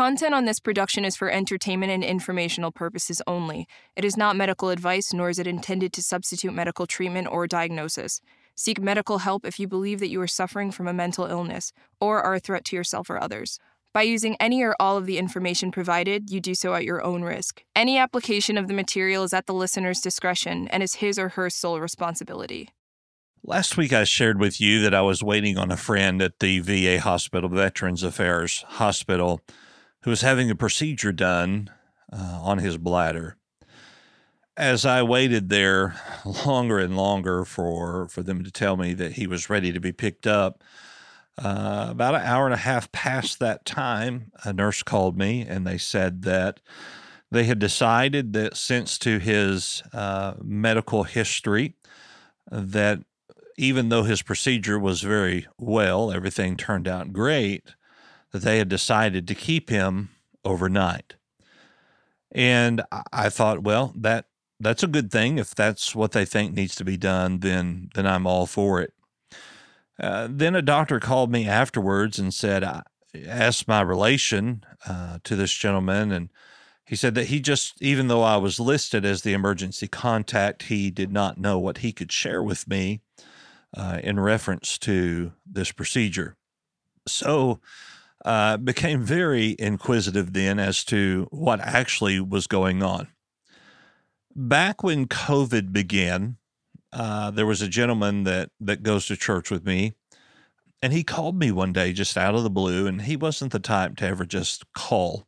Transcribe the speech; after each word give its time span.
content 0.00 0.34
on 0.34 0.46
this 0.46 0.60
production 0.60 1.04
is 1.04 1.14
for 1.14 1.30
entertainment 1.30 1.92
and 1.92 2.02
informational 2.02 2.72
purposes 2.72 3.20
only. 3.26 3.68
It 3.94 4.02
is 4.02 4.16
not 4.16 4.34
medical 4.34 4.70
advice, 4.70 5.12
nor 5.12 5.28
is 5.28 5.38
it 5.38 5.46
intended 5.46 5.92
to 5.92 6.02
substitute 6.02 6.54
medical 6.54 6.86
treatment 6.86 7.28
or 7.30 7.46
diagnosis. 7.46 8.22
Seek 8.54 8.80
medical 8.80 9.18
help 9.18 9.44
if 9.44 9.60
you 9.60 9.68
believe 9.68 10.00
that 10.00 10.08
you 10.08 10.18
are 10.22 10.26
suffering 10.26 10.70
from 10.70 10.88
a 10.88 10.94
mental 10.94 11.26
illness 11.26 11.74
or 12.00 12.22
are 12.22 12.36
a 12.36 12.40
threat 12.40 12.64
to 12.64 12.76
yourself 12.76 13.10
or 13.10 13.22
others. 13.22 13.58
By 13.92 14.00
using 14.00 14.38
any 14.40 14.62
or 14.62 14.74
all 14.80 14.96
of 14.96 15.04
the 15.04 15.18
information 15.18 15.70
provided, 15.70 16.30
you 16.30 16.40
do 16.40 16.54
so 16.54 16.72
at 16.72 16.84
your 16.84 17.04
own 17.04 17.20
risk. 17.20 17.62
Any 17.76 17.98
application 17.98 18.56
of 18.56 18.68
the 18.68 18.72
material 18.72 19.22
is 19.22 19.34
at 19.34 19.44
the 19.44 19.52
listener's 19.52 20.00
discretion 20.00 20.66
and 20.68 20.82
is 20.82 20.94
his 20.94 21.18
or 21.18 21.28
her 21.28 21.50
sole 21.50 21.78
responsibility. 21.78 22.70
Last 23.44 23.76
week, 23.76 23.92
I 23.92 24.04
shared 24.04 24.40
with 24.40 24.62
you 24.62 24.80
that 24.80 24.94
I 24.94 25.02
was 25.02 25.22
waiting 25.22 25.58
on 25.58 25.70
a 25.70 25.76
friend 25.76 26.22
at 26.22 26.38
the 26.38 26.60
VA 26.60 27.00
Hospital, 27.00 27.50
Veterans 27.50 28.02
Affairs 28.02 28.64
Hospital, 28.66 29.42
who 30.02 30.10
was 30.10 30.22
having 30.22 30.50
a 30.50 30.54
procedure 30.54 31.12
done 31.12 31.70
uh, 32.12 32.40
on 32.42 32.58
his 32.58 32.76
bladder. 32.76 33.36
As 34.56 34.84
I 34.84 35.02
waited 35.02 35.48
there 35.48 35.94
longer 36.46 36.78
and 36.78 36.96
longer 36.96 37.44
for, 37.44 38.08
for 38.08 38.22
them 38.22 38.44
to 38.44 38.50
tell 38.50 38.76
me 38.76 38.94
that 38.94 39.12
he 39.12 39.26
was 39.26 39.50
ready 39.50 39.72
to 39.72 39.80
be 39.80 39.92
picked 39.92 40.26
up, 40.26 40.62
uh, 41.38 41.86
about 41.90 42.14
an 42.14 42.22
hour 42.22 42.44
and 42.44 42.54
a 42.54 42.58
half 42.58 42.90
past 42.92 43.38
that 43.38 43.64
time, 43.64 44.32
a 44.44 44.52
nurse 44.52 44.82
called 44.82 45.16
me 45.16 45.42
and 45.42 45.66
they 45.66 45.78
said 45.78 46.22
that 46.22 46.60
they 47.30 47.44
had 47.44 47.58
decided 47.58 48.32
that 48.32 48.56
since 48.56 48.98
to 48.98 49.18
his 49.18 49.82
uh, 49.92 50.34
medical 50.42 51.04
history, 51.04 51.74
that 52.50 53.00
even 53.56 53.88
though 53.88 54.02
his 54.02 54.22
procedure 54.22 54.78
was 54.78 55.02
very 55.02 55.46
well, 55.56 56.10
everything 56.10 56.56
turned 56.56 56.88
out 56.88 57.12
great, 57.12 57.74
that 58.32 58.42
they 58.42 58.58
had 58.58 58.68
decided 58.68 59.26
to 59.28 59.34
keep 59.34 59.70
him 59.70 60.10
overnight. 60.44 61.14
And 62.32 62.82
I 63.12 63.28
thought, 63.28 63.62
well, 63.62 63.92
that 63.96 64.26
that's 64.60 64.82
a 64.82 64.88
good 64.88 65.10
thing. 65.10 65.38
If 65.38 65.54
that's 65.54 65.94
what 65.94 66.12
they 66.12 66.24
think 66.24 66.52
needs 66.52 66.74
to 66.76 66.84
be 66.84 66.96
done, 66.96 67.40
then 67.40 67.90
then 67.94 68.06
I'm 68.06 68.26
all 68.26 68.46
for 68.46 68.80
it. 68.80 68.92
Uh, 69.98 70.28
then 70.30 70.54
a 70.54 70.62
doctor 70.62 70.98
called 71.00 71.30
me 71.30 71.46
afterwards 71.46 72.18
and 72.18 72.32
said, 72.32 72.64
I 72.64 72.82
asked 73.26 73.68
my 73.68 73.80
relation 73.80 74.64
uh, 74.86 75.18
to 75.24 75.36
this 75.36 75.52
gentleman, 75.52 76.10
and 76.12 76.30
he 76.86 76.96
said 76.96 77.14
that 77.16 77.26
he 77.26 77.40
just, 77.40 77.80
even 77.82 78.08
though 78.08 78.22
I 78.22 78.36
was 78.36 78.58
listed 78.58 79.04
as 79.04 79.22
the 79.22 79.32
emergency 79.32 79.88
contact, 79.88 80.64
he 80.64 80.90
did 80.90 81.12
not 81.12 81.38
know 81.38 81.58
what 81.58 81.78
he 81.78 81.92
could 81.92 82.10
share 82.10 82.42
with 82.42 82.66
me 82.66 83.00
uh, 83.76 84.00
in 84.02 84.18
reference 84.18 84.78
to 84.78 85.32
this 85.44 85.70
procedure. 85.70 86.36
So, 87.06 87.60
uh, 88.24 88.56
became 88.56 89.02
very 89.02 89.56
inquisitive 89.58 90.32
then 90.32 90.58
as 90.58 90.84
to 90.84 91.26
what 91.30 91.60
actually 91.60 92.20
was 92.20 92.46
going 92.46 92.82
on. 92.82 93.08
Back 94.34 94.82
when 94.82 95.06
COVID 95.06 95.72
began, 95.72 96.36
uh, 96.92 97.30
there 97.30 97.46
was 97.46 97.62
a 97.62 97.68
gentleman 97.68 98.24
that 98.24 98.50
that 98.60 98.82
goes 98.82 99.06
to 99.06 99.16
church 99.16 99.50
with 99.50 99.64
me, 99.64 99.94
and 100.82 100.92
he 100.92 101.02
called 101.02 101.38
me 101.38 101.50
one 101.50 101.72
day 101.72 101.92
just 101.92 102.16
out 102.16 102.34
of 102.34 102.42
the 102.42 102.50
blue, 102.50 102.86
and 102.86 103.02
he 103.02 103.16
wasn't 103.16 103.52
the 103.52 103.58
type 103.58 103.96
to 103.96 104.06
ever 104.06 104.24
just 104.24 104.72
call. 104.72 105.26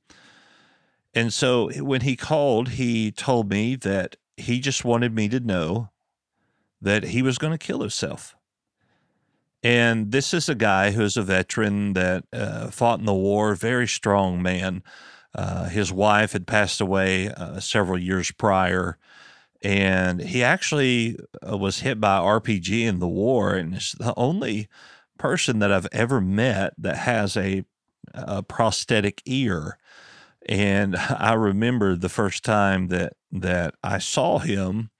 And 1.14 1.32
so 1.32 1.70
when 1.82 2.02
he 2.02 2.16
called, 2.16 2.70
he 2.70 3.10
told 3.10 3.50
me 3.50 3.76
that 3.76 4.16
he 4.36 4.60
just 4.60 4.84
wanted 4.84 5.14
me 5.14 5.28
to 5.28 5.40
know 5.40 5.90
that 6.80 7.04
he 7.04 7.22
was 7.22 7.38
going 7.38 7.52
to 7.52 7.58
kill 7.58 7.80
himself. 7.80 8.34
And 9.62 10.10
this 10.10 10.34
is 10.34 10.48
a 10.48 10.54
guy 10.54 10.90
who's 10.90 11.16
a 11.16 11.22
veteran 11.22 11.92
that 11.92 12.24
uh, 12.32 12.68
fought 12.68 12.98
in 12.98 13.06
the 13.06 13.14
war, 13.14 13.54
very 13.54 13.86
strong 13.86 14.42
man. 14.42 14.82
Uh, 15.34 15.68
his 15.68 15.92
wife 15.92 16.32
had 16.32 16.46
passed 16.46 16.80
away 16.80 17.28
uh, 17.28 17.60
several 17.60 17.98
years 17.98 18.32
prior, 18.32 18.98
and 19.62 20.20
he 20.20 20.42
actually 20.42 21.16
uh, 21.48 21.56
was 21.56 21.80
hit 21.80 22.00
by 22.00 22.18
RPG 22.18 22.82
in 22.82 22.98
the 22.98 23.08
war, 23.08 23.54
and 23.54 23.74
it's 23.74 23.92
the 23.92 24.12
only 24.16 24.68
person 25.16 25.60
that 25.60 25.72
I've 25.72 25.88
ever 25.92 26.20
met 26.20 26.74
that 26.76 26.96
has 26.98 27.36
a, 27.36 27.64
a 28.12 28.42
prosthetic 28.42 29.22
ear. 29.24 29.78
And 30.46 30.96
I 30.96 31.34
remember 31.34 31.94
the 31.94 32.08
first 32.08 32.44
time 32.44 32.88
that 32.88 33.14
that 33.30 33.74
I 33.82 33.98
saw 33.98 34.40
him 34.40 34.90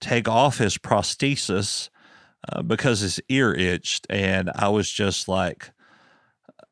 take 0.00 0.28
off 0.28 0.58
his 0.58 0.76
prosthesis 0.76 1.88
uh, 2.48 2.62
because 2.62 3.00
his 3.00 3.20
ear 3.28 3.52
itched, 3.52 4.06
and 4.08 4.50
I 4.54 4.68
was 4.68 4.90
just 4.90 5.28
like, 5.28 5.70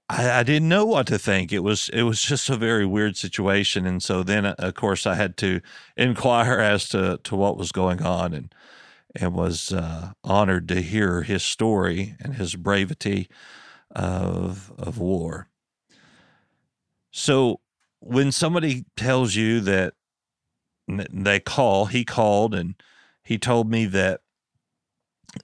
I, 0.09 0.41
I, 0.41 0.43
didn't 0.43 0.69
know 0.69 0.87
what 0.87 1.07
to 1.09 1.19
think. 1.19 1.53
It 1.53 1.59
was 1.61 1.91
it 1.93 2.03
was 2.03 2.23
just 2.23 2.49
a 2.49 2.57
very 2.57 2.87
weird 2.87 3.17
situation, 3.17 3.87
and 3.87 4.03
so 4.03 4.23
then 4.23 4.47
uh, 4.47 4.55
of 4.59 4.75
course 4.75 5.07
I 5.07 5.15
had 5.15 5.37
to 5.39 5.61
inquire 5.97 6.59
as 6.61 6.89
to 6.91 7.21
to 7.25 7.37
what 7.37 7.59
was 7.59 7.73
going 7.73 8.03
on, 8.03 8.33
and 8.33 8.55
and 9.15 9.35
was 9.35 9.73
uh, 9.73 10.13
honored 10.25 10.69
to 10.69 10.81
hear 10.81 11.23
his 11.23 11.43
story 11.43 12.17
and 12.21 12.35
his 12.35 12.57
bravety 12.57 13.29
of 13.91 14.73
of 14.79 14.99
war. 14.99 15.49
So 17.11 17.61
when 18.01 18.33
somebody 18.33 18.85
tells 18.97 19.35
you 19.35 19.61
that 19.61 19.95
they 20.87 21.41
call, 21.41 21.87
he 21.87 22.05
called 22.05 22.55
and 22.55 22.75
he 23.23 23.39
told 23.39 23.71
me 23.71 23.85
that 23.87 24.21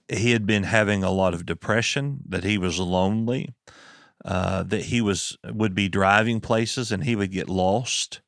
he 0.07 0.31
had 0.31 0.45
been 0.45 0.63
having 0.63 1.03
a 1.03 1.11
lot 1.11 1.33
of 1.33 1.45
depression, 1.45 2.19
that 2.27 2.43
he 2.43 2.57
was 2.57 2.79
lonely, 2.79 3.53
uh, 4.23 4.63
that 4.63 4.85
he 4.85 5.01
was 5.01 5.37
would 5.45 5.75
be 5.75 5.89
driving 5.89 6.39
places 6.41 6.91
and 6.91 7.03
he 7.03 7.15
would 7.15 7.31
get 7.31 7.49
lost, 7.49 8.21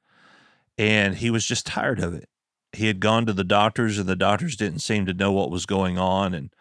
and 0.78 1.16
he 1.16 1.30
was 1.30 1.46
just 1.46 1.66
tired 1.66 2.00
of 2.00 2.14
it. 2.14 2.30
He 2.74 2.88
had 2.88 3.00
gone 3.00 3.26
to 3.26 3.34
the 3.34 3.44
doctors 3.44 3.98
and 3.98 4.08
the 4.08 4.16
doctors 4.16 4.56
didn't 4.56 4.80
seem 4.80 5.06
to 5.06 5.14
know 5.14 5.32
what 5.32 5.52
was 5.52 5.66
going 5.66 5.98
on, 5.98 6.34
and 6.34 6.54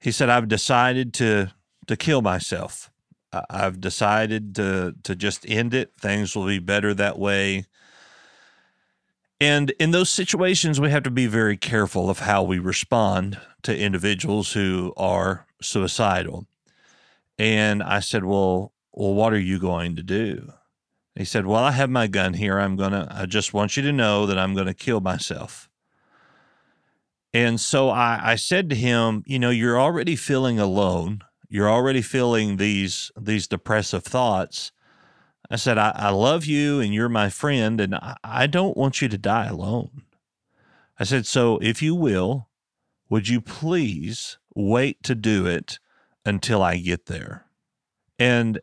he 0.00 0.10
said, 0.10 0.30
"I've 0.30 0.48
decided 0.48 1.12
to 1.14 1.52
to 1.86 1.96
kill 1.96 2.22
myself. 2.22 2.90
I've 3.32 3.80
decided 3.80 4.54
to 4.56 4.94
to 5.02 5.14
just 5.14 5.48
end 5.48 5.74
it. 5.74 5.92
Things 6.00 6.34
will 6.34 6.46
be 6.46 6.58
better 6.58 6.94
that 6.94 7.18
way." 7.18 7.66
And 9.40 9.70
in 9.78 9.90
those 9.90 10.10
situations, 10.10 10.78
we 10.78 10.90
have 10.90 11.02
to 11.04 11.10
be 11.10 11.26
very 11.26 11.56
careful 11.56 12.10
of 12.10 12.18
how 12.20 12.42
we 12.42 12.58
respond 12.58 13.40
to 13.62 13.76
individuals 13.76 14.52
who 14.52 14.92
are 14.98 15.46
suicidal. 15.62 16.46
And 17.38 17.82
I 17.82 18.00
said, 18.00 18.24
Well, 18.24 18.74
well, 18.92 19.14
what 19.14 19.32
are 19.32 19.40
you 19.40 19.58
going 19.58 19.96
to 19.96 20.02
do? 20.02 20.52
He 21.14 21.24
said, 21.24 21.46
Well, 21.46 21.64
I 21.64 21.70
have 21.70 21.88
my 21.88 22.06
gun 22.06 22.34
here. 22.34 22.58
I'm 22.58 22.76
going 22.76 22.92
to, 22.92 23.08
I 23.10 23.24
just 23.24 23.54
want 23.54 23.76
you 23.76 23.82
to 23.84 23.92
know 23.92 24.26
that 24.26 24.38
I'm 24.38 24.54
going 24.54 24.66
to 24.66 24.74
kill 24.74 25.00
myself. 25.00 25.70
And 27.32 27.60
so 27.60 27.88
I, 27.88 28.20
I 28.22 28.36
said 28.36 28.68
to 28.70 28.76
him, 28.76 29.22
You 29.26 29.38
know, 29.38 29.50
you're 29.50 29.80
already 29.80 30.16
feeling 30.16 30.58
alone. 30.58 31.22
You're 31.48 31.70
already 31.70 32.02
feeling 32.02 32.58
these, 32.58 33.10
these 33.18 33.48
depressive 33.48 34.04
thoughts. 34.04 34.70
I 35.50 35.56
said, 35.56 35.78
I, 35.78 35.92
I 35.94 36.10
love 36.10 36.44
you 36.44 36.80
and 36.80 36.94
you're 36.94 37.08
my 37.08 37.28
friend, 37.28 37.80
and 37.80 37.94
I, 37.94 38.16
I 38.22 38.46
don't 38.46 38.76
want 38.76 39.02
you 39.02 39.08
to 39.08 39.18
die 39.18 39.46
alone. 39.46 40.02
I 40.98 41.04
said, 41.04 41.26
So 41.26 41.58
if 41.58 41.82
you 41.82 41.94
will, 41.94 42.48
would 43.08 43.28
you 43.28 43.40
please 43.40 44.38
wait 44.54 45.02
to 45.02 45.14
do 45.14 45.46
it 45.46 45.78
until 46.24 46.62
I 46.62 46.76
get 46.76 47.06
there? 47.06 47.46
And 48.18 48.60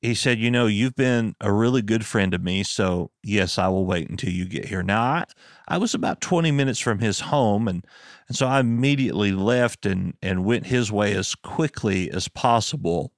he 0.00 0.14
said, 0.14 0.38
You 0.38 0.50
know, 0.50 0.66
you've 0.66 0.94
been 0.94 1.34
a 1.40 1.52
really 1.52 1.82
good 1.82 2.06
friend 2.06 2.32
to 2.32 2.38
me. 2.38 2.62
So, 2.62 3.10
yes, 3.22 3.58
I 3.58 3.68
will 3.68 3.84
wait 3.84 4.08
until 4.08 4.30
you 4.30 4.46
get 4.46 4.64
here. 4.64 4.82
Now, 4.82 5.02
I, 5.02 5.24
I 5.68 5.78
was 5.78 5.94
about 5.94 6.22
20 6.22 6.50
minutes 6.52 6.78
from 6.78 7.00
his 7.00 7.20
home. 7.20 7.68
And, 7.68 7.84
and 8.28 8.36
so 8.36 8.46
I 8.46 8.60
immediately 8.60 9.32
left 9.32 9.84
and, 9.84 10.14
and 10.22 10.44
went 10.44 10.66
his 10.66 10.90
way 10.90 11.14
as 11.14 11.34
quickly 11.34 12.10
as 12.10 12.28
possible. 12.28 13.12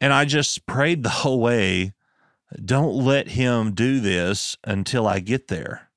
And 0.00 0.12
I 0.12 0.24
just 0.24 0.66
prayed 0.66 1.02
the 1.02 1.08
whole 1.08 1.40
way 1.40 1.92
don't 2.62 2.94
let 2.94 3.28
him 3.28 3.72
do 3.72 4.00
this 4.00 4.56
until 4.64 5.06
I 5.06 5.18
get 5.18 5.48
there. 5.48 5.90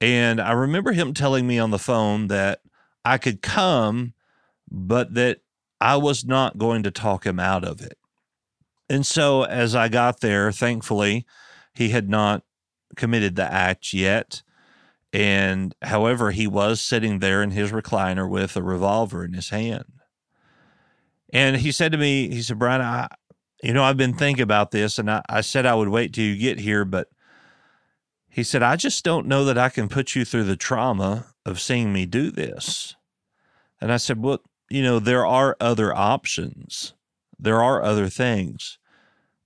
And 0.00 0.40
I 0.40 0.52
remember 0.52 0.92
him 0.92 1.14
telling 1.14 1.46
me 1.46 1.58
on 1.58 1.70
the 1.70 1.78
phone 1.78 2.28
that 2.28 2.60
I 3.04 3.18
could 3.18 3.42
come, 3.42 4.12
but 4.70 5.14
that 5.14 5.40
I 5.80 5.96
was 5.96 6.24
not 6.24 6.58
going 6.58 6.82
to 6.84 6.90
talk 6.90 7.26
him 7.26 7.40
out 7.40 7.64
of 7.64 7.80
it. 7.80 7.98
And 8.88 9.04
so 9.04 9.44
as 9.44 9.74
I 9.74 9.88
got 9.88 10.20
there, 10.20 10.52
thankfully, 10.52 11.26
he 11.74 11.88
had 11.88 12.08
not 12.08 12.42
committed 12.94 13.36
the 13.36 13.50
act 13.50 13.92
yet. 13.92 14.42
And 15.12 15.74
however, 15.82 16.30
he 16.30 16.46
was 16.46 16.80
sitting 16.80 17.18
there 17.18 17.42
in 17.42 17.50
his 17.50 17.72
recliner 17.72 18.28
with 18.28 18.56
a 18.56 18.62
revolver 18.62 19.24
in 19.24 19.32
his 19.32 19.48
hand. 19.48 19.86
And 21.32 21.56
he 21.56 21.72
said 21.72 21.92
to 21.92 21.98
me, 21.98 22.28
he 22.28 22.42
said, 22.42 22.58
Brian, 22.58 22.80
I, 22.80 23.08
you 23.62 23.72
know, 23.72 23.82
I've 23.82 23.96
been 23.96 24.14
thinking 24.14 24.42
about 24.42 24.70
this 24.70 24.98
and 24.98 25.10
I, 25.10 25.22
I 25.28 25.40
said 25.40 25.66
I 25.66 25.74
would 25.74 25.88
wait 25.88 26.12
till 26.12 26.24
you 26.24 26.36
get 26.36 26.60
here, 26.60 26.84
but 26.84 27.08
he 28.28 28.42
said, 28.42 28.62
I 28.62 28.76
just 28.76 29.04
don't 29.04 29.26
know 29.26 29.44
that 29.46 29.58
I 29.58 29.70
can 29.70 29.88
put 29.88 30.14
you 30.14 30.24
through 30.24 30.44
the 30.44 30.56
trauma 30.56 31.26
of 31.44 31.60
seeing 31.60 31.92
me 31.92 32.04
do 32.04 32.30
this. 32.30 32.94
And 33.80 33.92
I 33.92 33.96
said, 33.96 34.22
Well, 34.22 34.40
you 34.68 34.82
know, 34.82 34.98
there 34.98 35.24
are 35.24 35.56
other 35.60 35.94
options. 35.94 36.92
There 37.38 37.62
are 37.62 37.82
other 37.82 38.08
things 38.08 38.78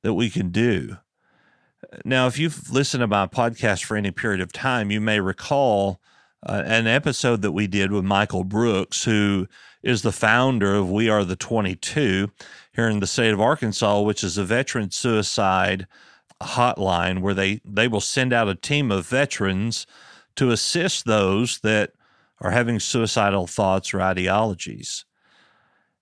that 0.03 0.15
we 0.15 0.31
can 0.31 0.51
do. 0.51 0.97
Now, 2.05 2.27
if 2.27 2.39
you've 2.39 2.71
listened 2.71 3.03
to 3.03 3.07
my 3.07 3.27
podcast 3.27 3.85
for 3.85 3.97
any 3.97 4.11
period 4.11 4.41
of 4.41 4.53
time, 4.53 4.91
you 4.91 5.01
may 5.01 5.21
recall 5.21 6.01
uh, 6.47 6.63
an 6.65 6.87
episode 6.87 7.43
that 7.43 7.53
we 7.53 7.67
did 7.67 7.93
with 7.93 8.05
Michael 8.05 8.45
Brooks, 8.45 9.05
who 9.05 9.47
is 9.83 10.03
the 10.03 10.13
founder 10.13 10.75
of 10.75 10.91
We 10.91 11.09
Are 11.09 11.25
the 11.25 11.37
22 11.37 12.31
here 12.73 12.89
in 12.89 13.01
the 13.01 13.07
state 13.07 13.33
of 13.33 13.41
Arkansas, 13.41 14.01
which 14.01 14.25
is 14.25 14.39
a 14.39 14.45
veteran 14.45 14.91
suicide 14.91 15.87
hotline 16.43 17.21
where 17.21 17.35
they, 17.35 17.61
they 17.65 17.89
will 17.89 18.01
send 18.01 18.33
out 18.33 18.49
a 18.49 18.55
team 18.55 18.91
of 18.91 19.07
veterans 19.07 19.87
to 20.37 20.51
assist 20.51 21.05
those 21.05 21.59
that 21.61 21.93
are 22.41 22.51
having 22.51 22.81
suicidal 22.81 23.47
thoughts 23.47 23.93
or 23.93 24.01
ideologies. 24.01 25.05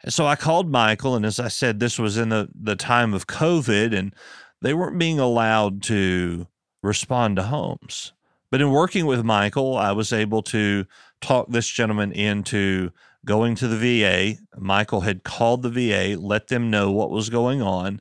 And 0.03 0.13
so 0.13 0.27
I 0.27 0.37
called 0.37 0.71
Michael, 0.71 1.17
and 1.17 1.27
as 1.27 1.41
I 1.41 1.49
said, 1.49 1.81
this 1.81 1.99
was 1.99 2.17
in 2.17 2.29
the, 2.29 2.49
the 2.55 2.77
time 2.77 3.15
of 3.15 3.27
COVID, 3.27 3.93
and 3.93 4.15
they 4.63 4.75
weren't 4.75 4.99
being 4.99 5.19
allowed 5.19 5.83
to 5.85 6.47
respond 6.83 7.37
to 7.37 7.43
homes. 7.45 8.13
But 8.51 8.61
in 8.61 8.71
working 8.71 9.07
with 9.07 9.25
Michael, 9.25 9.77
I 9.77 9.93
was 9.93 10.13
able 10.13 10.43
to 10.45 10.87
talk 11.21 11.49
this 11.51 11.69
gentleman 11.69 12.13
into 12.13 12.91
going 13.25 13.55
to 13.57 13.69
the 13.69 13.77
VA. 13.77 14.41
Michael 14.57 15.03
had 15.03 15.25
called 15.25 15.63
the 15.63 15.71
VA, 15.71 16.19
let 16.19 16.49
them 16.49 16.71
know 16.71 16.91
what 16.91 17.11
was 17.11 17.29
going 17.29 17.61
on. 17.61 18.01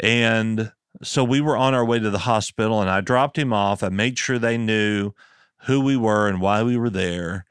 And 0.00 0.72
so 1.02 1.22
we 1.22 1.40
were 1.40 1.56
on 1.56 1.74
our 1.74 1.84
way 1.84 1.98
to 1.98 2.10
the 2.10 2.18
hospital, 2.20 2.80
and 2.80 2.88
I 2.88 3.00
dropped 3.00 3.38
him 3.38 3.52
off. 3.52 3.82
I 3.82 3.88
made 3.88 4.18
sure 4.18 4.38
they 4.38 4.56
knew 4.56 5.12
who 5.66 5.80
we 5.80 5.96
were 5.96 6.28
and 6.28 6.40
why 6.40 6.62
we 6.62 6.76
were 6.76 6.90
there. 6.90 7.44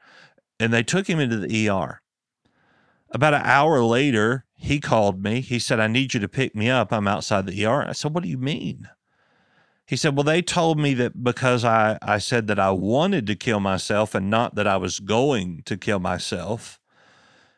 And 0.58 0.72
they 0.72 0.82
took 0.82 1.08
him 1.08 1.20
into 1.20 1.36
the 1.36 1.68
ER. 1.68 2.00
About 3.10 3.34
an 3.34 3.42
hour 3.44 3.80
later, 3.82 4.44
he 4.56 4.80
called 4.80 5.22
me. 5.22 5.40
He 5.40 5.58
said, 5.58 5.78
I 5.78 5.86
need 5.86 6.14
you 6.14 6.20
to 6.20 6.28
pick 6.28 6.54
me 6.54 6.68
up. 6.68 6.92
I'm 6.92 7.06
outside 7.06 7.46
the 7.46 7.64
ER. 7.64 7.86
I 7.88 7.92
said, 7.92 8.14
What 8.14 8.22
do 8.24 8.28
you 8.28 8.38
mean? 8.38 8.88
He 9.86 9.96
said, 9.96 10.16
Well, 10.16 10.24
they 10.24 10.42
told 10.42 10.78
me 10.78 10.94
that 10.94 11.22
because 11.22 11.64
I, 11.64 11.98
I 12.00 12.18
said 12.18 12.46
that 12.46 12.58
I 12.58 12.70
wanted 12.70 13.26
to 13.26 13.34
kill 13.34 13.60
myself 13.60 14.14
and 14.14 14.30
not 14.30 14.54
that 14.54 14.66
I 14.66 14.76
was 14.76 15.00
going 15.00 15.62
to 15.66 15.76
kill 15.76 15.98
myself, 15.98 16.80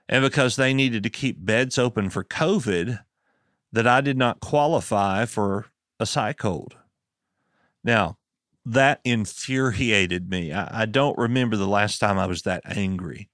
and 0.08 0.22
because 0.22 0.56
they 0.56 0.74
needed 0.74 1.02
to 1.02 1.10
keep 1.10 1.44
beds 1.44 1.78
open 1.78 2.10
for 2.10 2.24
COVID, 2.24 3.00
that 3.72 3.86
I 3.86 4.00
did 4.00 4.16
not 4.16 4.40
qualify 4.40 5.24
for 5.26 5.66
a 5.98 6.06
psych 6.06 6.40
hold. 6.40 6.76
Now, 7.82 8.18
that 8.64 9.00
infuriated 9.04 10.28
me. 10.28 10.52
I, 10.52 10.82
I 10.82 10.86
don't 10.86 11.16
remember 11.16 11.56
the 11.56 11.68
last 11.68 11.98
time 11.98 12.18
I 12.18 12.26
was 12.26 12.42
that 12.42 12.62
angry. 12.64 13.28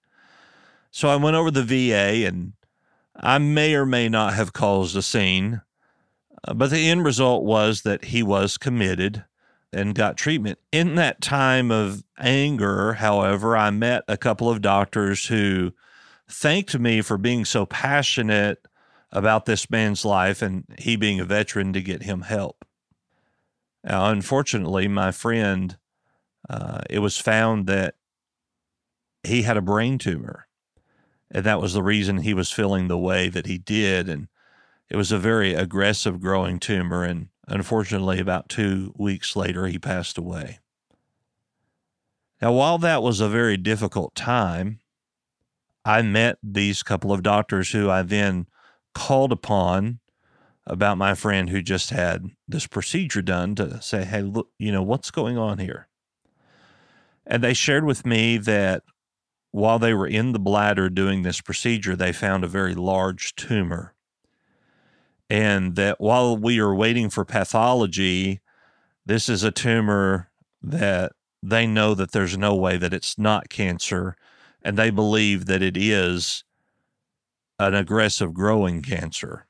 So 0.91 1.09
I 1.09 1.17
went 1.17 1.37
over 1.37 1.51
the 1.51 1.63
VA 1.63 2.27
and 2.27 2.53
I 3.17 3.39
may 3.39 3.75
or 3.75 3.87
may 3.87 4.09
not 4.09 4.35
have 4.35 4.53
caused 4.53 4.97
a 4.97 5.03
scene, 5.03 5.63
but 6.55 6.71
the 6.71 6.89
end 6.89 7.05
result 7.05 7.45
was 7.45 7.83
that 7.83 8.07
he 8.07 8.23
was 8.23 8.59
committed 8.59 9.25
and 9.73 9.95
got 9.95 10.17
treatment. 10.17 10.59
In 10.71 10.97
that 10.97 11.21
time 11.21 11.71
of 11.71 12.05
anger, 12.19 12.95
however, 12.95 13.57
I 13.57 13.71
met 13.71 14.05
a 14.09 14.17
couple 14.17 14.51
of 14.51 14.61
doctors 14.61 15.27
who 15.27 15.73
thanked 16.29 16.79
me 16.79 17.01
for 17.01 17.17
being 17.17 17.45
so 17.45 17.65
passionate 17.67 18.67
about 19.11 19.47
this 19.47 19.71
man's 19.71 20.05
life 20.05 20.43
and 20.43 20.65
he 20.79 20.97
being 20.97 21.21
a 21.21 21.25
veteran 21.25 21.73
to 21.73 21.83
get 21.83 22.03
him 22.03 22.23
help. 22.23 22.65
Now, 23.85 24.11
unfortunately, 24.11 24.89
my 24.89 25.11
friend, 25.11 25.77
uh, 26.49 26.81
it 26.89 27.01
was 27.01 27.19
found 27.19 27.67
that 27.67 27.95
he 29.23 29.43
had 29.43 29.57
a 29.57 29.63
brain 29.63 29.99
tumor 29.99 30.47
and 31.33 31.45
that 31.45 31.61
was 31.61 31.73
the 31.73 31.83
reason 31.83 32.19
he 32.19 32.35
was 32.35 32.51
feeling 32.51 32.89
the 32.89 32.99
way 32.99 33.29
that 33.29 33.47
he 33.47 33.57
did. 33.57 34.09
And 34.09 34.29
it 34.93 34.97
was 34.97 35.11
a 35.11 35.19
very 35.19 35.55
aggressive 35.55 36.21
growing 36.21 36.59
tumor. 36.59 37.03
And 37.03 37.29
unfortunately, 37.49 38.21
about 38.21 38.51
two 38.51 38.93
weeks 38.95 39.35
later, 39.35 39.67
he 39.67 39.79
passed 39.79 40.19
away. 40.19 40.59
Now, 42.43 42.53
while 42.53 42.77
that 42.77 43.03
was 43.03 43.19
a 43.19 43.29
very 43.29 43.57
difficult 43.57 44.15
time, 44.15 44.81
I 45.83 46.03
met 46.03 46.37
these 46.43 46.83
couple 46.83 47.11
of 47.11 47.23
doctors 47.23 47.71
who 47.71 47.89
I 47.89 48.03
then 48.03 48.49
called 48.95 49.33
upon 49.33 50.01
about 50.67 50.99
my 50.99 51.15
friend 51.15 51.49
who 51.49 51.63
just 51.63 51.89
had 51.89 52.27
this 52.47 52.67
procedure 52.67 53.23
done 53.23 53.55
to 53.55 53.81
say, 53.81 54.05
hey, 54.05 54.21
look, 54.21 54.51
you 54.59 54.71
know, 54.71 54.83
what's 54.83 55.11
going 55.11 55.39
on 55.39 55.57
here? 55.57 55.89
And 57.27 57.43
they 57.43 57.55
shared 57.55 57.87
with 57.87 58.05
me 58.05 58.37
that 58.37 58.83
while 59.53 59.79
they 59.79 59.95
were 59.95 60.07
in 60.07 60.33
the 60.33 60.39
bladder 60.39 60.91
doing 60.91 61.23
this 61.23 61.41
procedure, 61.41 61.97
they 61.97 62.13
found 62.13 62.45
a 62.45 62.49
very 62.49 62.75
large 62.75 63.35
tumor. 63.37 63.92
And 65.33 65.77
that 65.77 65.99
while 65.99 66.37
we 66.37 66.61
are 66.61 66.75
waiting 66.75 67.09
for 67.09 67.25
pathology, 67.25 68.43
this 69.07 69.31
is 69.31 69.43
a 69.43 69.51
tumor 69.51 70.31
that 70.63 71.13
they 71.43 71.67
know 71.67 71.95
that 71.95 72.13
there's 72.13 72.37
no 72.37 72.55
way 72.55 72.77
that 72.77 72.93
it's 72.93 73.19
not 73.19 73.49
cancer, 73.49 74.15
and 74.61 74.77
they 74.77 74.91
believe 74.91 75.47
that 75.47 75.63
it 75.63 75.75
is 75.75 76.45
an 77.59 77.73
aggressive 77.73 78.35
growing 78.35 78.83
cancer. 78.83 79.47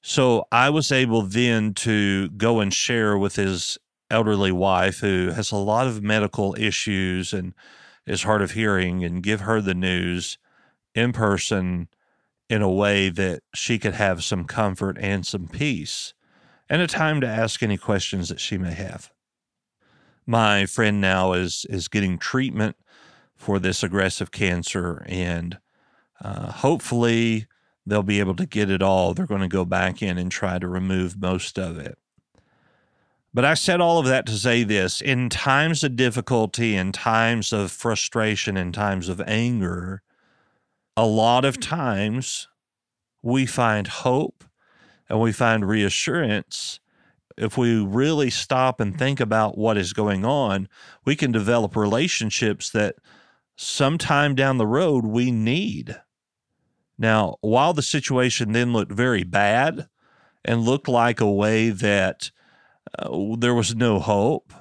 So 0.00 0.46
I 0.50 0.70
was 0.70 0.90
able 0.90 1.20
then 1.20 1.74
to 1.74 2.30
go 2.30 2.60
and 2.60 2.72
share 2.72 3.18
with 3.18 3.36
his 3.36 3.76
elderly 4.10 4.50
wife, 4.50 5.00
who 5.00 5.32
has 5.32 5.52
a 5.52 5.56
lot 5.56 5.86
of 5.86 6.02
medical 6.02 6.56
issues 6.58 7.34
and 7.34 7.52
is 8.06 8.22
hard 8.22 8.40
of 8.40 8.52
hearing 8.52 9.04
and 9.04 9.22
give 9.22 9.42
her 9.42 9.60
the 9.60 9.74
news 9.74 10.38
in 10.94 11.12
person 11.12 11.88
in 12.48 12.62
a 12.62 12.70
way 12.70 13.08
that 13.10 13.42
she 13.54 13.78
could 13.78 13.94
have 13.94 14.24
some 14.24 14.44
comfort 14.44 14.96
and 15.00 15.26
some 15.26 15.48
peace 15.48 16.14
and 16.68 16.82
a 16.82 16.86
time 16.86 17.20
to 17.20 17.26
ask 17.26 17.62
any 17.62 17.76
questions 17.76 18.28
that 18.28 18.40
she 18.40 18.58
may 18.58 18.72
have. 18.72 19.10
My 20.26 20.66
friend 20.66 21.00
now 21.00 21.32
is 21.32 21.66
is 21.70 21.88
getting 21.88 22.18
treatment 22.18 22.76
for 23.36 23.58
this 23.58 23.82
aggressive 23.82 24.30
cancer 24.30 25.04
and 25.08 25.58
uh, 26.20 26.50
hopefully 26.50 27.46
they'll 27.86 28.02
be 28.02 28.20
able 28.20 28.34
to 28.36 28.46
get 28.46 28.70
it 28.70 28.82
all. 28.82 29.14
They're 29.14 29.26
going 29.26 29.40
to 29.40 29.48
go 29.48 29.64
back 29.64 30.02
in 30.02 30.18
and 30.18 30.30
try 30.30 30.58
to 30.58 30.68
remove 30.68 31.20
most 31.20 31.58
of 31.58 31.78
it. 31.78 31.98
But 33.32 33.44
I 33.44 33.54
said 33.54 33.80
all 33.80 33.98
of 33.98 34.06
that 34.06 34.26
to 34.26 34.32
say 34.32 34.64
this 34.64 35.00
in 35.00 35.28
times 35.28 35.84
of 35.84 35.96
difficulty, 35.96 36.74
in 36.74 36.92
times 36.92 37.52
of 37.52 37.70
frustration, 37.70 38.56
in 38.56 38.72
times 38.72 39.08
of 39.08 39.20
anger, 39.26 40.02
a 40.98 41.06
lot 41.06 41.44
of 41.44 41.60
times 41.60 42.48
we 43.22 43.46
find 43.46 43.86
hope 43.86 44.42
and 45.08 45.20
we 45.20 45.30
find 45.30 45.64
reassurance. 45.64 46.80
If 47.36 47.56
we 47.56 47.80
really 47.80 48.30
stop 48.30 48.80
and 48.80 48.98
think 48.98 49.20
about 49.20 49.56
what 49.56 49.76
is 49.76 49.92
going 49.92 50.24
on, 50.24 50.68
we 51.04 51.14
can 51.14 51.30
develop 51.30 51.76
relationships 51.76 52.70
that 52.70 52.96
sometime 53.54 54.34
down 54.34 54.58
the 54.58 54.66
road 54.66 55.06
we 55.06 55.30
need. 55.30 55.94
Now, 56.98 57.36
while 57.42 57.74
the 57.74 57.82
situation 57.82 58.50
then 58.50 58.72
looked 58.72 58.90
very 58.90 59.22
bad 59.22 59.86
and 60.44 60.62
looked 60.62 60.88
like 60.88 61.20
a 61.20 61.30
way 61.30 61.70
that 61.70 62.32
uh, 62.98 63.36
there 63.38 63.54
was 63.54 63.76
no 63.76 64.00
hope. 64.00 64.52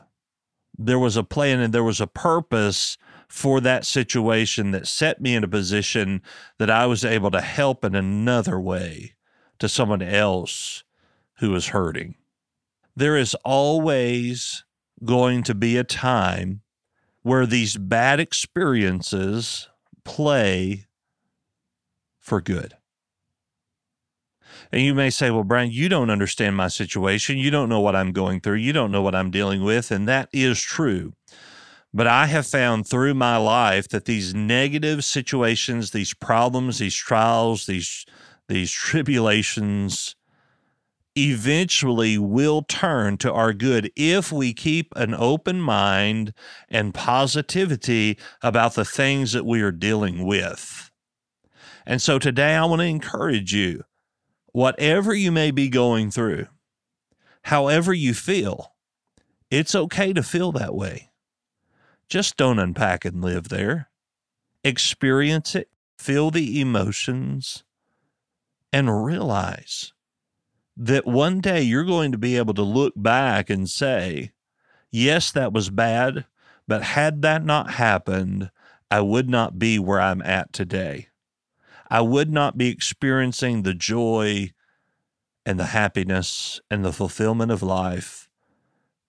There 0.78 1.00
was 1.00 1.18
a 1.18 1.24
plan 1.24 1.62
and 1.62 1.74
there 1.74 1.84
was 1.84 2.00
a 2.00 2.06
purpose 2.06 2.96
for 3.28 3.60
that 3.62 3.86
situation 3.86 4.72
that 4.72 4.88
set 4.88 5.22
me 5.22 5.36
in 5.36 5.44
a 5.44 5.48
position 5.48 6.22
that 6.58 6.70
I 6.70 6.86
was 6.86 7.04
able 7.04 7.32
to 7.32 7.42
help 7.42 7.84
in 7.84 7.96
another 7.96 8.60
way 8.60 9.16
to 9.60 9.68
someone 9.68 10.02
else 10.02 10.84
who 11.40 11.54
is 11.56 11.68
hurting. 11.68 12.16
There 12.96 13.18
is 13.18 13.36
always 13.46 14.64
going 15.04 15.44
to 15.44 15.54
be 15.54 15.78
a 15.78 15.84
time 15.84 16.62
where 17.22 17.46
these 17.46 17.78
bad 17.78 18.20
experiences 18.20 19.68
play 20.06 20.88
for 22.20 22.42
good. 22.42 22.74
And 24.72 24.82
you 24.82 24.94
may 24.94 25.10
say, 25.10 25.30
well, 25.30 25.44
Brian, 25.44 25.72
you 25.72 25.90
don't 25.90 26.10
understand 26.10 26.56
my 26.56 26.68
situation. 26.68 27.38
You 27.38 27.52
don't 27.52 27.70
know 27.70 27.80
what 27.80 27.96
I'm 27.96 28.12
going 28.12 28.42
through. 28.42 28.56
You 28.56 28.74
don't 28.74 28.92
know 28.92 29.02
what 29.02 29.16
I'm 29.16 29.32
dealing 29.32 29.64
with. 29.64 29.92
And 29.92 30.08
that 30.08 30.30
is 30.34 30.60
true. 30.62 31.14
But 31.98 32.06
I 32.06 32.27
have 32.27 32.46
found 32.46 32.86
through 32.86 33.16
my 33.16 33.38
life 33.38 33.88
that 33.89 34.06
these 34.06 34.36
negative 34.36 35.04
situations, 35.04 35.89
these 35.89 36.13
problems, 36.13 36.77
these 36.77 36.94
trials, 36.94 37.66
these, 37.66 38.06
these 38.48 38.72
tribulations, 38.72 40.16
eventually 41.18 42.20
will 42.20 42.62
turn 42.62 43.18
to 43.18 43.34
our 43.34 43.51
good 43.51 43.92
if 43.96 44.32
we 44.32 44.54
keep 44.54 44.94
an 44.96 45.16
open 45.16 45.60
mind 45.60 46.36
and 46.70 46.94
positivity 46.94 48.20
about 48.44 48.75
the 48.75 48.86
things 48.86 49.32
that 49.32 49.48
we 49.48 49.63
are 49.63 49.72
dealing 49.72 50.24
with. 50.24 50.92
And 51.84 52.00
so 52.00 52.20
today 52.20 52.54
I 52.54 52.66
want 52.66 52.82
to 52.82 52.86
encourage 52.86 53.56
you 53.56 53.86
whatever 54.51 55.16
you 55.16 55.32
may 55.32 55.50
be 55.50 55.68
going 55.68 56.12
through, 56.12 56.46
however 57.46 57.92
you 57.92 58.13
feel, 58.13 58.75
it's 59.50 59.74
okay 59.74 60.13
to 60.13 60.22
feel 60.22 60.51
that 60.51 60.75
way. 60.75 61.10
Just 62.10 62.38
don't 62.38 62.60
unpack 62.60 63.04
and 63.04 63.22
live 63.22 63.50
there. 63.50 63.90
Experience 64.64 65.56
it, 65.56 65.70
feel 65.98 66.32
the 66.32 66.62
emotions, 66.62 67.64
and 68.72 69.04
realize 69.04 69.94
that 70.76 71.06
one 71.06 71.42
day 71.42 71.62
you're 71.62 71.84
going 71.84 72.12
to 72.12 72.18
be 72.18 72.38
able 72.38 72.54
to 72.54 72.62
look 72.62 72.94
back 72.96 73.50
and 73.50 73.70
say, 73.70 74.32
yes, 74.92 75.32
that 75.32 75.52
was 75.52 75.70
bad, 75.70 76.26
but 76.68 76.84
had 76.84 77.22
that 77.24 77.44
not 77.44 77.72
happened, 77.72 78.52
I 78.90 79.02
would 79.02 79.30
not 79.30 79.60
be 79.60 79.80
where 79.80 80.00
I'm 80.00 80.22
at 80.22 80.54
today. 80.54 81.08
I 81.90 82.02
would 82.02 82.32
not 82.32 82.58
be 82.58 82.68
experiencing 82.68 83.64
the 83.64 83.74
joy 83.74 84.52
and 85.46 85.60
the 85.60 85.68
happiness 85.68 86.62
and 86.70 86.86
the 86.86 86.94
fulfillment 86.94 87.52
of 87.52 87.64
life 87.64 88.30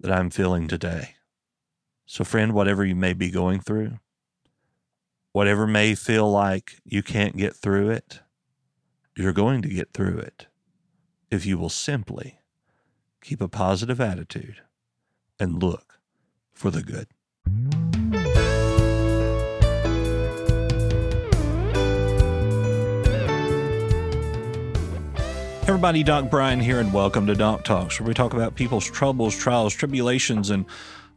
that 0.01 0.13
I'm 0.13 0.31
feeling 0.31 0.69
today. 0.69 1.17
So, 2.11 2.25
friend, 2.25 2.55
whatever 2.55 2.87
you 2.87 2.97
may 2.97 3.13
be 3.13 3.31
going 3.31 3.61
through, 3.61 3.99
whatever 5.33 5.67
may 5.67 5.95
feel 5.95 6.31
like 6.31 6.81
you 6.83 7.03
can't 7.03 7.37
get 7.37 7.55
through 7.55 7.91
it, 7.91 8.21
you're 9.15 9.35
going 9.35 9.61
to 9.61 9.69
get 9.69 9.93
through 9.93 10.17
it 10.21 10.47
if 11.31 11.45
you 11.45 11.59
will 11.59 11.69
simply 11.69 12.39
keep 13.21 13.43
a 13.43 13.47
positive 13.47 14.01
attitude 14.01 14.63
and 15.39 15.63
look 15.63 16.01
for 16.55 16.71
the 16.71 16.83
good. 16.83 17.09
Everybody, 25.69 26.03
Doc 26.03 26.31
Brian 26.31 26.59
here, 26.59 26.81
and 26.81 26.91
welcome 26.95 27.27
to 27.27 27.35
Doc 27.35 27.65
Talks, 27.65 28.01
where 28.01 28.09
we 28.09 28.15
talk 28.15 28.33
about 28.33 28.55
people's 28.55 28.91
troubles, 28.91 29.37
trials, 29.37 29.75
tribulations, 29.75 30.49
and 30.49 30.65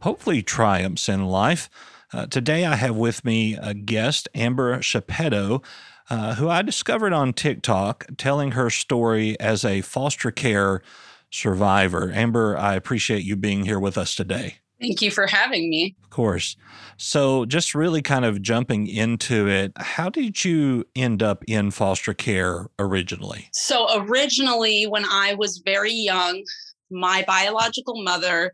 hopefully 0.02 0.42
triumphs 0.42 1.08
in 1.08 1.26
life. 1.26 1.70
Uh, 2.12 2.26
today, 2.26 2.66
I 2.66 2.76
have 2.76 2.96
with 2.96 3.24
me 3.24 3.54
a 3.54 3.72
guest, 3.72 4.28
Amber 4.34 4.78
Chiapetto, 4.78 5.64
uh, 6.10 6.34
who 6.34 6.48
I 6.48 6.62
discovered 6.62 7.12
on 7.12 7.32
TikTok 7.32 8.06
telling 8.18 8.52
her 8.52 8.68
story 8.68 9.38
as 9.40 9.64
a 9.64 9.80
foster 9.80 10.30
care 10.30 10.82
survivor. 11.30 12.12
Amber, 12.12 12.56
I 12.58 12.74
appreciate 12.74 13.24
you 13.24 13.36
being 13.36 13.64
here 13.64 13.80
with 13.80 13.96
us 13.96 14.14
today. 14.14 14.56
Thank 14.80 15.00
you 15.00 15.12
for 15.12 15.28
having 15.28 15.70
me. 15.70 15.94
Of 16.02 16.10
course. 16.10 16.56
So, 16.96 17.46
just 17.46 17.74
really 17.74 18.02
kind 18.02 18.24
of 18.24 18.42
jumping 18.42 18.88
into 18.88 19.48
it, 19.48 19.72
how 19.76 20.10
did 20.10 20.44
you 20.44 20.84
end 20.96 21.22
up 21.22 21.44
in 21.46 21.70
foster 21.70 22.12
care 22.12 22.66
originally? 22.80 23.48
So, 23.52 23.86
originally, 24.02 24.84
when 24.84 25.04
I 25.04 25.34
was 25.34 25.62
very 25.64 25.92
young, 25.92 26.42
my 26.90 27.24
biological 27.26 28.02
mother, 28.02 28.52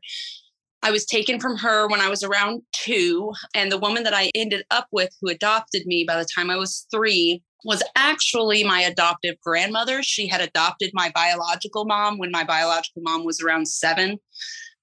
I 0.83 0.91
was 0.91 1.05
taken 1.05 1.41
from 1.41 1.57
her 1.57 1.89
when 1.89 2.01
I 2.01 2.09
was 2.09 2.23
around 2.23 2.63
two. 2.73 3.33
And 3.55 3.71
the 3.71 3.79
woman 3.79 4.05
that 4.05 4.15
I 4.15 4.31
ended 4.35 4.65
up 4.71 4.87
with, 4.93 5.11
who 5.21 5.29
adopted 5.29 5.87
me 5.87 6.05
by 6.07 6.17
the 6.17 6.29
time 6.35 6.51
I 6.51 6.57
was 6.57 6.87
three, 6.91 7.43
was 7.65 7.83
actually 7.97 8.63
my 8.63 8.81
adoptive 8.81 9.35
grandmother. 9.41 10.03
She 10.03 10.29
had 10.29 10.41
adopted 10.41 10.91
my 10.95 11.11
biological 11.15 11.85
mom 11.85 12.19
when 12.19 12.31
my 12.31 12.45
biological 12.45 13.03
mom 13.03 13.25
was 13.25 13.41
around 13.41 13.67
seven. 13.67 14.19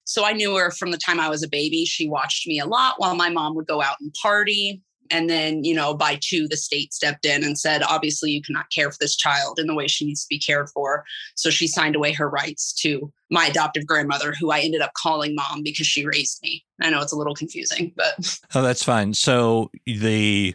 So 0.04 0.24
I 0.24 0.32
knew 0.32 0.54
her 0.56 0.70
from 0.70 0.90
the 0.90 0.98
time 0.98 1.18
I 1.18 1.28
was 1.28 1.42
a 1.42 1.48
baby. 1.48 1.84
She 1.84 2.08
watched 2.08 2.46
me 2.46 2.60
a 2.60 2.66
lot 2.66 2.94
while 2.98 3.16
my 3.16 3.30
mom 3.30 3.56
would 3.56 3.66
go 3.66 3.82
out 3.82 3.96
and 4.00 4.14
party. 4.22 4.82
And 5.10 5.28
then, 5.28 5.64
you 5.64 5.74
know, 5.74 5.94
by 5.94 6.18
two, 6.20 6.48
the 6.48 6.56
state 6.56 6.92
stepped 6.92 7.24
in 7.24 7.44
and 7.44 7.58
said, 7.58 7.82
obviously, 7.82 8.30
you 8.30 8.42
cannot 8.42 8.70
care 8.70 8.90
for 8.90 8.98
this 9.00 9.16
child 9.16 9.58
in 9.58 9.66
the 9.66 9.74
way 9.74 9.88
she 9.88 10.06
needs 10.06 10.22
to 10.22 10.28
be 10.28 10.38
cared 10.38 10.68
for. 10.70 11.04
So 11.34 11.50
she 11.50 11.66
signed 11.66 11.96
away 11.96 12.12
her 12.12 12.28
rights 12.28 12.72
to 12.82 13.12
my 13.30 13.46
adoptive 13.46 13.86
grandmother, 13.86 14.34
who 14.38 14.50
I 14.50 14.60
ended 14.60 14.82
up 14.82 14.92
calling 14.94 15.34
mom 15.34 15.62
because 15.62 15.86
she 15.86 16.06
raised 16.06 16.40
me. 16.42 16.64
I 16.80 16.90
know 16.90 17.00
it's 17.00 17.12
a 17.12 17.16
little 17.16 17.34
confusing, 17.34 17.92
but. 17.96 18.38
Oh, 18.54 18.62
that's 18.62 18.82
fine. 18.82 19.12
So 19.12 19.70
the 19.84 20.54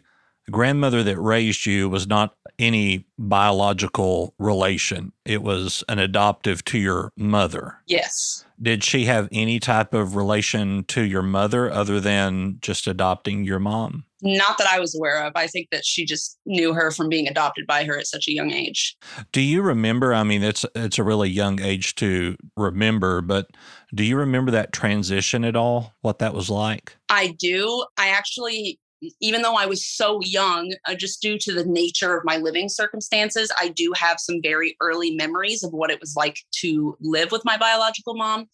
grandmother 0.49 1.03
that 1.03 1.19
raised 1.19 1.65
you 1.65 1.89
was 1.89 2.07
not 2.07 2.35
any 2.57 3.05
biological 3.17 4.33
relation, 4.39 5.11
it 5.25 5.41
was 5.41 5.83
an 5.89 5.99
adoptive 5.99 6.63
to 6.65 6.77
your 6.77 7.11
mother. 7.15 7.77
Yes. 7.87 8.45
Did 8.61 8.83
she 8.83 9.05
have 9.05 9.27
any 9.31 9.59
type 9.59 9.93
of 9.93 10.15
relation 10.15 10.83
to 10.85 11.01
your 11.03 11.23
mother 11.23 11.71
other 11.71 11.99
than 11.99 12.57
just 12.61 12.87
adopting 12.87 13.43
your 13.43 13.59
mom? 13.59 14.05
Not 14.21 14.57
that 14.57 14.67
I 14.67 14.79
was 14.79 14.95
aware 14.95 15.25
of. 15.25 15.33
I 15.35 15.47
think 15.47 15.69
that 15.71 15.85
she 15.85 16.05
just 16.05 16.37
knew 16.45 16.73
her 16.73 16.91
from 16.91 17.09
being 17.09 17.27
adopted 17.27 17.65
by 17.67 17.83
her 17.85 17.97
at 17.97 18.07
such 18.07 18.27
a 18.27 18.33
young 18.33 18.51
age. 18.51 18.95
Do 19.31 19.41
you 19.41 19.61
remember? 19.61 20.13
I 20.13 20.23
mean, 20.23 20.43
it's 20.43 20.65
it's 20.75 20.99
a 20.99 21.03
really 21.03 21.29
young 21.29 21.61
age 21.61 21.95
to 21.95 22.35
remember, 22.55 23.21
but 23.21 23.47
do 23.93 24.03
you 24.03 24.17
remember 24.17 24.51
that 24.51 24.73
transition 24.73 25.43
at 25.43 25.55
all? 25.55 25.93
What 26.01 26.19
that 26.19 26.33
was 26.33 26.49
like? 26.49 26.95
I 27.09 27.35
do. 27.39 27.85
I 27.97 28.09
actually 28.09 28.79
even 29.19 29.41
though 29.41 29.55
I 29.55 29.65
was 29.65 29.85
so 29.85 30.19
young, 30.21 30.73
uh, 30.87 30.93
just 30.93 31.21
due 31.21 31.37
to 31.39 31.53
the 31.53 31.65
nature 31.65 32.15
of 32.15 32.23
my 32.23 32.37
living 32.37 32.69
circumstances, 32.69 33.51
I 33.59 33.69
do 33.69 33.91
have 33.95 34.19
some 34.19 34.39
very 34.43 34.77
early 34.79 35.15
memories 35.15 35.63
of 35.63 35.71
what 35.71 35.89
it 35.89 35.99
was 35.99 36.13
like 36.15 36.37
to 36.61 36.95
live 37.01 37.31
with 37.31 37.43
my 37.43 37.57
biological 37.57 38.15
mom. 38.15 38.45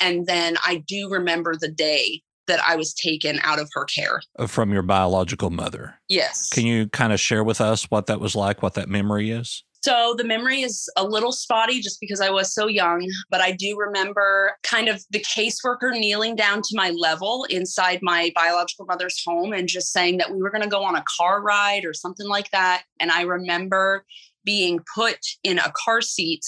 And 0.00 0.26
then 0.26 0.56
I 0.64 0.82
do 0.86 1.10
remember 1.10 1.54
the 1.58 1.70
day 1.70 2.22
that 2.46 2.60
I 2.66 2.76
was 2.76 2.92
taken 2.94 3.40
out 3.42 3.58
of 3.58 3.68
her 3.72 3.84
care. 3.84 4.20
Uh, 4.38 4.46
from 4.46 4.72
your 4.72 4.82
biological 4.82 5.50
mother? 5.50 5.94
Yes. 6.08 6.48
Can 6.50 6.66
you 6.66 6.88
kind 6.88 7.12
of 7.12 7.20
share 7.20 7.44
with 7.44 7.60
us 7.60 7.84
what 7.90 8.06
that 8.06 8.20
was 8.20 8.34
like, 8.34 8.62
what 8.62 8.74
that 8.74 8.88
memory 8.88 9.30
is? 9.30 9.64
So 9.82 10.14
the 10.16 10.22
memory 10.22 10.62
is 10.62 10.88
a 10.96 11.04
little 11.04 11.32
spotty 11.32 11.80
just 11.80 11.98
because 12.00 12.20
I 12.20 12.30
was 12.30 12.54
so 12.54 12.68
young, 12.68 13.10
but 13.30 13.40
I 13.40 13.50
do 13.50 13.76
remember 13.76 14.52
kind 14.62 14.88
of 14.88 15.04
the 15.10 15.18
caseworker 15.18 15.90
kneeling 15.90 16.36
down 16.36 16.62
to 16.62 16.76
my 16.76 16.90
level 16.90 17.44
inside 17.50 17.98
my 18.00 18.30
biological 18.36 18.86
mother's 18.86 19.20
home 19.26 19.52
and 19.52 19.68
just 19.68 19.92
saying 19.92 20.18
that 20.18 20.30
we 20.30 20.40
were 20.40 20.50
going 20.50 20.62
to 20.62 20.68
go 20.68 20.84
on 20.84 20.94
a 20.94 21.04
car 21.16 21.42
ride 21.42 21.84
or 21.84 21.94
something 21.94 22.28
like 22.28 22.48
that. 22.52 22.84
And 23.00 23.10
I 23.10 23.22
remember 23.22 24.04
being 24.44 24.78
put 24.94 25.18
in 25.42 25.58
a 25.58 25.72
car 25.84 26.00
seat 26.00 26.44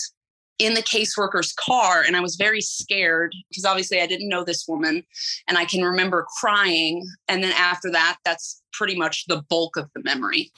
in 0.59 0.75
the 0.75 0.83
caseworker's 0.83 1.53
car 1.53 2.03
and 2.07 2.17
I 2.17 2.21
was 2.21 2.37
very 2.37 2.61
scared 2.61 3.35
because 3.49 3.65
obviously 3.65 4.01
I 4.01 4.07
didn't 4.07 4.29
know 4.29 4.45
this 4.45 4.67
woman 4.69 5.03
and 5.49 5.59
I 5.59 5.65
can 5.65 5.83
remember 5.83 6.27
crying 6.41 7.05
and 7.29 7.43
then 7.43 7.53
after 7.53 7.91
that 7.91 8.19
that's 8.25 8.63
pretty 8.73 8.97
much 8.97 9.27
the 9.27 9.43
bulk 9.49 9.77
of 9.77 9.91
the 9.95 10.03
memory. 10.03 10.53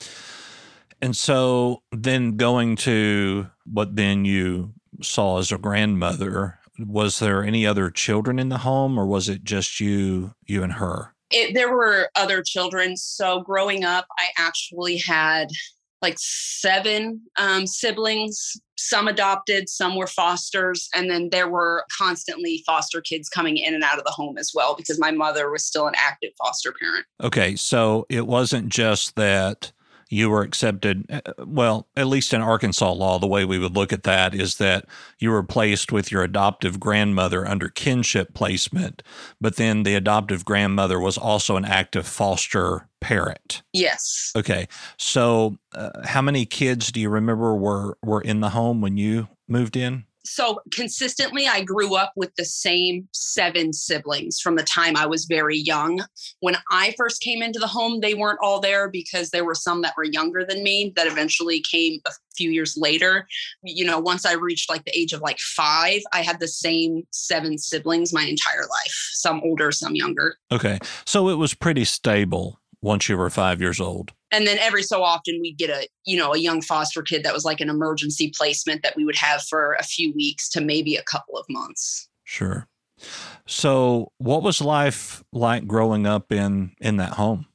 And 1.01 1.17
so 1.17 1.83
then 1.93 2.37
going 2.37 2.77
to 2.77 3.49
what 3.71 3.97
then 3.97 4.25
you 4.25 4.73
saw 5.03 5.39
as 5.39 5.53
a 5.53 5.59
grandmother, 5.59 6.59
was 6.79 7.19
there 7.19 7.45
any 7.45 7.67
other 7.67 7.91
children 7.91 8.39
in 8.39 8.49
the 8.49 8.59
home 8.59 8.99
or 8.99 9.07
was 9.07 9.29
it 9.29 9.45
just 9.45 9.81
you 9.81 10.35
you 10.47 10.63
and 10.63 10.75
her? 10.75 11.15
It, 11.31 11.55
there 11.55 11.75
were 11.75 12.09
other 12.15 12.43
children. 12.43 12.97
So 12.97 13.41
growing 13.41 13.85
up, 13.85 14.07
I 14.19 14.29
actually 14.39 14.99
had 14.99 15.49
like 16.03 16.17
seven 16.19 17.23
um, 17.39 17.67
siblings, 17.67 18.53
some 18.77 19.09
adopted, 19.09 19.69
some 19.69 19.97
were 19.97 20.07
fosters. 20.07 20.89
And 20.95 21.11
then 21.11 21.31
there 21.31 21.49
were 21.49 21.85
constantly 21.97 22.63
foster 22.67 23.01
kids 23.01 23.29
coming 23.29 23.57
in 23.57 23.75
and 23.75 23.83
out 23.83 23.99
of 23.99 24.05
the 24.05 24.11
home 24.11 24.37
as 24.39 24.53
well 24.55 24.75
because 24.77 24.99
my 24.99 25.11
mother 25.11 25.51
was 25.51 25.65
still 25.65 25.87
an 25.87 25.95
active 25.97 26.31
foster 26.39 26.75
parent. 26.79 27.07
Okay. 27.23 27.57
So 27.57 28.07
it 28.09 28.27
wasn't 28.27 28.69
just 28.69 29.17
that 29.17 29.73
you 30.09 30.31
were 30.31 30.43
accepted. 30.43 31.05
Uh, 31.11 31.21
well, 31.45 31.89
at 31.97 32.07
least 32.07 32.33
in 32.33 32.41
Arkansas 32.41 32.93
law, 32.93 33.19
the 33.19 33.27
way 33.27 33.45
we 33.45 33.59
would 33.59 33.75
look 33.75 33.93
at 33.93 34.05
that 34.05 34.35
is 34.35 34.57
that 34.57 34.87
you 35.19 35.31
were 35.31 35.43
placed 35.43 35.93
with 35.93 36.13
your 36.13 36.23
adoptive 36.23 36.79
grandmother 36.79 37.47
under 37.47 37.69
kinship 37.69 38.35
placement, 38.35 39.03
but 39.41 39.57
then 39.57 39.83
the 39.83 39.95
adoptive 39.95 40.45
grandmother 40.45 41.01
was 41.01 41.19
also 41.19 41.57
an 41.57 41.65
active 41.65 42.07
foster 42.07 42.89
parent. 43.01 43.63
Yes. 43.73 44.33
Okay. 44.37 44.69
So, 44.99 45.57
uh, 45.75 45.91
how 46.05 46.23
many 46.23 46.47
kids 46.47 46.91
do 46.93 47.01
you 47.01 47.11
remember 47.11 47.55
were 47.55 47.99
were 48.03 48.21
in 48.21 48.41
the 48.41 48.51
home 48.51 48.81
when 48.81 48.97
you 48.97 49.29
moved 49.49 49.77
in? 49.77 50.05
So 50.27 50.61
consistently 50.73 51.47
i 51.47 51.63
grew 51.63 51.95
up 51.95 52.13
with 52.17 52.35
the 52.37 52.45
same 52.45 53.09
seven 53.13 53.73
siblings 53.73 54.41
from 54.41 54.57
the 54.57 54.63
time 54.63 54.97
i 54.97 55.07
was 55.07 55.25
very 55.25 55.57
young. 55.57 56.05
When 56.41 56.57
i 56.71 56.95
first 56.97 57.23
came 57.23 57.43
into 57.43 57.59
the 57.59 57.67
home 57.67 58.01
they 58.01 58.15
weren't 58.15 58.39
all 58.43 58.61
there 58.61 58.89
because 58.89 59.31
there 59.31 59.45
were 59.45 59.55
some 59.55 59.83
that 59.83 59.95
were 59.97 60.05
younger 60.05 60.45
than 60.45 60.63
me 60.63 60.93
that 60.97 61.07
eventually 61.07 61.61
came 61.61 62.01
a 62.07 62.11
few 62.37 62.51
years 62.51 62.77
later. 62.77 63.27
You 63.63 63.85
know 63.87 63.99
once 63.99 64.27
i 64.27 64.33
reached 64.33 64.69
like 64.69 64.85
the 64.85 64.99
age 64.99 65.13
of 65.13 65.21
like 65.21 65.39
five 65.39 66.03
i 66.13 66.23
had 66.23 66.41
the 66.41 66.49
same 66.49 67.07
seven 67.11 67.59
siblings 67.59 68.13
my 68.13 68.25
entire 68.25 68.63
life 68.63 69.11
some 69.13 69.41
older 69.45 69.73
some 69.73 69.95
younger. 69.95 70.37
Okay. 70.53 70.79
So 71.05 71.29
it 71.29 71.35
was 71.35 71.55
pretty 71.55 71.85
stable 71.85 72.61
once 72.83 73.09
you 73.09 73.17
were 73.17 73.31
five 73.31 73.61
years 73.61 73.81
old 73.81 74.13
and 74.33 74.47
then 74.47 74.59
every 74.59 74.83
so 74.83 75.03
often 75.03 75.41
we'd 75.41 75.59
get 75.59 75.71
a 75.71 75.87
you 76.05 76.17
know 76.17 76.33
a 76.33 76.39
young 76.39 76.61
foster 76.61 77.03
kid 77.03 77.23
that 77.25 77.35
was 77.35 77.45
like 77.45 77.61
an 77.61 77.71
emergency 77.71 78.33
placement 78.37 78.83
that 78.83 78.97
we 78.97 79.05
would 79.05 79.17
have 79.17 79.43
for 79.43 79.75
a 79.75 79.85
few 79.85 80.13
weeks 80.15 80.49
to 80.51 80.61
maybe 80.61 80.97
a 80.97 81.03
couple 81.03 81.37
of 81.37 81.45
months. 81.49 82.09
Sure. 82.25 82.67
So 83.47 84.13
what 84.19 84.43
was 84.43 84.61
life 84.61 85.23
like 85.33 85.67
growing 85.67 86.07
up 86.07 86.33
in 86.33 86.73
in 86.81 86.97
that 86.97 87.13
home 87.13 87.47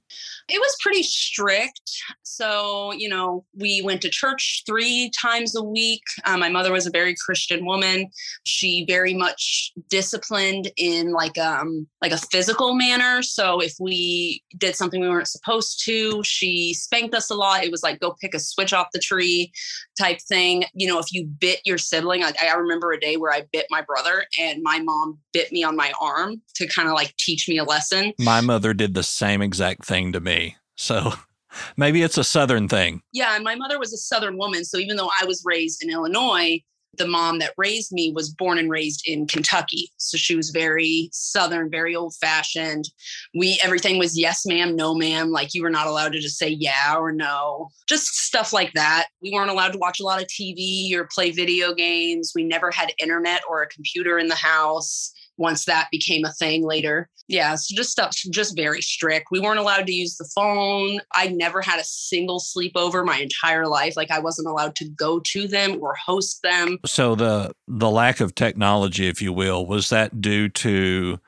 It 0.50 0.60
was 0.60 0.76
pretty 0.82 1.04
strict. 1.04 1.82
So, 2.24 2.92
you 2.94 3.10
know, 3.10 3.46
we 3.56 3.82
went 3.82 4.02
to 4.02 4.10
church 4.10 4.64
three 4.66 5.12
times 5.20 5.56
a 5.56 5.64
week. 5.64 6.04
Um, 6.26 6.40
my 6.40 6.50
mother 6.50 6.72
was 6.72 6.88
a 6.88 6.92
very 6.92 7.16
Christian 7.26 7.66
woman. 7.66 8.10
She 8.46 8.86
very 8.88 9.14
much 9.14 9.72
disciplined 9.90 10.72
in 10.78 11.12
like 11.12 11.38
um 11.38 11.88
like 12.02 12.12
a 12.12 12.18
physical 12.18 12.74
manner. 12.74 13.22
So 13.22 13.60
if 13.60 13.74
we 13.80 14.44
did 14.58 14.76
something 14.76 15.02
we 15.02 15.10
weren't 15.10 15.28
supposed 15.28 15.84
to, 15.86 16.22
she 16.24 16.74
spanked 16.74 17.16
us 17.16 17.30
a 17.30 17.36
lot. 17.36 17.64
It 17.64 17.72
was 17.72 17.84
like 17.84 18.00
go 18.00 18.16
pick 18.22 18.34
a 18.34 18.40
switch 18.40 18.74
off 18.74 18.88
the 18.94 19.00
tree 19.00 19.52
type 20.00 20.20
thing. 20.28 20.64
You 20.74 20.88
know, 20.88 21.00
if 21.00 21.12
you 21.12 21.26
bit 21.26 21.60
your 21.66 21.78
sibling, 21.78 22.24
I, 22.24 22.34
I 22.42 22.54
remember 22.56 22.92
a 22.92 23.00
day 23.00 23.18
where 23.18 23.32
I 23.32 23.44
bit 23.52 23.68
my 23.70 23.82
brother 23.82 24.26
and 24.40 24.62
my 24.64 24.80
mom 24.80 25.20
bit 25.34 25.52
me 25.52 25.64
on 25.64 25.76
my 25.76 25.94
arm 26.02 26.42
to 26.56 26.68
kind 26.68 26.88
of 26.88 26.96
like 26.96 27.16
teach 27.18 27.48
me 27.48 27.58
a 27.58 27.64
lesson. 27.64 28.14
My 28.20 28.42
mother 28.42 28.74
did 28.74 28.94
the 28.94 29.04
same 29.04 29.42
exact 29.42 29.86
thing 29.86 30.12
to 30.14 30.20
me. 30.20 30.31
So 30.76 31.14
maybe 31.78 32.02
it's 32.02 32.18
a 32.18 32.24
Southern 32.24 32.68
thing. 32.68 33.02
Yeah. 33.14 33.36
And 33.36 33.44
my 33.44 33.56
mother 33.56 33.80
was 33.80 33.94
a 33.94 33.98
Southern 33.98 34.38
woman. 34.38 34.66
So 34.66 34.78
even 34.78 34.98
though 34.98 35.12
I 35.20 35.26
was 35.26 35.44
raised 35.46 35.84
in 35.84 35.90
Illinois, 35.90 36.62
the 36.98 37.08
mom 37.08 37.40
that 37.40 37.54
raised 37.58 37.92
me 37.92 38.12
was 38.14 38.34
born 38.34 38.58
and 38.58 38.70
raised 38.70 39.08
in 39.08 39.26
Kentucky. 39.26 39.90
So 39.98 40.18
she 40.18 40.36
was 40.36 40.50
very 40.50 41.10
southern, 41.14 41.70
very 41.70 41.96
old 41.96 42.16
fashioned. 42.20 42.86
We 43.34 43.60
everything 43.64 43.98
was 43.98 44.20
yes 44.20 44.46
ma'am, 44.46 44.76
no 44.76 44.94
ma'am, 44.94 45.32
like 45.32 45.54
you 45.54 45.64
were 45.64 45.70
not 45.70 45.88
allowed 45.88 46.12
to 46.14 46.20
just 46.20 46.38
say 46.38 46.50
yeah 46.50 46.96
or 46.98 47.12
no. 47.12 47.70
Just 47.88 48.08
stuff 48.08 48.52
like 48.52 48.74
that. 48.74 49.08
We 49.22 49.32
weren't 49.32 49.50
allowed 49.50 49.74
to 49.74 49.80
watch 49.80 50.00
a 50.00 50.04
lot 50.04 50.22
of 50.22 50.28
TV 50.28 50.94
or 50.94 51.08
play 51.14 51.32
video 51.32 51.74
games. 51.74 52.34
We 52.36 52.44
never 52.44 52.72
had 52.72 52.94
internet 53.00 53.42
or 53.50 53.62
a 53.62 53.68
computer 53.68 54.20
in 54.20 54.28
the 54.28 54.36
house 54.36 55.14
once 55.42 55.66
that 55.66 55.90
became 55.92 56.24
a 56.24 56.32
thing 56.34 56.64
later. 56.64 57.10
Yeah, 57.28 57.56
so 57.56 57.76
just 57.76 57.92
stuff, 57.92 58.12
just 58.30 58.56
very 58.56 58.82
strict. 58.82 59.28
We 59.32 59.40
weren't 59.40 59.60
allowed 59.60 59.88
to 59.88 59.94
use 59.94 60.18
the 60.18 60.30
phone. 60.36 61.00
I 61.14 61.28
never 61.28 61.62
had 61.62 61.80
a 61.80 61.84
single 61.84 62.40
sleepover 62.40 63.06
my 63.06 63.20
entire 63.20 63.68
life. 63.68 63.98
Like 63.98 64.12
I 64.12 64.20
wasn't 64.20 64.48
allowed 64.48 64.76
to 64.78 64.90
go 64.90 65.20
to 65.20 65.48
them 65.48 65.80
or 65.82 65.96
host 65.96 66.42
them. 66.44 66.78
So 66.86 67.16
the 67.16 67.54
the 67.68 67.90
lack 67.90 68.20
of 68.20 68.36
technology, 68.36 69.08
if 69.08 69.22
you 69.22 69.34
will, 69.34 69.66
was 69.66 69.90
that 69.90 70.22
due 70.22 70.50
to 70.50 71.20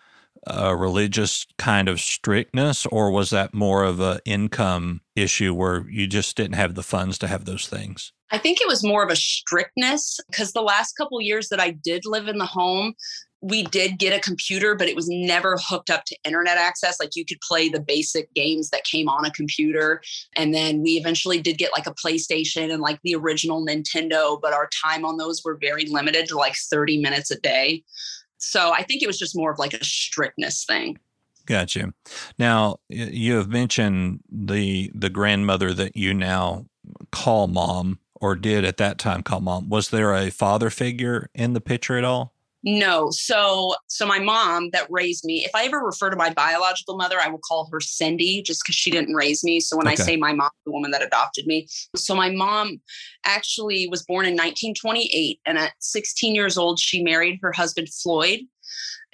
a 0.45 0.75
religious 0.75 1.45
kind 1.57 1.87
of 1.87 1.99
strictness, 1.99 2.85
or 2.87 3.11
was 3.11 3.29
that 3.29 3.53
more 3.53 3.83
of 3.83 3.99
a 3.99 4.19
income 4.25 5.01
issue 5.15 5.53
where 5.53 5.89
you 5.89 6.05
just 6.07 6.35
didn't 6.35 6.55
have 6.55 6.75
the 6.75 6.83
funds 6.83 7.17
to 7.19 7.27
have 7.27 7.45
those 7.45 7.67
things? 7.67 8.11
I 8.31 8.37
think 8.39 8.59
it 8.59 8.67
was 8.67 8.83
more 8.83 9.03
of 9.03 9.11
a 9.11 9.15
strictness 9.15 10.19
because 10.29 10.53
the 10.53 10.61
last 10.61 10.93
couple 10.93 11.21
years 11.21 11.49
that 11.49 11.59
I 11.59 11.71
did 11.71 12.03
live 12.05 12.27
in 12.27 12.39
the 12.39 12.45
home, 12.45 12.95
we 13.43 13.63
did 13.63 13.99
get 13.99 14.17
a 14.17 14.21
computer, 14.21 14.73
but 14.73 14.87
it 14.87 14.95
was 14.95 15.09
never 15.09 15.57
hooked 15.59 15.89
up 15.89 16.05
to 16.05 16.17
internet 16.23 16.57
access. 16.57 16.97
Like 16.97 17.11
you 17.13 17.25
could 17.25 17.41
play 17.41 17.67
the 17.67 17.81
basic 17.81 18.33
games 18.33 18.69
that 18.69 18.85
came 18.85 19.09
on 19.09 19.25
a 19.25 19.31
computer. 19.31 20.01
And 20.37 20.53
then 20.53 20.81
we 20.81 20.91
eventually 20.91 21.41
did 21.41 21.57
get 21.57 21.73
like 21.73 21.85
a 21.85 21.93
PlayStation 21.93 22.71
and 22.71 22.81
like 22.81 22.99
the 23.03 23.15
original 23.15 23.63
Nintendo, 23.65 24.39
but 24.41 24.53
our 24.53 24.69
time 24.83 25.03
on 25.03 25.17
those 25.17 25.43
were 25.43 25.57
very 25.59 25.85
limited 25.85 26.25
to 26.29 26.37
like 26.37 26.55
30 26.55 27.01
minutes 27.01 27.31
a 27.31 27.39
day. 27.39 27.83
So 28.37 28.71
I 28.71 28.83
think 28.83 29.03
it 29.03 29.07
was 29.07 29.19
just 29.19 29.35
more 29.35 29.51
of 29.51 29.59
like 29.59 29.73
a 29.73 29.83
strictness 29.83 30.63
thing. 30.63 30.97
Gotcha. 31.45 31.93
Now 32.39 32.77
you 32.87 33.35
have 33.35 33.49
mentioned 33.49 34.21
the 34.31 34.89
the 34.95 35.09
grandmother 35.09 35.73
that 35.73 35.97
you 35.97 36.13
now 36.13 36.65
call 37.11 37.47
mom 37.47 37.99
or 38.15 38.35
did 38.35 38.63
at 38.63 38.77
that 38.77 38.97
time 38.97 39.21
call 39.21 39.41
mom. 39.41 39.67
Was 39.67 39.89
there 39.89 40.13
a 40.13 40.29
father 40.29 40.69
figure 40.69 41.29
in 41.35 41.51
the 41.51 41.59
picture 41.59 41.97
at 41.97 42.05
all? 42.05 42.33
No. 42.63 43.09
So 43.11 43.75
so 43.87 44.05
my 44.05 44.19
mom 44.19 44.69
that 44.71 44.87
raised 44.89 45.25
me, 45.25 45.43
if 45.43 45.51
I 45.53 45.65
ever 45.65 45.79
refer 45.79 46.09
to 46.09 46.15
my 46.15 46.31
biological 46.31 46.95
mother, 46.95 47.17
I 47.21 47.27
will 47.27 47.39
call 47.39 47.67
her 47.71 47.81
Cindy 47.81 48.41
just 48.41 48.61
because 48.63 48.75
she 48.75 48.89
didn't 48.89 49.13
raise 49.13 49.43
me. 49.43 49.59
So 49.59 49.75
when 49.75 49.87
okay. 49.87 50.01
I 50.01 50.05
say 50.05 50.15
my 50.15 50.33
mom, 50.33 50.49
the 50.65 50.71
woman 50.71 50.91
that 50.91 51.03
adopted 51.03 51.45
me. 51.45 51.67
So 51.95 52.15
my 52.15 52.31
mom 52.31 52.81
actually 53.25 53.87
was 53.87 54.03
born 54.03 54.25
in 54.25 54.33
1928 54.33 55.41
and 55.45 55.57
at 55.57 55.73
16 55.79 56.33
years 56.35 56.57
old, 56.57 56.79
she 56.79 57.03
married 57.03 57.39
her 57.41 57.51
husband 57.51 57.89
Floyd 57.89 58.39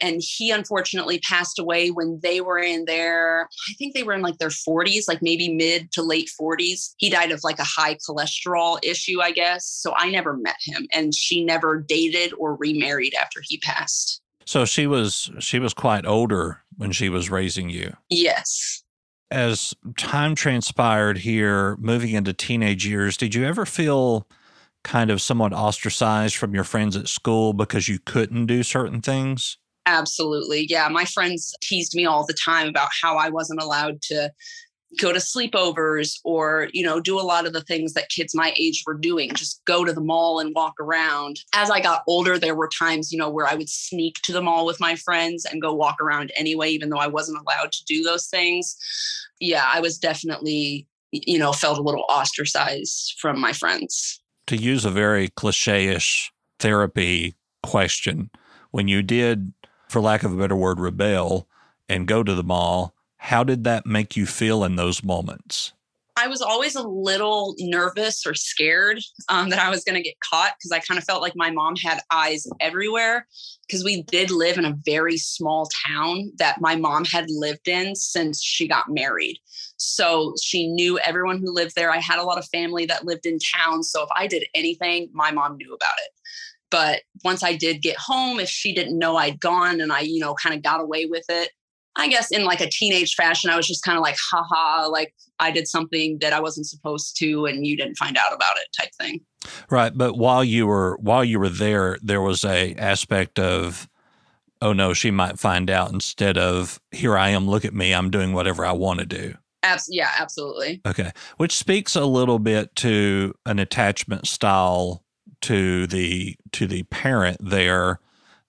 and 0.01 0.21
he 0.23 0.51
unfortunately 0.51 1.19
passed 1.19 1.59
away 1.59 1.89
when 1.89 2.19
they 2.21 2.41
were 2.41 2.59
in 2.59 2.85
their 2.85 3.47
i 3.69 3.73
think 3.73 3.93
they 3.93 4.03
were 4.03 4.13
in 4.13 4.21
like 4.21 4.37
their 4.37 4.49
40s 4.49 5.07
like 5.07 5.21
maybe 5.21 5.53
mid 5.53 5.91
to 5.91 6.01
late 6.01 6.29
40s 6.39 6.93
he 6.97 7.09
died 7.09 7.31
of 7.31 7.41
like 7.43 7.59
a 7.59 7.63
high 7.63 7.95
cholesterol 7.95 8.79
issue 8.83 9.21
i 9.21 9.31
guess. 9.31 9.65
So 9.65 9.93
i 9.95 10.09
never 10.09 10.35
met 10.35 10.57
him 10.61 10.87
and 10.91 11.13
she 11.13 11.43
never 11.43 11.79
dated 11.79 12.33
or 12.37 12.55
remarried 12.55 13.13
after 13.19 13.41
he 13.43 13.57
passed. 13.57 14.21
So 14.45 14.65
she 14.65 14.87
was 14.87 15.29
she 15.39 15.59
was 15.59 15.73
quite 15.73 16.05
older 16.05 16.61
when 16.77 16.91
she 16.91 17.09
was 17.09 17.29
raising 17.29 17.69
you. 17.69 17.95
Yes. 18.09 18.83
As 19.31 19.75
time 19.97 20.33
transpired 20.33 21.19
here 21.19 21.75
moving 21.77 22.15
into 22.15 22.33
teenage 22.33 22.85
years 22.85 23.17
did 23.17 23.35
you 23.35 23.45
ever 23.45 23.65
feel 23.65 24.27
kind 24.83 25.11
of 25.11 25.21
somewhat 25.21 25.53
ostracized 25.53 26.35
from 26.35 26.55
your 26.55 26.63
friends 26.63 26.95
at 26.95 27.07
school 27.07 27.53
because 27.53 27.87
you 27.87 27.99
couldn't 27.99 28.45
do 28.45 28.63
certain 28.63 29.01
things 29.01 29.57
Absolutely. 29.85 30.67
Yeah. 30.69 30.87
My 30.89 31.05
friends 31.05 31.55
teased 31.61 31.95
me 31.95 32.05
all 32.05 32.25
the 32.25 32.33
time 32.33 32.67
about 32.67 32.89
how 33.01 33.17
I 33.17 33.29
wasn't 33.29 33.61
allowed 33.61 34.01
to 34.03 34.31
go 34.99 35.13
to 35.13 35.19
sleepovers 35.19 36.19
or 36.23 36.67
you 36.73 36.83
know 36.83 36.99
do 36.99 37.19
a 37.19 37.21
lot 37.21 37.45
of 37.45 37.53
the 37.53 37.61
things 37.61 37.93
that 37.93 38.09
kids 38.09 38.33
my 38.33 38.53
age 38.57 38.83
were 38.87 38.95
doing 38.95 39.29
just 39.35 39.61
go 39.65 39.85
to 39.85 39.93
the 39.93 40.01
mall 40.01 40.39
and 40.39 40.55
walk 40.55 40.73
around 40.79 41.39
as 41.53 41.69
i 41.69 41.79
got 41.79 42.01
older 42.07 42.39
there 42.39 42.55
were 42.55 42.69
times 42.79 43.11
you 43.11 43.17
know 43.17 43.29
where 43.29 43.45
i 43.45 43.53
would 43.53 43.69
sneak 43.69 44.15
to 44.23 44.33
the 44.33 44.41
mall 44.41 44.65
with 44.65 44.79
my 44.79 44.95
friends 44.95 45.45
and 45.45 45.61
go 45.61 45.73
walk 45.73 45.97
around 46.01 46.31
anyway 46.35 46.69
even 46.69 46.89
though 46.89 46.97
i 46.97 47.07
wasn't 47.07 47.37
allowed 47.37 47.71
to 47.71 47.83
do 47.85 48.01
those 48.01 48.27
things 48.27 48.75
yeah 49.39 49.69
i 49.71 49.79
was 49.79 49.97
definitely 49.97 50.87
you 51.11 51.37
know 51.37 51.51
felt 51.51 51.77
a 51.77 51.83
little 51.83 52.05
ostracized 52.09 53.15
from 53.19 53.39
my 53.39 53.53
friends 53.53 54.19
to 54.47 54.57
use 54.57 54.85
a 54.85 54.91
very 54.91 55.27
cliche-ish 55.27 56.31
therapy 56.57 57.35
question 57.61 58.31
when 58.71 58.87
you 58.87 59.03
did 59.03 59.53
for 59.89 59.99
lack 59.99 60.23
of 60.23 60.31
a 60.31 60.37
better 60.37 60.55
word, 60.55 60.79
rebel 60.79 61.47
and 61.89 62.07
go 62.07 62.23
to 62.23 62.35
the 62.35 62.43
mall. 62.43 62.93
How 63.17 63.43
did 63.43 63.65
that 63.65 63.85
make 63.85 64.15
you 64.15 64.25
feel 64.25 64.63
in 64.63 64.75
those 64.77 65.03
moments? 65.03 65.73
I 66.15 66.27
was 66.27 66.41
always 66.41 66.75
a 66.75 66.85
little 66.85 67.55
nervous 67.59 68.25
or 68.27 68.33
scared 68.33 68.99
um, 69.29 69.49
that 69.49 69.59
I 69.59 69.69
was 69.69 69.85
going 69.85 69.95
to 69.95 70.01
get 70.01 70.19
caught 70.19 70.53
because 70.57 70.71
I 70.71 70.79
kind 70.79 70.97
of 70.97 71.05
felt 71.05 71.21
like 71.21 71.35
my 71.35 71.49
mom 71.49 71.77
had 71.77 72.01
eyes 72.11 72.45
everywhere 72.59 73.25
because 73.65 73.85
we 73.85 74.01
did 74.03 74.29
live 74.29 74.57
in 74.57 74.65
a 74.65 74.77
very 74.85 75.17
small 75.17 75.69
town 75.87 76.33
that 76.37 76.59
my 76.59 76.75
mom 76.75 77.05
had 77.05 77.27
lived 77.29 77.69
in 77.69 77.95
since 77.95 78.43
she 78.43 78.67
got 78.67 78.89
married. 78.89 79.37
So 79.77 80.33
she 80.41 80.67
knew 80.67 80.99
everyone 80.99 81.39
who 81.39 81.53
lived 81.53 81.75
there. 81.75 81.89
I 81.89 81.99
had 81.99 82.19
a 82.19 82.23
lot 82.23 82.37
of 82.37 82.45
family 82.49 82.85
that 82.87 83.05
lived 83.05 83.25
in 83.25 83.39
town. 83.55 83.83
So 83.83 84.03
if 84.03 84.09
I 84.13 84.27
did 84.27 84.45
anything, 84.53 85.09
my 85.13 85.31
mom 85.31 85.55
knew 85.55 85.73
about 85.73 85.95
it. 85.99 86.11
But 86.71 87.01
once 87.23 87.43
I 87.43 87.55
did 87.55 87.81
get 87.81 87.97
home, 87.97 88.39
if 88.39 88.49
she 88.49 88.73
didn't 88.73 88.97
know 88.97 89.17
I'd 89.17 89.39
gone 89.39 89.81
and 89.81 89.91
I, 89.91 90.01
you 90.01 90.19
know, 90.19 90.33
kind 90.35 90.55
of 90.55 90.63
got 90.63 90.81
away 90.81 91.05
with 91.05 91.25
it, 91.29 91.49
I 91.95 92.07
guess 92.07 92.31
in 92.31 92.45
like 92.45 92.61
a 92.61 92.69
teenage 92.69 93.15
fashion, 93.15 93.49
I 93.49 93.57
was 93.57 93.67
just 93.67 93.83
kind 93.83 93.97
of 93.97 94.03
like, 94.03 94.17
haha, 94.31 94.87
like 94.87 95.13
I 95.39 95.51
did 95.51 95.67
something 95.67 96.17
that 96.21 96.33
I 96.33 96.39
wasn't 96.39 96.67
supposed 96.67 97.17
to 97.19 97.45
and 97.45 97.65
you 97.65 97.75
didn't 97.75 97.95
find 97.95 98.17
out 98.17 98.33
about 98.33 98.57
it 98.57 98.67
type 98.79 98.91
thing. 98.99 99.21
Right. 99.69 99.91
But 99.95 100.17
while 100.17 100.43
you 100.43 100.67
were 100.67 100.97
while 101.01 101.23
you 101.23 101.39
were 101.39 101.49
there, 101.49 101.97
there 102.01 102.21
was 102.21 102.45
a 102.45 102.73
aspect 102.75 103.39
of 103.39 103.89
oh 104.61 104.73
no, 104.73 104.93
she 104.93 105.11
might 105.11 105.39
find 105.39 105.69
out 105.69 105.91
instead 105.91 106.37
of 106.37 106.79
here 106.91 107.17
I 107.17 107.29
am, 107.29 107.49
look 107.49 107.65
at 107.65 107.73
me, 107.73 107.93
I'm 107.93 108.11
doing 108.11 108.33
whatever 108.33 108.65
I 108.65 108.73
want 108.73 108.99
to 108.99 109.05
do. 109.05 109.35
Abs- 109.63 109.89
yeah, 109.89 110.11
absolutely. 110.17 110.81
Okay. 110.85 111.11
Which 111.37 111.53
speaks 111.53 111.95
a 111.95 112.05
little 112.05 112.39
bit 112.39 112.75
to 112.77 113.33
an 113.45 113.59
attachment 113.59 114.27
style 114.27 115.03
to 115.41 115.87
the 115.87 116.35
to 116.51 116.67
the 116.67 116.83
parent 116.83 117.37
there 117.39 117.99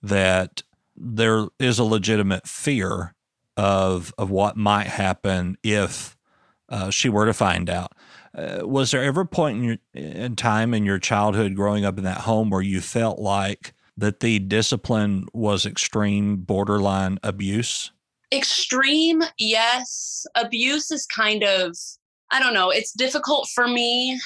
that 0.03 0.63
there 0.97 1.47
is 1.59 1.79
a 1.79 1.85
legitimate 1.85 2.47
fear 2.47 3.15
of 3.57 4.13
of 4.19 4.31
what 4.31 4.57
might 4.57 4.87
happen 4.87 5.57
if 5.63 6.17
uh, 6.69 6.91
she 6.91 7.09
were 7.09 7.27
to 7.27 7.35
find 7.35 7.69
out. 7.69 7.93
Uh, 8.35 8.61
was 8.63 8.93
there 8.93 9.03
ever 9.03 9.23
a 9.23 9.27
point 9.27 9.59
in 9.59 9.65
your 9.65 9.77
in 9.95 10.37
time 10.37 10.73
in 10.73 10.85
your 10.85 10.99
childhood 10.99 11.55
growing 11.57 11.85
up 11.85 11.99
in 11.99 12.05
that 12.05 12.19
home 12.19 12.51
where 12.51 12.63
you 12.63 12.81
felt 12.81 13.19
like 13.19 13.75
that 13.97 14.21
the 14.21 14.39
discipline 14.39 15.27
was 15.35 15.67
extreme, 15.67 16.37
borderline 16.37 17.19
abuse? 17.23 17.91
Extreme, 18.33 19.23
yes. 19.39 20.25
Abuse 20.37 20.91
is 20.91 21.07
kind 21.07 21.43
of 21.43 21.77
I 22.31 22.39
don't 22.39 22.55
know. 22.55 22.71
It's 22.71 22.93
difficult 22.93 23.49
for 23.49 23.67
me 23.67 24.21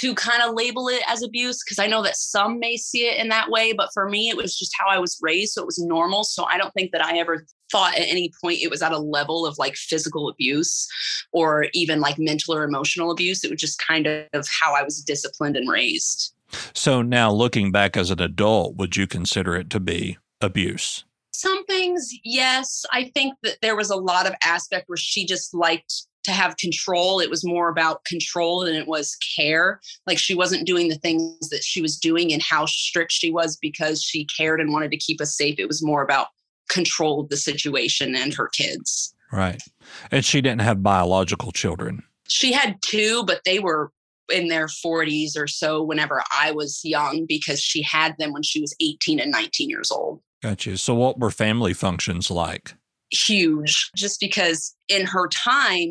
to 0.00 0.14
kind 0.14 0.42
of 0.42 0.54
label 0.54 0.88
it 0.88 1.02
as 1.06 1.22
abuse 1.22 1.62
because 1.62 1.78
I 1.78 1.86
know 1.86 2.02
that 2.02 2.16
some 2.16 2.58
may 2.58 2.78
see 2.78 3.06
it 3.06 3.18
in 3.18 3.28
that 3.28 3.50
way, 3.50 3.74
but 3.74 3.90
for 3.92 4.08
me, 4.08 4.30
it 4.30 4.36
was 4.36 4.58
just 4.58 4.72
how 4.78 4.88
I 4.88 4.98
was 4.98 5.18
raised. 5.20 5.52
So 5.52 5.60
it 5.60 5.66
was 5.66 5.78
normal. 5.78 6.24
So 6.24 6.44
I 6.44 6.56
don't 6.56 6.72
think 6.72 6.92
that 6.92 7.04
I 7.04 7.18
ever 7.18 7.44
thought 7.70 7.94
at 7.94 8.08
any 8.08 8.32
point 8.42 8.62
it 8.62 8.70
was 8.70 8.80
at 8.80 8.92
a 8.92 8.98
level 8.98 9.44
of 9.44 9.58
like 9.58 9.76
physical 9.76 10.30
abuse 10.30 10.88
or 11.32 11.66
even 11.74 12.00
like 12.00 12.18
mental 12.18 12.54
or 12.54 12.64
emotional 12.64 13.10
abuse. 13.10 13.44
It 13.44 13.50
was 13.50 13.60
just 13.60 13.78
kind 13.78 14.06
of 14.06 14.46
how 14.62 14.74
I 14.74 14.82
was 14.82 15.02
disciplined 15.02 15.56
and 15.56 15.68
raised. 15.68 16.34
So 16.72 17.02
now 17.02 17.30
looking 17.30 17.70
back 17.70 17.94
as 17.94 18.10
an 18.10 18.22
adult, 18.22 18.76
would 18.76 18.96
you 18.96 19.06
consider 19.06 19.54
it 19.54 19.68
to 19.70 19.80
be 19.80 20.16
abuse? 20.40 21.04
Some 21.32 21.64
things, 21.66 22.10
yes. 22.24 22.84
I 22.90 23.10
think 23.14 23.34
that 23.42 23.58
there 23.60 23.76
was 23.76 23.90
a 23.90 23.96
lot 23.96 24.26
of 24.26 24.34
aspect 24.44 24.88
where 24.88 24.96
she 24.96 25.26
just 25.26 25.54
liked 25.54 26.06
to 26.24 26.32
have 26.32 26.56
control. 26.56 27.20
It 27.20 27.30
was 27.30 27.44
more 27.44 27.68
about 27.68 28.04
control 28.04 28.64
than 28.64 28.74
it 28.74 28.86
was 28.86 29.16
care. 29.36 29.80
Like 30.06 30.18
she 30.18 30.34
wasn't 30.34 30.66
doing 30.66 30.88
the 30.88 30.96
things 30.96 31.48
that 31.48 31.64
she 31.64 31.80
was 31.80 31.98
doing 31.98 32.32
and 32.32 32.42
how 32.42 32.66
strict 32.66 33.12
she 33.12 33.30
was 33.30 33.56
because 33.56 34.02
she 34.02 34.26
cared 34.26 34.60
and 34.60 34.72
wanted 34.72 34.90
to 34.90 34.98
keep 34.98 35.20
us 35.20 35.36
safe. 35.36 35.56
It 35.58 35.68
was 35.68 35.82
more 35.82 36.02
about 36.02 36.28
control 36.68 37.20
of 37.20 37.28
the 37.28 37.36
situation 37.36 38.14
and 38.14 38.34
her 38.34 38.48
kids. 38.48 39.14
Right. 39.32 39.62
And 40.10 40.24
she 40.24 40.40
didn't 40.40 40.62
have 40.62 40.82
biological 40.82 41.52
children. 41.52 42.02
She 42.28 42.52
had 42.52 42.80
two, 42.82 43.24
but 43.24 43.40
they 43.44 43.58
were 43.58 43.92
in 44.32 44.48
their 44.48 44.66
40s 44.66 45.36
or 45.36 45.48
so 45.48 45.82
whenever 45.82 46.22
I 46.36 46.52
was 46.52 46.80
young 46.84 47.26
because 47.26 47.60
she 47.60 47.82
had 47.82 48.16
them 48.18 48.32
when 48.32 48.42
she 48.42 48.60
was 48.60 48.74
18 48.80 49.20
and 49.20 49.30
19 49.30 49.68
years 49.68 49.90
old. 49.90 50.20
Gotcha. 50.42 50.78
So, 50.78 50.94
what 50.94 51.18
were 51.18 51.30
family 51.30 51.74
functions 51.74 52.30
like? 52.30 52.74
Huge 53.10 53.90
just 53.96 54.20
because 54.20 54.74
in 54.88 55.04
her 55.04 55.28
time 55.28 55.90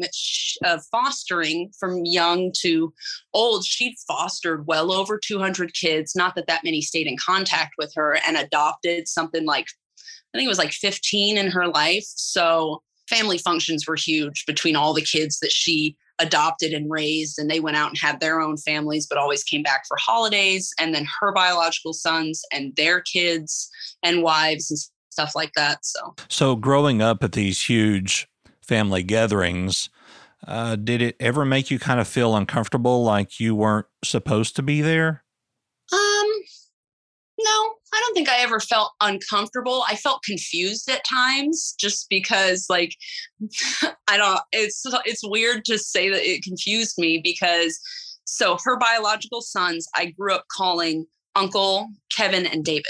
of 0.64 0.82
fostering 0.92 1.70
from 1.78 2.06
young 2.06 2.52
to 2.58 2.94
old 3.34 3.66
she'd 3.66 3.96
fostered 4.08 4.66
well 4.68 4.92
over 4.92 5.20
200 5.22 5.74
kids 5.74 6.16
not 6.16 6.34
that 6.36 6.48
that 6.48 6.64
many 6.64 6.82
stayed 6.82 7.08
in 7.08 7.18
contact 7.18 7.74
with 7.78 7.92
her 7.94 8.18
and 8.26 8.38
adopted 8.38 9.08
something 9.08 9.46
like 9.46 9.68
i 10.34 10.38
think 10.38 10.46
it 10.46 10.50
was 10.50 10.58
like 10.58 10.72
15 10.72 11.38
in 11.38 11.52
her 11.52 11.68
life. 11.68 12.06
So 12.06 12.82
family 13.10 13.38
functions 13.38 13.88
were 13.88 13.96
huge 13.96 14.46
between 14.46 14.76
all 14.76 14.94
the 14.94 15.02
kids 15.02 15.40
that 15.40 15.52
she 15.52 15.98
adopted 16.20 16.74
and 16.74 16.92
raised 16.92 17.40
and 17.40 17.50
they 17.50 17.62
went 17.62 17.78
out 17.78 17.90
and 17.90 17.98
had 17.98 18.20
their 18.20 18.42
own 18.42 18.58
families 18.58 19.08
but 19.08 19.18
always 19.18 19.44
came 19.44 19.64
back 19.64 19.84
for 19.88 19.98
holidays 20.00 20.72
and 20.80 20.94
then 20.94 21.08
her 21.20 21.32
biological 21.32 21.94
sons 21.94 22.44
and 22.52 22.76
their 22.76 23.00
kids 23.02 23.70
and 24.04 24.22
wives 24.22 24.70
and 24.70 24.80
stuff 25.20 25.36
like 25.36 25.54
that. 25.54 25.86
So, 25.86 26.16
so 26.30 26.56
growing 26.56 27.02
up 27.02 27.24
at 27.24 27.34
these 27.34 27.66
huge 27.66 28.28
family 28.62 29.04
gatherings, 29.04 29.90
uh, 30.48 30.78
did 30.78 31.02
it 31.02 31.18
ever 31.20 31.44
make 31.44 31.70
you 31.70 31.78
kind 31.78 32.00
of 32.00 32.08
feel 32.08 32.36
uncomfortable, 32.36 33.04
like 33.04 33.40
you 33.40 33.54
weren't 33.54 33.88
supposed 34.04 34.56
to 34.56 34.64
be 34.64 34.82
there? 34.82 35.26
Um, 35.92 36.28
no, 37.38 37.74
I 37.94 38.00
don't 38.00 38.14
think 38.14 38.30
I 38.30 38.40
ever 38.40 38.62
felt 38.62 38.92
uncomfortable. 39.02 39.84
I 39.88 39.96
felt 39.96 40.24
confused 40.24 40.90
at 40.90 41.04
times, 41.10 41.76
just 41.78 42.08
because, 42.10 42.68
like, 42.70 42.96
I 44.08 44.16
don't. 44.16 44.40
It's 44.54 44.84
it's 45.06 45.28
weird 45.28 45.66
to 45.66 45.78
say 45.78 46.10
that 46.10 46.22
it 46.24 46.44
confused 46.44 46.96
me 46.98 47.20
because, 47.22 47.78
so 48.24 48.58
her 48.64 48.78
biological 48.78 49.42
sons, 49.42 49.86
I 49.96 50.06
grew 50.06 50.34
up 50.34 50.46
calling 50.56 51.06
Uncle 51.36 51.90
Kevin 52.16 52.46
and 52.46 52.64
David 52.64 52.86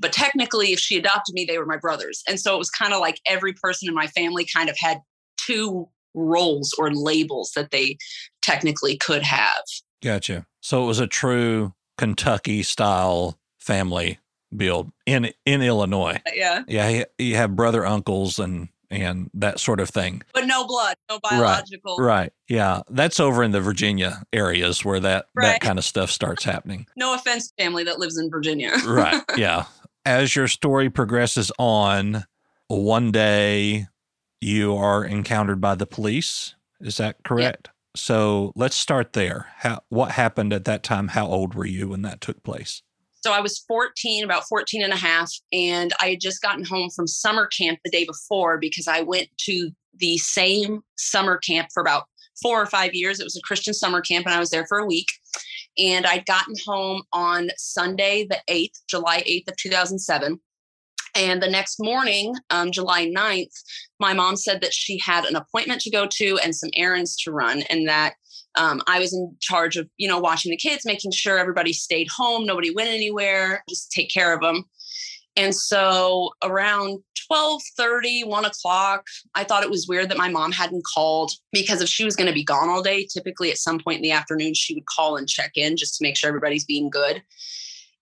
but 0.00 0.12
technically 0.12 0.72
if 0.72 0.78
she 0.78 0.96
adopted 0.96 1.34
me 1.34 1.44
they 1.44 1.58
were 1.58 1.66
my 1.66 1.76
brothers 1.76 2.22
and 2.28 2.40
so 2.40 2.54
it 2.54 2.58
was 2.58 2.70
kind 2.70 2.92
of 2.92 3.00
like 3.00 3.20
every 3.26 3.52
person 3.52 3.88
in 3.88 3.94
my 3.94 4.06
family 4.08 4.46
kind 4.54 4.68
of 4.68 4.76
had 4.78 4.98
two 5.36 5.88
roles 6.14 6.72
or 6.78 6.92
labels 6.92 7.52
that 7.56 7.70
they 7.70 7.96
technically 8.42 8.96
could 8.96 9.22
have 9.22 9.62
gotcha 10.02 10.46
so 10.60 10.82
it 10.82 10.86
was 10.86 11.00
a 11.00 11.06
true 11.06 11.72
kentucky 11.98 12.62
style 12.62 13.38
family 13.58 14.18
build 14.56 14.92
in 15.06 15.30
in 15.44 15.62
illinois 15.62 16.20
uh, 16.26 16.30
yeah 16.34 16.62
yeah 16.68 17.04
you 17.18 17.36
have 17.36 17.56
brother 17.56 17.84
uncles 17.84 18.38
and 18.38 18.68
and 18.90 19.28
that 19.34 19.58
sort 19.58 19.80
of 19.80 19.90
thing. 19.90 20.22
But 20.32 20.46
no 20.46 20.66
blood, 20.66 20.96
no 21.10 21.18
biological. 21.18 21.96
Right. 21.96 22.06
right. 22.06 22.32
Yeah. 22.48 22.82
That's 22.88 23.18
over 23.18 23.42
in 23.42 23.50
the 23.50 23.60
Virginia 23.60 24.22
areas 24.32 24.84
where 24.84 25.00
that 25.00 25.26
right. 25.34 25.46
that 25.46 25.60
kind 25.60 25.78
of 25.78 25.84
stuff 25.84 26.10
starts 26.10 26.44
happening. 26.44 26.86
No 26.96 27.14
offense 27.14 27.52
family 27.58 27.82
that 27.84 27.98
lives 27.98 28.18
in 28.18 28.30
Virginia. 28.30 28.72
right. 28.86 29.20
Yeah 29.36 29.64
as 30.04 30.36
your 30.36 30.48
story 30.48 30.90
progresses 30.90 31.50
on, 31.58 32.24
one 32.68 33.12
day 33.12 33.86
you 34.40 34.76
are 34.76 35.04
encountered 35.04 35.60
by 35.60 35.74
the 35.74 35.86
police. 35.86 36.54
Is 36.80 36.98
that 36.98 37.16
correct? 37.24 37.68
Yep. 37.68 37.74
So 37.96 38.52
let's 38.56 38.76
start 38.76 39.12
there. 39.12 39.46
How 39.58 39.80
what 39.88 40.12
happened 40.12 40.52
at 40.52 40.64
that 40.64 40.82
time? 40.82 41.08
How 41.08 41.26
old 41.26 41.54
were 41.54 41.66
you 41.66 41.88
when 41.88 42.02
that 42.02 42.20
took 42.20 42.42
place? 42.42 42.82
So 43.22 43.32
I 43.32 43.40
was 43.40 43.60
14, 43.60 44.22
about 44.22 44.44
14 44.44 44.82
and 44.82 44.92
a 44.92 44.96
half, 44.96 45.32
and 45.50 45.94
I 45.98 46.10
had 46.10 46.20
just 46.20 46.42
gotten 46.42 46.64
home 46.64 46.90
from 46.94 47.06
summer 47.06 47.46
camp 47.46 47.78
the 47.82 47.90
day 47.90 48.04
before 48.04 48.58
because 48.58 48.86
I 48.86 49.00
went 49.00 49.28
to 49.46 49.70
the 49.96 50.18
same 50.18 50.82
summer 50.98 51.38
camp 51.38 51.68
for 51.72 51.80
about 51.80 52.04
four 52.42 52.60
or 52.60 52.66
five 52.66 52.94
years. 52.94 53.20
It 53.20 53.24
was 53.24 53.36
a 53.36 53.46
Christian 53.46 53.72
summer 53.72 54.02
camp, 54.02 54.26
and 54.26 54.34
I 54.34 54.40
was 54.40 54.50
there 54.50 54.66
for 54.66 54.78
a 54.78 54.84
week. 54.84 55.08
And 55.78 56.06
I'd 56.06 56.26
gotten 56.26 56.54
home 56.66 57.02
on 57.12 57.50
Sunday, 57.56 58.26
the 58.28 58.40
8th, 58.48 58.82
July 58.88 59.22
8th 59.22 59.48
of 59.48 59.56
2007. 59.56 60.40
And 61.16 61.42
the 61.42 61.50
next 61.50 61.76
morning, 61.78 62.34
um, 62.50 62.72
July 62.72 63.06
9th, 63.06 63.54
my 64.00 64.12
mom 64.12 64.36
said 64.36 64.60
that 64.62 64.74
she 64.74 64.98
had 64.98 65.24
an 65.24 65.36
appointment 65.36 65.80
to 65.82 65.90
go 65.90 66.06
to 66.10 66.38
and 66.42 66.54
some 66.54 66.70
errands 66.74 67.16
to 67.22 67.30
run, 67.30 67.62
and 67.70 67.88
that 67.88 68.14
um, 68.56 68.82
I 68.86 68.98
was 68.98 69.12
in 69.12 69.36
charge 69.40 69.76
of, 69.76 69.88
you 69.96 70.08
know, 70.08 70.18
watching 70.18 70.50
the 70.50 70.56
kids, 70.56 70.84
making 70.84 71.12
sure 71.12 71.38
everybody 71.38 71.72
stayed 71.72 72.08
home, 72.08 72.46
nobody 72.46 72.72
went 72.74 72.90
anywhere, 72.90 73.64
just 73.68 73.92
take 73.92 74.10
care 74.10 74.34
of 74.34 74.40
them. 74.40 74.64
And 75.36 75.54
so 75.54 76.30
around 76.42 77.00
12 77.26 77.60
30, 77.76 78.24
1 78.24 78.44
o'clock, 78.44 79.06
I 79.34 79.44
thought 79.44 79.62
it 79.62 79.70
was 79.70 79.88
weird 79.88 80.08
that 80.10 80.18
my 80.18 80.28
mom 80.28 80.52
hadn't 80.52 80.84
called 80.94 81.32
because 81.52 81.80
if 81.80 81.88
she 81.88 82.04
was 82.04 82.16
going 82.16 82.28
to 82.28 82.34
be 82.34 82.44
gone 82.44 82.68
all 82.68 82.82
day, 82.82 83.06
typically 83.06 83.50
at 83.50 83.58
some 83.58 83.78
point 83.78 83.96
in 83.96 84.02
the 84.02 84.12
afternoon, 84.12 84.54
she 84.54 84.74
would 84.74 84.86
call 84.86 85.16
and 85.16 85.28
check 85.28 85.52
in 85.56 85.76
just 85.76 85.96
to 85.96 86.02
make 86.02 86.16
sure 86.16 86.28
everybody's 86.28 86.64
being 86.64 86.90
good. 86.90 87.22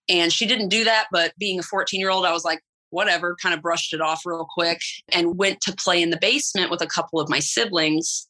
And 0.08 0.32
she 0.32 0.46
didn't 0.46 0.68
do 0.68 0.84
that. 0.84 1.06
But 1.10 1.32
being 1.38 1.58
a 1.58 1.62
14 1.62 1.98
year 1.98 2.10
old, 2.10 2.26
I 2.26 2.32
was 2.32 2.44
like, 2.44 2.60
whatever, 2.90 3.36
kind 3.42 3.54
of 3.54 3.62
brushed 3.62 3.94
it 3.94 4.00
off 4.02 4.26
real 4.26 4.46
quick 4.52 4.80
and 5.10 5.38
went 5.38 5.60
to 5.62 5.74
play 5.74 6.02
in 6.02 6.10
the 6.10 6.18
basement 6.18 6.70
with 6.70 6.82
a 6.82 6.86
couple 6.86 7.18
of 7.18 7.28
my 7.28 7.38
siblings. 7.38 8.28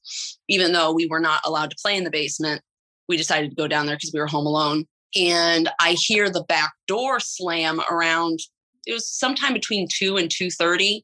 Even 0.48 0.72
though 0.72 0.92
we 0.92 1.06
were 1.06 1.20
not 1.20 1.40
allowed 1.44 1.70
to 1.70 1.76
play 1.82 1.96
in 1.96 2.04
the 2.04 2.10
basement, 2.10 2.62
we 3.08 3.16
decided 3.16 3.50
to 3.50 3.56
go 3.56 3.66
down 3.66 3.86
there 3.86 3.96
because 3.96 4.12
we 4.14 4.20
were 4.20 4.26
home 4.28 4.46
alone. 4.46 4.84
And 5.16 5.68
I 5.80 5.96
hear 5.98 6.30
the 6.30 6.44
back 6.44 6.72
door 6.86 7.20
slam 7.20 7.80
around 7.90 8.38
it 8.86 8.92
was 8.92 9.08
sometime 9.08 9.52
between 9.52 9.86
2 9.92 10.16
and 10.16 10.28
2.30 10.28 11.02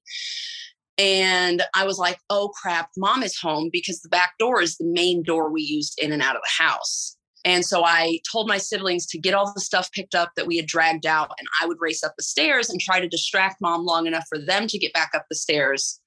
and 0.98 1.62
i 1.74 1.84
was 1.84 1.98
like 1.98 2.18
oh 2.30 2.50
crap 2.60 2.90
mom 2.96 3.22
is 3.22 3.38
home 3.38 3.70
because 3.72 4.00
the 4.00 4.08
back 4.08 4.32
door 4.38 4.60
is 4.60 4.76
the 4.76 4.86
main 4.86 5.22
door 5.22 5.50
we 5.50 5.62
used 5.62 5.98
in 6.02 6.12
and 6.12 6.22
out 6.22 6.36
of 6.36 6.42
the 6.42 6.62
house 6.64 7.16
and 7.44 7.64
so 7.64 7.84
i 7.84 8.18
told 8.30 8.48
my 8.48 8.58
siblings 8.58 9.06
to 9.06 9.18
get 9.18 9.34
all 9.34 9.52
the 9.54 9.60
stuff 9.60 9.90
picked 9.92 10.14
up 10.14 10.32
that 10.36 10.46
we 10.46 10.56
had 10.56 10.66
dragged 10.66 11.06
out 11.06 11.30
and 11.38 11.46
i 11.62 11.66
would 11.66 11.78
race 11.80 12.02
up 12.02 12.14
the 12.16 12.24
stairs 12.24 12.68
and 12.68 12.80
try 12.80 13.00
to 13.00 13.08
distract 13.08 13.60
mom 13.60 13.84
long 13.84 14.06
enough 14.06 14.24
for 14.28 14.38
them 14.38 14.66
to 14.66 14.78
get 14.78 14.92
back 14.92 15.10
up 15.14 15.24
the 15.30 15.36
stairs 15.36 16.00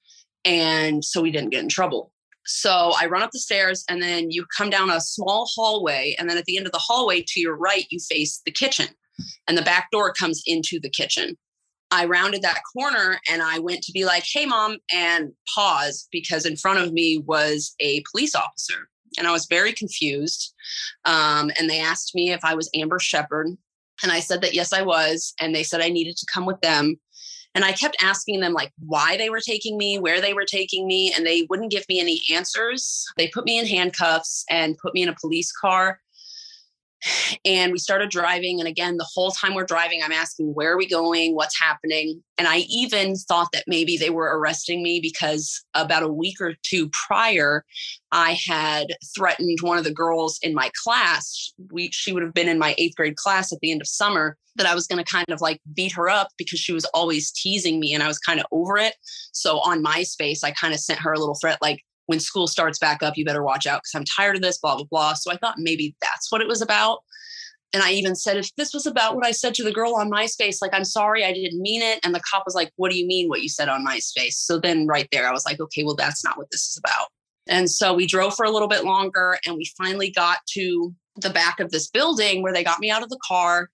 and 0.44 1.04
so 1.04 1.22
we 1.22 1.30
didn't 1.30 1.50
get 1.50 1.62
in 1.62 1.68
trouble 1.68 2.12
so 2.44 2.92
I 3.00 3.06
run 3.06 3.22
up 3.22 3.30
the 3.30 3.38
stairs 3.38 3.84
and 3.88 4.02
then 4.02 4.30
you 4.30 4.44
come 4.56 4.70
down 4.70 4.90
a 4.90 5.00
small 5.00 5.48
hallway. 5.54 6.16
And 6.18 6.28
then 6.28 6.36
at 6.36 6.44
the 6.44 6.56
end 6.56 6.66
of 6.66 6.72
the 6.72 6.78
hallway 6.78 7.24
to 7.28 7.40
your 7.40 7.56
right, 7.56 7.86
you 7.90 8.00
face 8.00 8.40
the 8.44 8.50
kitchen. 8.50 8.88
And 9.46 9.56
the 9.56 9.62
back 9.62 9.90
door 9.92 10.12
comes 10.12 10.42
into 10.46 10.80
the 10.80 10.90
kitchen. 10.90 11.36
I 11.92 12.06
rounded 12.06 12.40
that 12.42 12.62
corner 12.74 13.20
and 13.30 13.42
I 13.42 13.58
went 13.58 13.82
to 13.82 13.92
be 13.92 14.06
like, 14.06 14.24
hey, 14.32 14.46
mom, 14.46 14.78
and 14.92 15.32
pause 15.54 16.08
because 16.10 16.46
in 16.46 16.56
front 16.56 16.78
of 16.78 16.92
me 16.92 17.18
was 17.18 17.74
a 17.80 18.02
police 18.10 18.34
officer. 18.34 18.88
And 19.18 19.26
I 19.28 19.32
was 19.32 19.46
very 19.46 19.74
confused. 19.74 20.54
Um, 21.04 21.50
and 21.58 21.68
they 21.68 21.80
asked 21.80 22.14
me 22.14 22.32
if 22.32 22.40
I 22.44 22.54
was 22.54 22.70
Amber 22.74 22.98
Shepard. 22.98 23.48
And 24.02 24.10
I 24.10 24.20
said 24.20 24.40
that 24.40 24.54
yes, 24.54 24.72
I 24.72 24.80
was. 24.80 25.34
And 25.38 25.54
they 25.54 25.62
said 25.62 25.82
I 25.82 25.90
needed 25.90 26.16
to 26.16 26.26
come 26.32 26.46
with 26.46 26.60
them. 26.62 26.96
And 27.54 27.62
I 27.62 27.72
kept 27.72 28.02
asking 28.02 28.40
them, 28.40 28.54
like, 28.54 28.72
why 28.78 29.18
they 29.18 29.28
were 29.28 29.38
taking 29.38 29.76
me, 29.76 29.98
where 29.98 30.22
they 30.22 30.32
were 30.32 30.46
taking 30.46 30.86
me, 30.86 31.12
and 31.14 31.26
they 31.26 31.46
wouldn't 31.50 31.70
give 31.70 31.84
me 31.86 32.00
any 32.00 32.22
answers. 32.32 33.04
They 33.18 33.28
put 33.28 33.44
me 33.44 33.58
in 33.58 33.66
handcuffs 33.66 34.46
and 34.48 34.78
put 34.78 34.94
me 34.94 35.02
in 35.02 35.10
a 35.10 35.16
police 35.20 35.52
car 35.52 36.00
and 37.44 37.72
we 37.72 37.78
started 37.78 38.10
driving 38.10 38.60
and 38.60 38.68
again 38.68 38.96
the 38.96 39.08
whole 39.12 39.30
time 39.30 39.54
we're 39.54 39.64
driving 39.64 40.00
i'm 40.02 40.12
asking 40.12 40.52
where 40.54 40.72
are 40.72 40.78
we 40.78 40.88
going? 40.88 41.34
What's 41.34 41.60
happening? 41.60 42.22
And 42.38 42.48
i 42.48 42.58
even 42.68 43.16
thought 43.16 43.48
that 43.52 43.64
maybe 43.66 43.96
they 43.96 44.10
were 44.10 44.38
arresting 44.38 44.82
me 44.82 45.00
because 45.00 45.64
about 45.74 46.02
a 46.02 46.12
week 46.12 46.40
or 46.40 46.54
two 46.62 46.90
prior 46.90 47.64
i 48.10 48.38
had 48.46 48.88
threatened 49.16 49.58
one 49.62 49.78
of 49.78 49.84
the 49.84 49.92
girls 49.92 50.38
in 50.42 50.54
my 50.54 50.70
class. 50.82 51.52
We 51.70 51.90
she 51.92 52.12
would 52.12 52.22
have 52.22 52.34
been 52.34 52.48
in 52.48 52.58
my 52.58 52.74
eighth 52.78 52.96
grade 52.96 53.16
class 53.16 53.52
at 53.52 53.60
the 53.60 53.70
end 53.70 53.80
of 53.80 53.88
summer 53.88 54.36
that 54.56 54.66
i 54.66 54.74
was 54.74 54.86
going 54.86 55.02
to 55.02 55.10
kind 55.10 55.30
of 55.30 55.40
like 55.40 55.60
beat 55.74 55.92
her 55.92 56.08
up 56.08 56.28
because 56.36 56.60
she 56.60 56.72
was 56.72 56.84
always 56.86 57.30
teasing 57.30 57.80
me 57.80 57.94
and 57.94 58.02
i 58.02 58.08
was 58.08 58.18
kind 58.18 58.40
of 58.40 58.46
over 58.52 58.76
it. 58.76 58.94
So 59.32 59.58
on 59.60 59.82
myspace 59.82 60.44
i 60.44 60.50
kind 60.52 60.74
of 60.74 60.80
sent 60.80 61.00
her 61.00 61.12
a 61.12 61.18
little 61.18 61.36
threat 61.36 61.58
like 61.60 61.82
when 62.12 62.20
school 62.20 62.46
starts 62.46 62.78
back 62.78 63.02
up, 63.02 63.16
you 63.16 63.24
better 63.24 63.42
watch 63.42 63.66
out 63.66 63.80
because 63.82 63.94
I'm 63.94 64.04
tired 64.04 64.36
of 64.36 64.42
this, 64.42 64.58
blah, 64.58 64.76
blah, 64.76 64.84
blah. 64.84 65.14
So 65.14 65.32
I 65.32 65.38
thought 65.38 65.54
maybe 65.56 65.96
that's 66.02 66.30
what 66.30 66.42
it 66.42 66.46
was 66.46 66.60
about. 66.60 66.98
And 67.72 67.82
I 67.82 67.92
even 67.92 68.14
said, 68.14 68.36
if 68.36 68.54
this 68.56 68.74
was 68.74 68.84
about 68.84 69.16
what 69.16 69.24
I 69.24 69.30
said 69.30 69.54
to 69.54 69.64
the 69.64 69.72
girl 69.72 69.94
on 69.94 70.10
MySpace, 70.10 70.58
like, 70.60 70.74
I'm 70.74 70.84
sorry, 70.84 71.24
I 71.24 71.32
didn't 71.32 71.62
mean 71.62 71.80
it. 71.80 72.00
And 72.04 72.14
the 72.14 72.20
cop 72.30 72.42
was 72.44 72.54
like, 72.54 72.70
what 72.76 72.90
do 72.90 72.98
you 72.98 73.06
mean 73.06 73.30
what 73.30 73.40
you 73.40 73.48
said 73.48 73.70
on 73.70 73.82
MySpace? 73.82 74.34
So 74.34 74.60
then 74.60 74.86
right 74.86 75.08
there, 75.10 75.26
I 75.26 75.32
was 75.32 75.46
like, 75.46 75.58
okay, 75.58 75.84
well, 75.84 75.96
that's 75.96 76.22
not 76.22 76.36
what 76.36 76.48
this 76.52 76.68
is 76.68 76.78
about. 76.84 77.08
And 77.48 77.70
so 77.70 77.94
we 77.94 78.06
drove 78.06 78.36
for 78.36 78.44
a 78.44 78.50
little 78.50 78.68
bit 78.68 78.84
longer 78.84 79.38
and 79.46 79.56
we 79.56 79.64
finally 79.78 80.10
got 80.10 80.40
to 80.50 80.94
the 81.16 81.30
back 81.30 81.60
of 81.60 81.70
this 81.70 81.88
building 81.88 82.42
where 82.42 82.52
they 82.52 82.62
got 82.62 82.78
me 82.78 82.90
out 82.90 83.02
of 83.02 83.08
the 83.08 83.20
car 83.26 83.70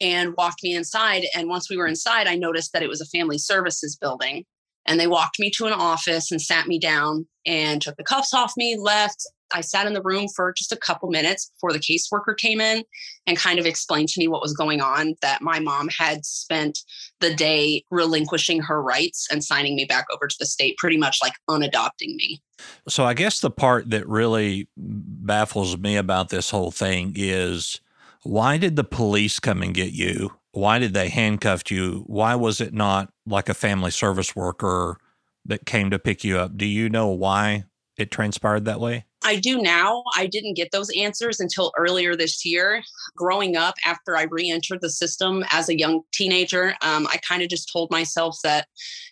and 0.00 0.32
walked 0.38 0.62
me 0.62 0.74
inside. 0.74 1.24
And 1.36 1.50
once 1.50 1.68
we 1.68 1.76
were 1.76 1.86
inside, 1.86 2.28
I 2.28 2.36
noticed 2.36 2.72
that 2.72 2.82
it 2.82 2.88
was 2.88 3.02
a 3.02 3.06
family 3.06 3.36
services 3.36 3.94
building. 3.94 4.46
And 4.86 5.00
they 5.00 5.06
walked 5.06 5.38
me 5.38 5.50
to 5.56 5.66
an 5.66 5.72
office 5.72 6.30
and 6.30 6.40
sat 6.40 6.66
me 6.66 6.78
down 6.78 7.26
and 7.46 7.80
took 7.80 7.96
the 7.96 8.04
cuffs 8.04 8.34
off 8.34 8.52
me, 8.56 8.76
left. 8.78 9.26
I 9.52 9.60
sat 9.60 9.86
in 9.86 9.92
the 9.92 10.02
room 10.02 10.26
for 10.34 10.52
just 10.52 10.72
a 10.72 10.76
couple 10.76 11.10
minutes 11.10 11.50
before 11.50 11.72
the 11.72 11.78
caseworker 11.78 12.36
came 12.36 12.60
in 12.60 12.82
and 13.26 13.36
kind 13.36 13.58
of 13.58 13.66
explained 13.66 14.08
to 14.08 14.18
me 14.18 14.26
what 14.26 14.42
was 14.42 14.52
going 14.52 14.80
on 14.80 15.14
that 15.22 15.42
my 15.42 15.60
mom 15.60 15.88
had 15.88 16.24
spent 16.24 16.80
the 17.20 17.34
day 17.34 17.84
relinquishing 17.90 18.60
her 18.62 18.82
rights 18.82 19.28
and 19.30 19.44
signing 19.44 19.76
me 19.76 19.84
back 19.84 20.06
over 20.12 20.26
to 20.26 20.36
the 20.40 20.46
state, 20.46 20.76
pretty 20.78 20.96
much 20.96 21.18
like 21.22 21.34
unadopting 21.48 22.16
me. 22.16 22.42
So 22.88 23.04
I 23.04 23.14
guess 23.14 23.40
the 23.40 23.50
part 23.50 23.90
that 23.90 24.08
really 24.08 24.68
baffles 24.76 25.78
me 25.78 25.96
about 25.96 26.30
this 26.30 26.50
whole 26.50 26.70
thing 26.70 27.12
is 27.14 27.80
why 28.22 28.56
did 28.56 28.76
the 28.76 28.84
police 28.84 29.38
come 29.38 29.62
and 29.62 29.74
get 29.74 29.92
you? 29.92 30.32
Why 30.54 30.78
did 30.78 30.94
they 30.94 31.08
handcuff 31.08 31.68
you? 31.68 32.04
Why 32.06 32.36
was 32.36 32.60
it 32.60 32.72
not 32.72 33.12
like 33.26 33.48
a 33.48 33.54
family 33.54 33.90
service 33.90 34.36
worker 34.36 34.98
that 35.46 35.66
came 35.66 35.90
to 35.90 35.98
pick 35.98 36.22
you 36.22 36.38
up? 36.38 36.56
Do 36.56 36.64
you 36.64 36.88
know 36.88 37.08
why 37.08 37.64
it 37.96 38.12
transpired 38.12 38.64
that 38.66 38.78
way? 38.78 39.04
I 39.24 39.36
do 39.36 39.60
now. 39.60 40.04
I 40.14 40.26
didn't 40.26 40.54
get 40.54 40.70
those 40.70 40.90
answers 40.96 41.40
until 41.40 41.72
earlier 41.76 42.14
this 42.14 42.44
year. 42.44 42.82
Growing 43.16 43.56
up, 43.56 43.74
after 43.84 44.16
I 44.16 44.26
re 44.30 44.48
entered 44.48 44.80
the 44.80 44.90
system 44.90 45.44
as 45.50 45.68
a 45.68 45.76
young 45.76 46.02
teenager, 46.12 46.76
um, 46.82 47.08
I 47.08 47.16
kind 47.28 47.42
of 47.42 47.48
just 47.48 47.72
told 47.72 47.90
myself 47.90 48.38
that, 48.44 48.68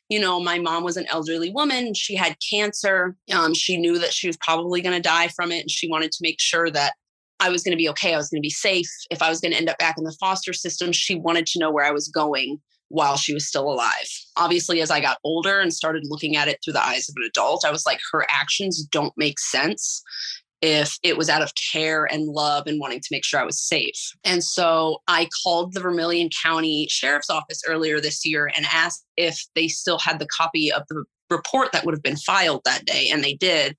you 0.08 0.20
know, 0.20 0.38
my 0.38 0.60
mom 0.60 0.84
was 0.84 0.96
an 0.96 1.06
elderly 1.08 1.50
woman. 1.50 1.92
She 1.94 2.14
had 2.14 2.36
cancer. 2.48 3.16
Um, 3.32 3.52
she 3.52 3.78
knew 3.78 3.98
that 3.98 4.12
she 4.12 4.28
was 4.28 4.36
probably 4.36 4.80
going 4.80 4.94
to 4.94 5.02
die 5.02 5.28
from 5.28 5.50
it. 5.50 5.62
And 5.62 5.70
she 5.70 5.88
wanted 5.88 6.12
to 6.12 6.18
make 6.22 6.40
sure 6.40 6.70
that 6.70 6.94
I 7.42 7.50
was 7.50 7.62
going 7.62 7.72
to 7.72 7.76
be 7.76 7.88
okay. 7.90 8.14
I 8.14 8.16
was 8.16 8.30
going 8.30 8.40
to 8.40 8.46
be 8.46 8.50
safe. 8.50 8.88
If 9.10 9.20
I 9.20 9.28
was 9.28 9.40
going 9.40 9.52
to 9.52 9.58
end 9.58 9.68
up 9.68 9.78
back 9.78 9.96
in 9.98 10.04
the 10.04 10.16
foster 10.20 10.52
system, 10.52 10.92
she 10.92 11.16
wanted 11.16 11.46
to 11.46 11.58
know 11.58 11.70
where 11.70 11.84
I 11.84 11.90
was 11.90 12.08
going 12.08 12.58
while 12.88 13.16
she 13.16 13.34
was 13.34 13.48
still 13.48 13.70
alive. 13.70 14.08
Obviously, 14.36 14.80
as 14.80 14.90
I 14.90 15.00
got 15.00 15.18
older 15.24 15.60
and 15.60 15.72
started 15.72 16.04
looking 16.06 16.36
at 16.36 16.48
it 16.48 16.58
through 16.62 16.74
the 16.74 16.84
eyes 16.84 17.08
of 17.08 17.14
an 17.16 17.24
adult, 17.26 17.64
I 17.64 17.70
was 17.70 17.84
like, 17.84 17.98
her 18.12 18.24
actions 18.30 18.82
don't 18.82 19.12
make 19.16 19.40
sense 19.40 20.02
if 20.60 20.96
it 21.02 21.16
was 21.16 21.28
out 21.28 21.42
of 21.42 21.52
care 21.72 22.04
and 22.04 22.28
love 22.28 22.68
and 22.68 22.78
wanting 22.78 23.00
to 23.00 23.08
make 23.10 23.24
sure 23.24 23.40
I 23.40 23.44
was 23.44 23.60
safe. 23.60 24.12
And 24.22 24.44
so 24.44 24.98
I 25.08 25.28
called 25.42 25.74
the 25.74 25.80
Vermilion 25.80 26.30
County 26.44 26.86
Sheriff's 26.88 27.30
Office 27.30 27.62
earlier 27.66 28.00
this 28.00 28.24
year 28.24 28.48
and 28.54 28.64
asked 28.72 29.04
if 29.16 29.44
they 29.56 29.66
still 29.66 29.98
had 29.98 30.20
the 30.20 30.28
copy 30.28 30.70
of 30.70 30.84
the 30.88 31.04
report 31.30 31.72
that 31.72 31.84
would 31.84 31.94
have 31.94 32.02
been 32.02 32.16
filed 32.16 32.62
that 32.64 32.84
day. 32.84 33.08
And 33.12 33.24
they 33.24 33.34
did. 33.34 33.76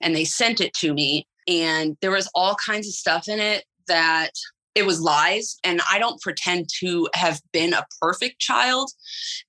And 0.00 0.16
they 0.16 0.24
sent 0.24 0.60
it 0.60 0.72
to 0.74 0.94
me. 0.94 1.26
And 1.48 1.96
there 2.00 2.10
was 2.10 2.28
all 2.34 2.56
kinds 2.64 2.86
of 2.86 2.94
stuff 2.94 3.28
in 3.28 3.40
it 3.40 3.64
that 3.86 4.30
it 4.74 4.84
was 4.84 5.00
lies 5.00 5.56
and 5.64 5.80
i 5.90 5.98
don't 5.98 6.20
pretend 6.20 6.66
to 6.80 7.08
have 7.14 7.40
been 7.52 7.72
a 7.72 7.86
perfect 8.00 8.40
child 8.40 8.90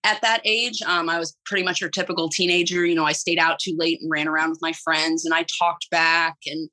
at 0.04 0.22
that 0.22 0.42
age. 0.46 0.82
Um, 0.84 1.10
i 1.10 1.18
was 1.18 1.36
pretty 1.46 1.64
much 1.64 1.82
your 1.82 1.90
typical 1.90 2.30
teenager 2.30 2.86
you 2.86 2.96
know 2.96 3.06
i 3.06 3.12
stayed 3.12 3.40
out 3.40 3.60
too 3.60 3.76
late 3.78 4.00
and 4.02 4.12
ran 4.12 4.28
around 4.28 4.52
with 4.52 4.62
my 4.62 4.74
friends 4.74 5.26
and 5.26 5.34
i 5.34 5.46
talked 5.60 5.90
back 5.90 6.36
and 6.46 6.70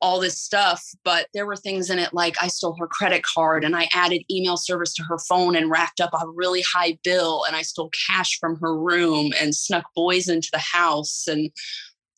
all 0.00 0.18
this 0.18 0.38
stuff 0.38 0.82
but 1.04 1.28
there 1.32 1.46
were 1.46 1.56
things 1.56 1.90
in 1.90 1.98
it 1.98 2.12
like 2.12 2.34
i 2.42 2.48
stole 2.48 2.76
her 2.78 2.88
credit 2.88 3.22
card 3.22 3.64
and 3.64 3.76
i 3.76 3.88
added 3.94 4.22
email 4.30 4.56
service 4.56 4.92
to 4.94 5.04
her 5.04 5.18
phone 5.28 5.54
and 5.54 5.70
racked 5.70 6.00
up 6.00 6.10
a 6.12 6.28
really 6.34 6.62
high 6.62 6.98
bill 7.04 7.44
and 7.46 7.54
i 7.54 7.62
stole 7.62 7.90
cash 8.10 8.38
from 8.40 8.58
her 8.60 8.76
room 8.76 9.32
and 9.40 9.54
snuck 9.54 9.84
boys 9.94 10.28
into 10.28 10.48
the 10.52 10.58
house 10.58 11.26
and 11.28 11.50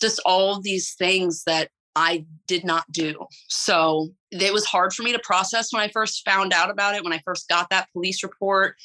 just 0.01 0.21
all 0.25 0.61
these 0.61 0.95
things 0.95 1.43
that 1.47 1.69
I 1.97 2.27
did 2.47 2.65
not 2.65 2.91
do. 2.91 3.27
So 3.49 4.11
it 4.31 4.53
was 4.53 4.65
hard 4.65 4.93
for 4.93 5.03
me 5.03 5.13
to 5.13 5.19
process 5.21 5.73
when 5.73 5.83
I 5.83 5.89
first 5.89 6.25
found 6.25 6.53
out 6.53 6.71
about 6.71 6.95
it, 6.95 7.05
when 7.05 7.13
I 7.13 7.23
first 7.25 7.49
got 7.49 7.71
that 7.71 7.91
police 7.93 8.23
report 8.23 8.77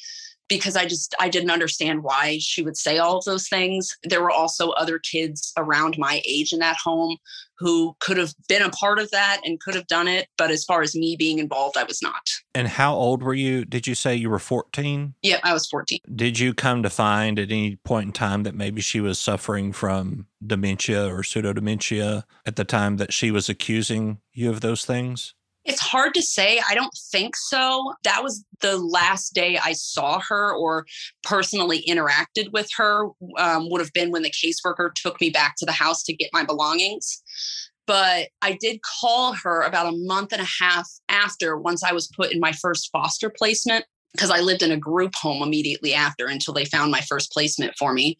because 0.50 0.76
I 0.76 0.84
just 0.84 1.14
I 1.18 1.30
didn't 1.30 1.50
understand 1.50 2.02
why 2.02 2.36
she 2.40 2.60
would 2.60 2.76
say 2.76 2.98
all 2.98 3.16
of 3.16 3.24
those 3.24 3.48
things. 3.48 3.96
There 4.02 4.20
were 4.20 4.30
also 4.30 4.70
other 4.70 4.98
kids 4.98 5.54
around 5.56 5.96
my 5.96 6.20
age 6.26 6.52
in 6.52 6.58
that 6.58 6.76
home 6.76 7.16
who 7.56 7.94
could 8.00 8.16
have 8.16 8.34
been 8.48 8.62
a 8.62 8.70
part 8.70 8.98
of 8.98 9.10
that 9.10 9.40
and 9.44 9.60
could 9.60 9.74
have 9.74 9.86
done 9.86 10.08
it, 10.08 10.28
but 10.38 10.50
as 10.50 10.64
far 10.64 10.80
as 10.80 10.94
me 10.94 11.14
being 11.14 11.38
involved, 11.38 11.76
I 11.76 11.84
was 11.84 12.00
not. 12.02 12.30
And 12.54 12.66
how 12.66 12.94
old 12.94 13.22
were 13.22 13.34
you? 13.34 13.66
Did 13.66 13.86
you 13.86 13.94
say 13.94 14.14
you 14.14 14.30
were 14.30 14.38
14? 14.38 15.14
Yeah, 15.22 15.40
I 15.44 15.52
was 15.52 15.66
14. 15.66 16.00
Did 16.14 16.38
you 16.38 16.54
come 16.54 16.82
to 16.82 16.90
find 16.90 17.38
at 17.38 17.50
any 17.50 17.76
point 17.76 18.06
in 18.06 18.12
time 18.12 18.44
that 18.44 18.54
maybe 18.54 18.80
she 18.80 19.00
was 19.00 19.18
suffering 19.18 19.72
from 19.72 20.26
dementia 20.44 21.14
or 21.14 21.22
pseudo 21.22 21.52
dementia 21.52 22.24
at 22.46 22.56
the 22.56 22.64
time 22.64 22.96
that 22.96 23.12
she 23.12 23.30
was 23.30 23.50
accusing 23.50 24.18
you 24.32 24.48
of 24.48 24.62
those 24.62 24.86
things? 24.86 25.34
It's 25.70 25.80
hard 25.80 26.14
to 26.14 26.22
say. 26.22 26.60
I 26.68 26.74
don't 26.74 26.92
think 27.12 27.36
so. 27.36 27.94
That 28.02 28.24
was 28.24 28.44
the 28.60 28.76
last 28.76 29.34
day 29.34 29.56
I 29.56 29.72
saw 29.72 30.20
her 30.28 30.52
or 30.52 30.84
personally 31.22 31.84
interacted 31.88 32.50
with 32.52 32.68
her, 32.76 33.04
um, 33.38 33.70
would 33.70 33.80
have 33.80 33.92
been 33.92 34.10
when 34.10 34.22
the 34.22 34.32
caseworker 34.32 34.92
took 34.96 35.20
me 35.20 35.30
back 35.30 35.54
to 35.58 35.64
the 35.64 35.70
house 35.70 36.02
to 36.02 36.12
get 36.12 36.30
my 36.32 36.42
belongings. 36.44 37.22
But 37.86 38.30
I 38.42 38.58
did 38.60 38.80
call 39.00 39.34
her 39.44 39.62
about 39.62 39.94
a 39.94 39.96
month 39.96 40.32
and 40.32 40.42
a 40.42 40.48
half 40.60 40.88
after, 41.08 41.56
once 41.56 41.84
I 41.84 41.92
was 41.92 42.08
put 42.08 42.32
in 42.32 42.40
my 42.40 42.50
first 42.50 42.90
foster 42.90 43.30
placement 43.30 43.84
because 44.12 44.30
I 44.30 44.40
lived 44.40 44.62
in 44.62 44.72
a 44.72 44.76
group 44.76 45.14
home 45.14 45.42
immediately 45.42 45.94
after 45.94 46.26
until 46.26 46.52
they 46.52 46.64
found 46.64 46.90
my 46.90 47.00
first 47.02 47.32
placement 47.32 47.74
for 47.78 47.92
me. 47.92 48.18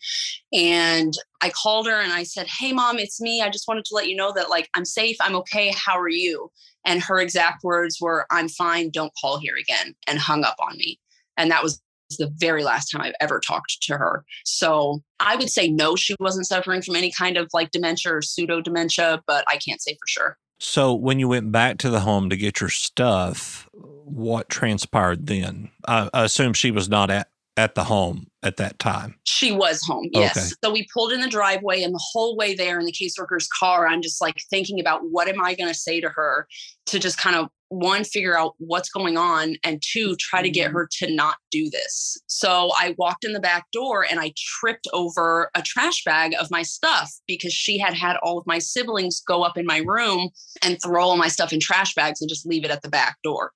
And 0.52 1.12
I 1.40 1.50
called 1.50 1.86
her 1.86 2.00
and 2.00 2.12
I 2.12 2.22
said, 2.22 2.46
Hey, 2.46 2.72
mom, 2.72 2.98
it's 2.98 3.20
me. 3.20 3.40
I 3.40 3.50
just 3.50 3.66
wanted 3.66 3.84
to 3.86 3.94
let 3.94 4.08
you 4.08 4.16
know 4.16 4.32
that, 4.34 4.50
like, 4.50 4.68
I'm 4.74 4.84
safe. 4.84 5.16
I'm 5.20 5.36
okay. 5.36 5.74
How 5.76 5.98
are 5.98 6.08
you? 6.08 6.50
And 6.86 7.02
her 7.02 7.18
exact 7.18 7.62
words 7.64 7.98
were, 8.00 8.26
I'm 8.30 8.48
fine. 8.48 8.90
Don't 8.90 9.12
call 9.20 9.38
here 9.38 9.56
again, 9.60 9.94
and 10.06 10.18
hung 10.18 10.44
up 10.44 10.56
on 10.60 10.76
me. 10.78 10.98
And 11.36 11.50
that 11.50 11.62
was 11.62 11.80
the 12.18 12.32
very 12.38 12.64
last 12.64 12.90
time 12.90 13.02
I've 13.02 13.14
ever 13.20 13.40
talked 13.40 13.82
to 13.82 13.96
her. 13.96 14.24
So 14.44 15.02
I 15.20 15.36
would 15.36 15.50
say 15.50 15.68
no, 15.68 15.94
she 15.96 16.16
wasn't 16.18 16.46
suffering 16.46 16.82
from 16.82 16.96
any 16.96 17.12
kind 17.12 17.36
of 17.36 17.48
like 17.52 17.70
dementia 17.70 18.14
or 18.14 18.22
pseudo 18.22 18.60
dementia, 18.60 19.22
but 19.26 19.44
I 19.48 19.56
can't 19.58 19.80
say 19.80 19.92
for 19.92 20.06
sure. 20.08 20.38
So 20.60 20.94
when 20.94 21.18
you 21.18 21.26
went 21.26 21.50
back 21.50 21.78
to 21.78 21.90
the 21.90 22.00
home 22.00 22.28
to 22.30 22.36
get 22.36 22.60
your 22.60 22.70
stuff, 22.70 23.68
what 23.72 24.48
transpired 24.50 25.26
then? 25.26 25.70
I, 25.88 26.10
assume 26.12 26.52
she 26.52 26.70
was 26.70 26.88
not 26.88 27.10
at, 27.10 27.30
at 27.56 27.74
the 27.74 27.84
home 27.84 28.29
at 28.42 28.56
that 28.56 28.78
time. 28.78 29.16
She 29.24 29.52
was 29.52 29.82
home, 29.82 30.08
yes. 30.12 30.36
Okay. 30.36 30.54
So 30.64 30.72
we 30.72 30.86
pulled 30.92 31.12
in 31.12 31.20
the 31.20 31.28
driveway, 31.28 31.82
and 31.82 31.94
the 31.94 32.02
whole 32.12 32.36
way 32.36 32.54
there 32.54 32.78
in 32.78 32.86
the 32.86 32.92
caseworker's 32.92 33.48
car, 33.48 33.86
I'm 33.86 34.02
just 34.02 34.20
like 34.20 34.42
thinking 34.50 34.80
about 34.80 35.00
what 35.10 35.28
am 35.28 35.42
I 35.42 35.54
going 35.54 35.68
to 35.68 35.78
say 35.78 36.00
to 36.00 36.08
her 36.08 36.46
to 36.86 36.98
just 36.98 37.18
kind 37.18 37.36
of 37.36 37.48
one, 37.68 38.02
figure 38.02 38.36
out 38.36 38.54
what's 38.58 38.90
going 38.90 39.16
on, 39.16 39.56
and 39.62 39.80
two, 39.80 40.16
try 40.16 40.42
to 40.42 40.50
get 40.50 40.68
mm-hmm. 40.68 40.76
her 40.76 40.88
to 40.98 41.14
not 41.14 41.36
do 41.50 41.70
this. 41.70 42.20
So 42.26 42.72
I 42.76 42.94
walked 42.98 43.24
in 43.24 43.32
the 43.32 43.40
back 43.40 43.66
door 43.72 44.04
and 44.10 44.18
I 44.18 44.32
tripped 44.36 44.88
over 44.92 45.50
a 45.54 45.62
trash 45.62 46.02
bag 46.04 46.34
of 46.38 46.50
my 46.50 46.62
stuff 46.62 47.10
because 47.28 47.52
she 47.52 47.78
had 47.78 47.94
had 47.94 48.16
all 48.22 48.38
of 48.38 48.46
my 48.46 48.58
siblings 48.58 49.20
go 49.20 49.42
up 49.42 49.56
in 49.56 49.66
my 49.66 49.78
room 49.78 50.30
and 50.62 50.78
throw 50.82 51.04
all 51.04 51.16
my 51.16 51.28
stuff 51.28 51.52
in 51.52 51.60
trash 51.60 51.94
bags 51.94 52.20
and 52.20 52.28
just 52.28 52.44
leave 52.44 52.64
it 52.64 52.72
at 52.72 52.82
the 52.82 52.88
back 52.88 53.18
door 53.22 53.52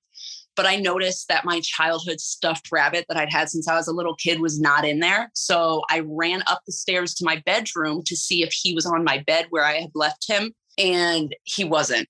but 0.55 0.65
I 0.65 0.77
noticed 0.77 1.27
that 1.27 1.45
my 1.45 1.59
childhood 1.61 2.19
stuffed 2.19 2.71
rabbit 2.71 3.05
that 3.07 3.17
I'd 3.17 3.31
had 3.31 3.49
since 3.49 3.67
I 3.67 3.75
was 3.75 3.87
a 3.87 3.93
little 3.93 4.15
kid 4.15 4.39
was 4.39 4.59
not 4.59 4.85
in 4.85 4.99
there. 4.99 5.31
So 5.33 5.81
I 5.89 6.03
ran 6.05 6.43
up 6.47 6.61
the 6.65 6.71
stairs 6.71 7.13
to 7.15 7.25
my 7.25 7.41
bedroom 7.45 8.01
to 8.05 8.15
see 8.15 8.43
if 8.43 8.53
he 8.53 8.73
was 8.73 8.85
on 8.85 9.03
my 9.03 9.23
bed 9.25 9.47
where 9.49 9.65
I 9.65 9.81
had 9.81 9.91
left 9.93 10.25
him, 10.27 10.53
and 10.77 11.35
he 11.43 11.63
wasn't. 11.63 12.07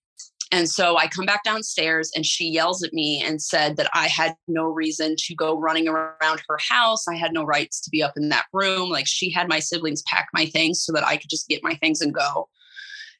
And 0.51 0.69
so 0.69 0.97
I 0.97 1.07
come 1.07 1.25
back 1.25 1.43
downstairs 1.43 2.11
and 2.15 2.25
she 2.25 2.45
yells 2.45 2.83
at 2.83 2.93
me 2.93 3.21
and 3.21 3.41
said 3.41 3.77
that 3.77 3.89
I 3.93 4.07
had 4.07 4.35
no 4.47 4.65
reason 4.65 5.15
to 5.17 5.35
go 5.35 5.57
running 5.57 5.87
around 5.87 6.41
her 6.47 6.59
house. 6.69 7.07
I 7.07 7.15
had 7.15 7.33
no 7.33 7.43
rights 7.43 7.81
to 7.81 7.89
be 7.89 8.03
up 8.03 8.13
in 8.15 8.29
that 8.29 8.45
room. 8.53 8.89
Like 8.89 9.07
she 9.07 9.31
had 9.31 9.49
my 9.49 9.59
siblings 9.59 10.03
pack 10.03 10.27
my 10.33 10.45
things 10.45 10.83
so 10.83 10.93
that 10.93 11.05
I 11.05 11.17
could 11.17 11.29
just 11.29 11.49
get 11.49 11.63
my 11.63 11.73
things 11.75 12.01
and 12.01 12.13
go. 12.13 12.47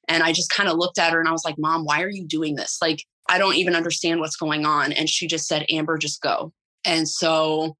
And 0.07 0.23
I 0.23 0.31
just 0.31 0.49
kind 0.49 0.69
of 0.69 0.77
looked 0.77 0.99
at 0.99 1.13
her 1.13 1.19
and 1.19 1.27
I 1.27 1.31
was 1.31 1.45
like, 1.45 1.55
Mom, 1.57 1.83
why 1.83 2.01
are 2.01 2.09
you 2.09 2.25
doing 2.25 2.55
this? 2.55 2.77
Like, 2.81 3.03
I 3.27 3.37
don't 3.37 3.55
even 3.55 3.75
understand 3.75 4.19
what's 4.19 4.35
going 4.35 4.65
on. 4.65 4.91
And 4.91 5.09
she 5.09 5.27
just 5.27 5.47
said, 5.47 5.65
Amber, 5.69 5.97
just 5.97 6.21
go. 6.21 6.53
And 6.85 7.07
so 7.07 7.75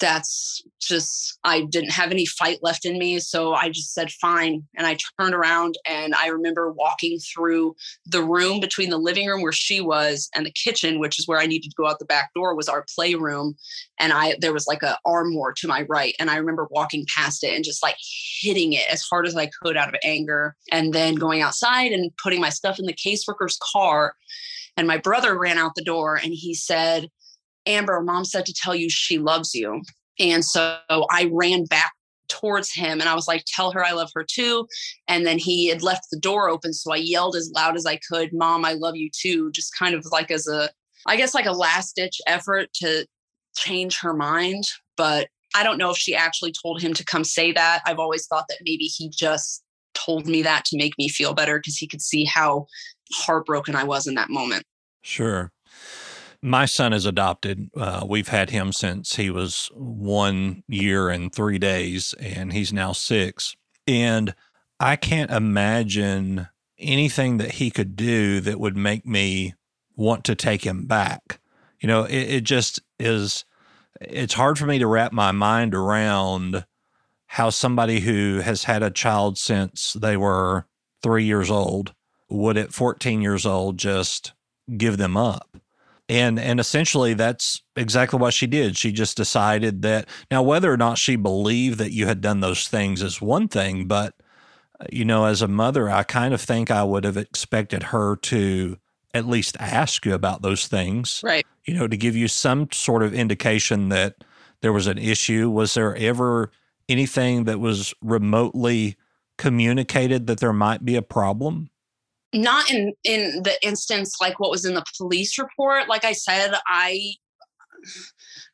that's 0.00 0.62
just, 0.80 1.38
I 1.44 1.62
didn't 1.62 1.92
have 1.92 2.10
any 2.10 2.26
fight 2.26 2.58
left 2.62 2.84
in 2.84 2.98
me. 2.98 3.20
So 3.20 3.54
I 3.54 3.68
just 3.68 3.94
said, 3.94 4.10
fine. 4.12 4.64
And 4.76 4.86
I 4.86 4.96
turned 5.18 5.34
around 5.34 5.76
and 5.88 6.14
I 6.14 6.28
remember 6.28 6.72
walking 6.72 7.18
through 7.18 7.76
the 8.06 8.22
room 8.22 8.60
between 8.60 8.90
the 8.90 8.98
living 8.98 9.28
room 9.28 9.42
where 9.42 9.52
she 9.52 9.80
was 9.80 10.28
and 10.34 10.44
the 10.44 10.52
kitchen, 10.52 10.98
which 10.98 11.18
is 11.18 11.28
where 11.28 11.38
I 11.38 11.46
needed 11.46 11.70
to 11.70 11.76
go 11.76 11.86
out 11.86 11.98
the 11.98 12.04
back 12.06 12.30
door, 12.34 12.56
was 12.56 12.68
our 12.68 12.84
playroom. 12.94 13.54
And 13.98 14.12
I, 14.12 14.36
there 14.40 14.52
was 14.52 14.66
like 14.66 14.82
an 14.82 14.94
armoire 15.04 15.52
to 15.58 15.68
my 15.68 15.86
right. 15.88 16.14
And 16.18 16.30
I 16.30 16.36
remember 16.36 16.66
walking 16.70 17.06
past 17.14 17.44
it 17.44 17.54
and 17.54 17.64
just 17.64 17.82
like 17.82 17.96
hitting 18.40 18.72
it 18.72 18.90
as 18.90 19.02
hard 19.02 19.26
as 19.26 19.36
I 19.36 19.50
could 19.62 19.76
out 19.76 19.88
of 19.88 20.00
anger. 20.02 20.56
And 20.72 20.92
then 20.92 21.14
going 21.14 21.42
outside 21.42 21.92
and 21.92 22.10
putting 22.22 22.40
my 22.40 22.50
stuff 22.50 22.78
in 22.78 22.86
the 22.86 22.94
caseworker's 22.94 23.58
car 23.72 24.14
and 24.76 24.86
my 24.86 24.96
brother 24.96 25.38
ran 25.38 25.58
out 25.58 25.74
the 25.74 25.84
door 25.84 26.16
and 26.16 26.32
he 26.32 26.54
said, 26.54 27.10
Amber, 27.70 28.00
mom 28.00 28.24
said 28.24 28.46
to 28.46 28.54
tell 28.54 28.74
you 28.74 28.88
she 28.90 29.18
loves 29.18 29.54
you. 29.54 29.82
And 30.18 30.44
so 30.44 30.78
I 30.88 31.30
ran 31.32 31.64
back 31.64 31.92
towards 32.28 32.72
him 32.72 33.00
and 33.00 33.08
I 33.08 33.14
was 33.14 33.26
like, 33.26 33.44
tell 33.46 33.72
her 33.72 33.84
I 33.84 33.92
love 33.92 34.10
her 34.14 34.24
too. 34.24 34.66
And 35.08 35.26
then 35.26 35.38
he 35.38 35.68
had 35.68 35.82
left 35.82 36.06
the 36.10 36.18
door 36.18 36.48
open. 36.48 36.72
So 36.72 36.92
I 36.92 36.96
yelled 36.96 37.36
as 37.36 37.50
loud 37.54 37.76
as 37.76 37.86
I 37.86 37.98
could, 38.08 38.30
Mom, 38.32 38.64
I 38.64 38.74
love 38.74 38.96
you 38.96 39.10
too. 39.12 39.50
Just 39.52 39.76
kind 39.76 39.94
of 39.94 40.06
like 40.10 40.30
as 40.30 40.46
a, 40.46 40.70
I 41.06 41.16
guess 41.16 41.34
like 41.34 41.46
a 41.46 41.52
last 41.52 41.96
ditch 41.96 42.20
effort 42.26 42.68
to 42.74 43.06
change 43.56 43.98
her 44.00 44.14
mind. 44.14 44.64
But 44.96 45.28
I 45.54 45.64
don't 45.64 45.78
know 45.78 45.90
if 45.90 45.96
she 45.96 46.14
actually 46.14 46.52
told 46.52 46.80
him 46.80 46.94
to 46.94 47.04
come 47.04 47.24
say 47.24 47.52
that. 47.52 47.82
I've 47.84 47.98
always 47.98 48.26
thought 48.26 48.46
that 48.48 48.58
maybe 48.62 48.84
he 48.84 49.10
just 49.10 49.64
told 49.94 50.26
me 50.26 50.42
that 50.42 50.64
to 50.66 50.76
make 50.76 50.96
me 50.98 51.08
feel 51.08 51.34
better 51.34 51.58
because 51.58 51.76
he 51.76 51.88
could 51.88 52.02
see 52.02 52.24
how 52.24 52.66
heartbroken 53.12 53.74
I 53.74 53.84
was 53.84 54.06
in 54.06 54.14
that 54.14 54.30
moment. 54.30 54.64
Sure. 55.02 55.50
My 56.42 56.64
son 56.64 56.94
is 56.94 57.04
adopted. 57.04 57.70
Uh, 57.76 58.04
we've 58.08 58.28
had 58.28 58.48
him 58.48 58.72
since 58.72 59.16
he 59.16 59.28
was 59.28 59.70
one 59.74 60.62
year 60.66 61.10
and 61.10 61.32
three 61.32 61.58
days, 61.58 62.14
and 62.18 62.52
he's 62.52 62.72
now 62.72 62.92
six. 62.92 63.56
And 63.86 64.34
I 64.78 64.96
can't 64.96 65.30
imagine 65.30 66.48
anything 66.78 67.36
that 67.38 67.52
he 67.52 67.70
could 67.70 67.94
do 67.94 68.40
that 68.40 68.58
would 68.58 68.76
make 68.76 69.04
me 69.04 69.54
want 69.96 70.24
to 70.24 70.34
take 70.34 70.64
him 70.64 70.86
back. 70.86 71.40
You 71.78 71.88
know, 71.88 72.04
it, 72.04 72.14
it 72.14 72.44
just 72.44 72.80
is, 72.98 73.44
it's 74.00 74.34
hard 74.34 74.58
for 74.58 74.64
me 74.64 74.78
to 74.78 74.86
wrap 74.86 75.12
my 75.12 75.32
mind 75.32 75.74
around 75.74 76.64
how 77.26 77.50
somebody 77.50 78.00
who 78.00 78.40
has 78.40 78.64
had 78.64 78.82
a 78.82 78.90
child 78.90 79.36
since 79.36 79.92
they 79.92 80.16
were 80.16 80.64
three 81.02 81.24
years 81.24 81.50
old 81.50 81.92
would 82.30 82.56
at 82.56 82.72
14 82.72 83.20
years 83.20 83.44
old 83.44 83.76
just 83.76 84.32
give 84.78 84.96
them 84.96 85.18
up 85.18 85.59
and 86.10 86.38
and 86.38 86.60
essentially 86.60 87.14
that's 87.14 87.62
exactly 87.76 88.18
what 88.18 88.34
she 88.34 88.46
did. 88.46 88.76
She 88.76 88.92
just 88.92 89.16
decided 89.16 89.82
that 89.82 90.08
now 90.30 90.42
whether 90.42 90.72
or 90.72 90.76
not 90.76 90.98
she 90.98 91.16
believed 91.16 91.78
that 91.78 91.92
you 91.92 92.06
had 92.06 92.20
done 92.20 92.40
those 92.40 92.68
things 92.68 93.02
is 93.02 93.22
one 93.22 93.48
thing 93.48 93.86
but 93.86 94.14
uh, 94.80 94.86
you 94.90 95.04
know 95.04 95.24
as 95.24 95.40
a 95.42 95.48
mother 95.48 95.88
i 95.88 96.02
kind 96.02 96.34
of 96.34 96.40
think 96.40 96.70
i 96.70 96.82
would 96.82 97.04
have 97.04 97.16
expected 97.16 97.84
her 97.84 98.16
to 98.16 98.76
at 99.14 99.26
least 99.26 99.56
ask 99.58 100.04
you 100.04 100.14
about 100.14 100.42
those 100.42 100.66
things 100.66 101.20
right. 101.22 101.46
you 101.64 101.74
know 101.74 101.86
to 101.86 101.96
give 101.96 102.16
you 102.16 102.28
some 102.28 102.68
sort 102.72 103.02
of 103.02 103.14
indication 103.14 103.88
that 103.88 104.16
there 104.60 104.72
was 104.72 104.86
an 104.86 104.98
issue. 104.98 105.50
Was 105.50 105.74
there 105.74 105.96
ever 105.96 106.50
anything 106.88 107.44
that 107.44 107.60
was 107.60 107.94
remotely 108.02 108.96
communicated 109.38 110.26
that 110.26 110.40
there 110.40 110.52
might 110.52 110.84
be 110.84 110.96
a 110.96 111.02
problem 111.02 111.70
not 112.32 112.70
in 112.70 112.92
in 113.04 113.42
the 113.42 113.56
instance 113.62 114.16
like 114.20 114.38
what 114.38 114.50
was 114.50 114.64
in 114.64 114.74
the 114.74 114.84
police 114.96 115.38
report. 115.38 115.88
Like 115.88 116.04
i 116.04 116.12
said 116.12 116.52
i 116.66 117.12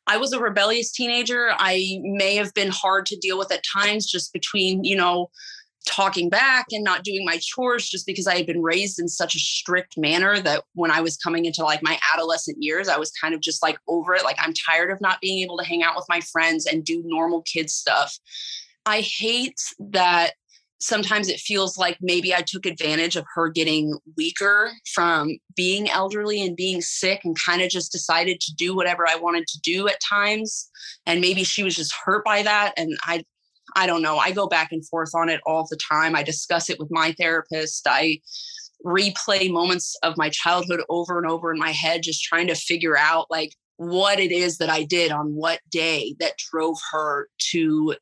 i 0.07 0.17
was 0.17 0.33
a 0.33 0.39
rebellious 0.39 0.91
teenager. 0.91 1.49
I 1.51 1.99
may 2.01 2.35
have 2.35 2.53
been 2.53 2.71
hard 2.71 3.05
to 3.07 3.17
deal 3.17 3.37
with 3.37 3.51
at 3.51 3.63
times 3.63 4.05
just 4.05 4.33
between 4.33 4.83
you 4.83 4.95
know 4.95 5.29
talking 5.85 6.29
back 6.29 6.65
and 6.71 6.83
not 6.83 7.03
doing 7.03 7.23
my 7.23 7.37
chores 7.41 7.87
just 7.87 8.05
because 8.05 8.27
i 8.27 8.35
had 8.35 8.45
been 8.45 8.61
raised 8.61 8.99
in 8.99 9.07
such 9.07 9.35
a 9.35 9.39
strict 9.39 9.97
manner 9.97 10.37
that 10.37 10.63
when 10.73 10.91
i 10.91 10.99
was 10.99 11.15
coming 11.15 11.45
into 11.45 11.63
like 11.63 11.81
my 11.81 11.97
adolescent 12.13 12.57
years 12.59 12.89
i 12.89 12.97
was 12.97 13.09
kind 13.11 13.33
of 13.33 13.39
just 13.39 13.63
like 13.63 13.77
over 13.87 14.13
it. 14.13 14.25
Like 14.25 14.35
i'm 14.39 14.53
tired 14.53 14.91
of 14.91 14.99
not 14.99 15.21
being 15.21 15.41
able 15.43 15.57
to 15.57 15.63
hang 15.63 15.83
out 15.83 15.95
with 15.95 16.05
my 16.09 16.19
friends 16.19 16.65
and 16.65 16.83
do 16.83 17.01
normal 17.05 17.41
kid 17.43 17.69
stuff. 17.69 18.17
I 18.85 19.01
hate 19.01 19.59
that 19.79 20.33
sometimes 20.79 21.27
it 21.27 21.39
feels 21.39 21.77
like 21.77 21.97
maybe 22.01 22.33
I 22.33 22.41
took 22.41 22.65
advantage 22.65 23.15
of 23.15 23.25
her 23.35 23.49
getting 23.49 23.97
weaker 24.15 24.71
from 24.93 25.37
being 25.55 25.89
elderly 25.89 26.45
and 26.45 26.55
being 26.55 26.81
sick 26.81 27.21
and 27.23 27.35
kind 27.43 27.61
of 27.61 27.69
just 27.69 27.91
decided 27.91 28.39
to 28.41 28.55
do 28.55 28.75
whatever 28.75 29.07
I 29.07 29.15
wanted 29.15 29.47
to 29.47 29.59
do 29.61 29.87
at 29.87 29.99
times 30.07 30.69
and 31.05 31.21
maybe 31.21 31.43
she 31.43 31.63
was 31.63 31.75
just 31.75 31.93
hurt 32.05 32.23
by 32.23 32.43
that 32.43 32.73
and 32.77 32.97
I 33.03 33.23
I 33.75 33.85
don't 33.85 34.01
know. 34.01 34.17
I 34.17 34.31
go 34.31 34.47
back 34.47 34.71
and 34.71 34.87
forth 34.87 35.11
on 35.13 35.29
it 35.29 35.41
all 35.45 35.67
the 35.69 35.77
time. 35.91 36.15
I 36.15 36.23
discuss 36.23 36.69
it 36.69 36.79
with 36.79 36.87
my 36.89 37.13
therapist. 37.19 37.85
I 37.87 38.21
replay 38.85 39.51
moments 39.51 39.95
of 40.03 40.17
my 40.17 40.29
childhood 40.29 40.81
over 40.89 41.17
and 41.17 41.29
over 41.29 41.51
in 41.51 41.59
my 41.59 41.71
head 41.71 42.01
just 42.01 42.23
trying 42.23 42.47
to 42.47 42.55
figure 42.55 42.97
out 42.97 43.27
like 43.29 43.51
what 43.75 44.19
it 44.19 44.31
is 44.31 44.57
that 44.57 44.69
I 44.69 44.83
did 44.83 45.11
on 45.11 45.35
what 45.35 45.59
day 45.69 46.15
that 46.19 46.37
drove 46.37 46.77
her 46.91 47.29
to 47.51 47.95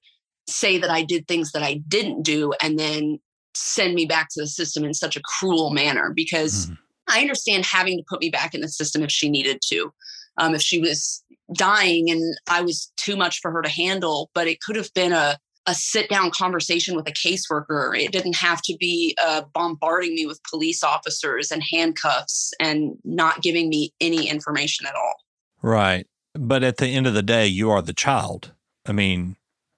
say 0.48 0.78
that 0.78 0.90
I 0.90 1.04
did 1.04 1.28
things 1.28 1.52
that 1.52 1.64
I 1.64 1.82
didn't 1.88 2.24
do 2.24 2.54
and 2.62 2.78
then 2.78 3.20
send 3.56 3.96
me 3.96 4.06
back 4.06 4.30
to 4.32 4.42
the 4.42 4.48
system 4.48 4.84
in 4.84 4.94
such 4.94 5.16
a 5.16 5.22
cruel 5.22 5.72
manner 5.72 6.12
because 6.14 6.68
mm. 6.68 6.78
I 7.08 7.22
understand 7.22 7.66
having 7.66 7.98
to 7.98 8.04
put 8.08 8.20
me 8.20 8.30
back 8.30 8.54
in 8.54 8.62
the 8.62 8.68
system 8.68 9.04
if 9.04 9.12
she 9.12 9.30
needed 9.30 9.60
to. 9.68 9.94
Um, 10.38 10.54
if 10.54 10.62
she 10.62 10.80
was 10.80 11.24
dying 11.54 12.10
and 12.10 12.38
I 12.50 12.62
was 12.62 12.92
too 12.98 13.16
much 13.16 13.40
for 13.40 13.52
her 13.52 13.62
to 13.62 13.70
handle, 13.70 14.30
but 14.34 14.48
it 14.48 14.62
could 14.62 14.76
have 14.76 14.94
been 14.94 15.14
a 15.14 15.38
a 15.68 15.74
sit 15.74 16.10
down 16.10 16.32
conversation 16.32 16.96
with 16.96 17.08
a 17.08 17.12
caseworker. 17.12 17.98
It 17.98 18.12
didn't 18.12 18.36
have 18.36 18.62
to 18.64 18.78
be 18.78 19.18
uh, 19.24 19.44
bombarding 19.54 20.14
me 20.14 20.26
with 20.26 20.40
police 20.44 20.84
officers 20.84 21.52
and 21.52 21.64
handcuffs 21.64 22.54
and 22.60 22.98
not 23.04 23.42
giving 23.42 23.70
me 23.70 23.92
any 24.00 24.30
information 24.30 24.86
at 24.86 24.96
all. 24.96 25.16
Right. 25.62 26.06
But 26.34 26.64
at 26.64 26.78
the 26.78 26.88
end 26.88 27.08
of 27.08 27.14
the 27.14 27.24
day, 27.24 27.48
you 27.48 27.72
are 27.72 27.82
the 27.82 27.94
child. 27.94 28.52
I 28.86 28.92
mean, 28.92 29.38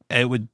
it 0.09 0.29
would 0.29 0.49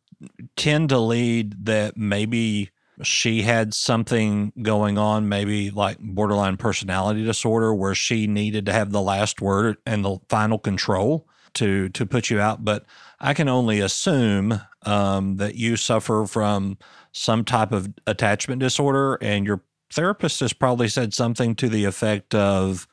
tend 0.55 0.89
to 0.89 0.99
lead 0.99 1.65
that 1.65 1.97
maybe 1.97 2.69
she 3.01 3.41
had 3.41 3.73
something 3.73 4.53
going 4.61 4.97
on, 4.97 5.27
maybe 5.27 5.71
like 5.71 5.97
borderline 5.99 6.57
personality 6.57 7.23
disorder, 7.23 7.73
where 7.73 7.95
she 7.95 8.27
needed 8.27 8.65
to 8.67 8.73
have 8.73 8.91
the 8.91 9.01
last 9.01 9.41
word 9.41 9.77
and 9.85 10.05
the 10.05 10.19
final 10.29 10.59
control 10.59 11.27
to 11.55 11.89
to 11.89 12.05
put 12.05 12.29
you 12.29 12.39
out. 12.39 12.63
But 12.63 12.85
I 13.19 13.33
can 13.33 13.49
only 13.49 13.79
assume 13.79 14.59
um, 14.83 15.37
that 15.37 15.55
you 15.55 15.75
suffer 15.75 16.25
from 16.27 16.77
some 17.11 17.43
type 17.45 17.71
of 17.71 17.91
attachment 18.05 18.59
disorder, 18.59 19.17
and 19.21 19.45
your 19.45 19.63
therapist 19.91 20.39
has 20.39 20.53
probably 20.53 20.87
said 20.87 21.13
something 21.13 21.55
to 21.55 21.69
the 21.69 21.85
effect 21.85 22.35
of 22.35 22.87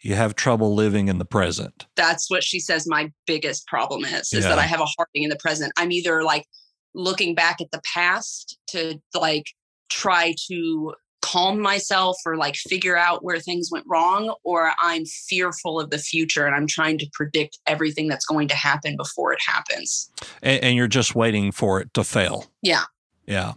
you 0.00 0.14
have 0.14 0.34
trouble 0.34 0.74
living 0.74 1.08
in 1.08 1.18
the 1.18 1.24
present. 1.24 1.86
That's 1.96 2.30
what 2.30 2.44
she 2.44 2.60
says 2.60 2.86
my 2.86 3.10
biggest 3.26 3.66
problem 3.66 4.04
is, 4.04 4.32
is 4.32 4.44
yeah. 4.44 4.50
that 4.50 4.58
I 4.58 4.62
have 4.62 4.80
a 4.80 4.84
hard 4.84 5.08
thing 5.14 5.22
in 5.22 5.30
the 5.30 5.36
present. 5.36 5.72
I'm 5.78 5.90
either 5.92 6.22
like 6.22 6.46
looking 6.94 7.34
back 7.34 7.60
at 7.60 7.70
the 7.70 7.80
past 7.94 8.58
to 8.68 9.00
like 9.14 9.46
try 9.88 10.34
to 10.48 10.94
calm 11.22 11.58
myself 11.58 12.18
or 12.26 12.36
like 12.36 12.54
figure 12.54 12.98
out 12.98 13.24
where 13.24 13.40
things 13.40 13.70
went 13.72 13.86
wrong 13.88 14.34
or 14.44 14.72
i'm 14.80 15.06
fearful 15.06 15.80
of 15.80 15.88
the 15.88 15.96
future 15.96 16.44
and 16.44 16.54
i'm 16.54 16.66
trying 16.66 16.98
to 16.98 17.08
predict 17.14 17.58
everything 17.66 18.08
that's 18.08 18.26
going 18.26 18.46
to 18.46 18.54
happen 18.54 18.94
before 18.94 19.32
it 19.32 19.40
happens. 19.44 20.10
And, 20.42 20.62
and 20.62 20.76
you're 20.76 20.86
just 20.86 21.14
waiting 21.14 21.50
for 21.50 21.80
it 21.80 21.94
to 21.94 22.04
fail. 22.04 22.46
Yeah. 22.60 22.84
Yeah. 23.26 23.54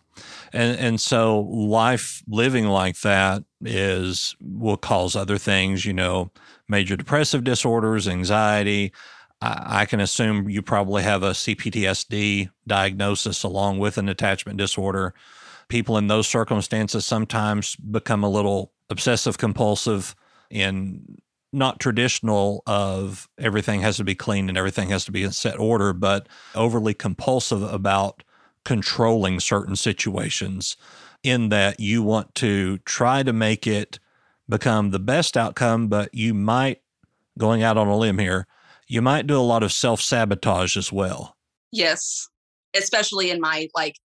And 0.54 0.80
and 0.80 1.02
so 1.02 1.42
life 1.42 2.24
living 2.28 2.68
like 2.68 3.02
that 3.02 3.44
is 3.62 4.34
will 4.40 4.78
cause 4.78 5.16
other 5.16 5.38
things 5.38 5.86
you 5.86 5.92
know 5.92 6.32
major 6.70 6.96
depressive 6.96 7.44
disorders 7.44 8.08
anxiety 8.08 8.94
I, 9.42 9.82
I 9.82 9.86
can 9.86 10.00
assume 10.00 10.50
you 10.50 10.62
probably 10.62 11.04
have 11.04 11.24
a 11.24 11.32
CPTSD 11.32 12.50
diagnosis 12.68 13.44
along 13.44 13.80
with 13.80 13.98
an 13.98 14.10
attachment 14.10 14.58
disorder. 14.58 15.14
People 15.68 15.98
in 15.98 16.08
those 16.08 16.28
circumstances 16.28 17.06
sometimes 17.06 17.76
become 17.76 18.24
a 18.24 18.30
little 18.30 18.72
obsessive 18.90 19.38
compulsive 19.38 20.16
in 20.50 21.18
not 21.54 21.80
traditional 21.80 22.62
of 22.68 23.30
everything 23.38 23.82
has 23.82 23.98
to 23.98 24.04
be 24.04 24.16
clean 24.16 24.50
and 24.50 24.58
everything 24.58 24.90
has 24.90 25.06
to 25.06 25.12
be 25.12 25.24
in 25.24 25.32
set 25.32 25.60
order, 25.60 25.94
but 25.94 26.28
overly 26.56 26.94
compulsive 26.94 27.64
about 27.64 28.24
controlling 28.66 29.40
certain 29.40 29.76
situations 29.76 30.76
in 31.24 31.50
that 31.50 31.80
you 31.80 32.04
want 32.04 32.36
to 32.36 32.78
try 32.80 33.24
to 33.24 33.34
make 33.34 33.66
it 33.66 34.00
become 34.50 34.92
the 34.92 35.00
best 35.00 35.36
outcome, 35.36 35.88
but 35.88 36.14
you 36.14 36.34
might, 36.34 36.82
going 37.38 37.64
out 37.64 37.78
on 37.78 37.88
a 37.88 37.98
limb 37.98 38.18
here, 38.18 38.48
you 38.88 39.02
might 39.02 39.28
do 39.28 39.38
a 39.38 39.42
lot 39.42 39.64
of 39.64 39.72
self 39.72 40.02
sabotage 40.02 40.78
as 40.78 40.92
well. 40.92 41.36
Yes, 41.72 42.28
especially 42.76 43.30
in 43.30 43.42
my 43.42 43.70
like 43.76 43.96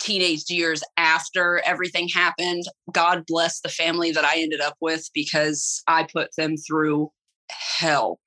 teenage 0.00 0.44
years 0.48 0.82
after 0.96 1.62
everything 1.64 2.08
happened. 2.08 2.64
God 2.92 3.24
bless 3.26 3.60
the 3.60 3.68
family 3.68 4.12
that 4.12 4.24
I 4.24 4.38
ended 4.38 4.60
up 4.60 4.76
with 4.80 5.08
because 5.14 5.82
I 5.86 6.06
put 6.12 6.30
them 6.36 6.56
through 6.56 7.10
hell 7.50 8.20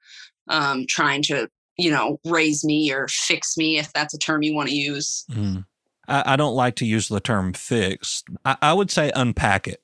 um, 0.50 0.86
trying 0.88 1.22
to, 1.24 1.50
you 1.78 1.92
know, 1.92 2.20
raise 2.26 2.64
me 2.64 2.92
or 2.92 3.08
fix 3.08 3.58
me, 3.58 3.78
if 3.78 3.92
that's 3.94 4.14
a 4.14 4.18
term 4.18 4.42
you 4.42 4.56
want 4.56 4.70
to 4.70 4.76
use. 4.76 5.26
Mm. 5.32 5.66
I, 6.08 6.34
I, 6.34 6.36
don't 6.36 6.56
like 6.56 6.76
to 6.78 6.86
use 6.86 7.08
the 7.08 7.20
term 7.20 7.54
fixed. 7.54 8.28
I, 8.44 8.58
I 8.62 8.74
would 8.74 8.90
say 8.90 9.12
unpack 9.16 9.68
it, 9.68 9.84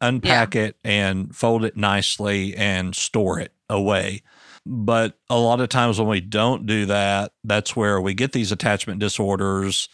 unpack 0.00 0.54
yeah. 0.54 0.62
it 0.62 0.76
and 0.82 1.34
fold 1.34 1.64
it 1.64 1.76
nicely 1.76 2.56
and 2.56 2.94
store 2.94 3.38
it 3.38 3.52
away. 3.68 4.22
But 4.66 5.18
a 5.30 5.38
lot 5.38 5.60
of 5.60 5.68
times 5.68 5.98
when 5.98 6.08
we 6.08 6.20
don't 6.20 6.66
do 6.66 6.86
that, 6.86 7.32
that's 7.44 7.74
where 7.74 8.00
we 8.00 8.14
get 8.14 8.32
these 8.32 8.52
attachment 8.52 9.00
disorders 9.00 9.88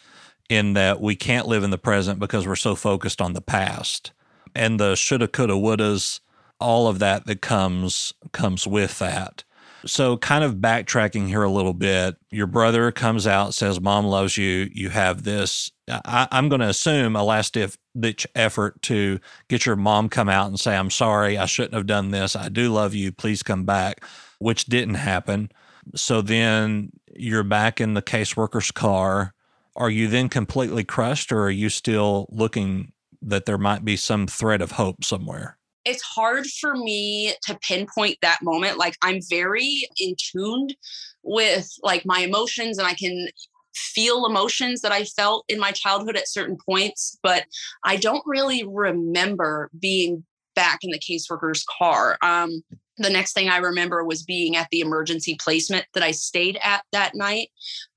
in 0.49 0.73
that 0.73 1.01
we 1.01 1.15
can't 1.15 1.47
live 1.47 1.63
in 1.63 1.71
the 1.71 1.77
present 1.77 2.19
because 2.19 2.47
we're 2.47 2.55
so 2.55 2.75
focused 2.75 3.21
on 3.21 3.33
the 3.33 3.41
past. 3.41 4.11
And 4.53 4.79
the 4.79 4.95
shoulda, 4.95 5.27
coulda, 5.27 5.53
wouldas, 5.53 6.19
all 6.59 6.87
of 6.87 6.99
that 6.99 7.25
that 7.25 7.41
comes 7.41 8.13
comes 8.31 8.65
with 8.65 8.99
that. 8.99 9.43
So, 9.85 10.17
kind 10.17 10.43
of 10.43 10.55
backtracking 10.55 11.27
here 11.27 11.43
a 11.43 11.49
little 11.49 11.73
bit, 11.73 12.15
your 12.31 12.47
brother 12.47 12.91
comes 12.91 13.27
out, 13.27 13.53
says, 13.53 13.79
Mom 13.79 14.05
loves 14.07 14.35
you. 14.35 14.69
You 14.73 14.89
have 14.89 15.23
this. 15.23 15.71
I, 15.87 16.27
am 16.31 16.49
going 16.49 16.61
to 16.61 16.69
assume 16.69 17.15
a 17.15 17.23
last 17.23 17.55
ditch 17.55 18.27
effort 18.33 18.81
to 18.83 19.19
get 19.47 19.67
your 19.67 19.75
mom 19.75 20.09
come 20.09 20.27
out 20.27 20.47
and 20.47 20.59
say, 20.59 20.75
I'm 20.75 20.89
sorry. 20.89 21.37
I 21.37 21.45
shouldn't 21.45 21.75
have 21.75 21.85
done 21.85 22.09
this. 22.09 22.35
I 22.35 22.49
do 22.49 22.73
love 22.73 22.95
you. 22.95 23.11
Please 23.11 23.43
come 23.43 23.65
back 23.65 24.03
which 24.39 24.65
didn't 24.65 24.95
happen. 24.95 25.51
So 25.95 26.21
then 26.21 26.91
you're 27.15 27.43
back 27.43 27.79
in 27.79 27.93
the 27.93 28.01
caseworker's 28.01 28.71
car. 28.71 29.33
Are 29.75 29.89
you 29.89 30.07
then 30.07 30.29
completely 30.29 30.83
crushed, 30.83 31.31
or 31.31 31.43
are 31.43 31.51
you 31.51 31.69
still 31.69 32.27
looking 32.29 32.93
that 33.21 33.45
there 33.45 33.57
might 33.57 33.83
be 33.83 33.97
some 33.97 34.27
thread 34.27 34.61
of 34.61 34.71
hope 34.71 35.03
somewhere? 35.03 35.57
It's 35.83 36.01
hard 36.01 36.47
for 36.47 36.75
me 36.75 37.33
to 37.43 37.59
pinpoint 37.59 38.17
that 38.21 38.39
moment. 38.41 38.77
Like 38.77 38.97
I'm 39.01 39.19
very 39.29 39.87
in 39.99 40.15
tuned 40.17 40.75
with 41.23 41.69
like 41.83 42.05
my 42.05 42.19
emotions 42.19 42.77
and 42.77 42.87
I 42.87 42.93
can 42.93 43.27
feel 43.75 44.25
emotions 44.25 44.81
that 44.81 44.91
I 44.91 45.03
felt 45.03 45.45
in 45.49 45.59
my 45.59 45.71
childhood 45.71 46.15
at 46.15 46.29
certain 46.29 46.57
points, 46.67 47.17
but 47.21 47.45
I 47.83 47.97
don't 47.97 48.23
really 48.25 48.65
remember 48.65 49.69
being 49.77 50.23
back 50.55 50.79
in 50.81 50.91
the 50.91 50.99
caseworker's 50.99 51.65
car. 51.77 52.17
Um, 52.21 52.63
the 52.97 53.09
next 53.09 53.33
thing 53.33 53.49
I 53.49 53.57
remember 53.57 54.03
was 54.03 54.23
being 54.23 54.55
at 54.55 54.69
the 54.71 54.79
emergency 54.79 55.35
placement 55.39 55.85
that 55.93 56.03
I 56.03 56.11
stayed 56.11 56.57
at 56.63 56.83
that 56.91 57.15
night 57.15 57.49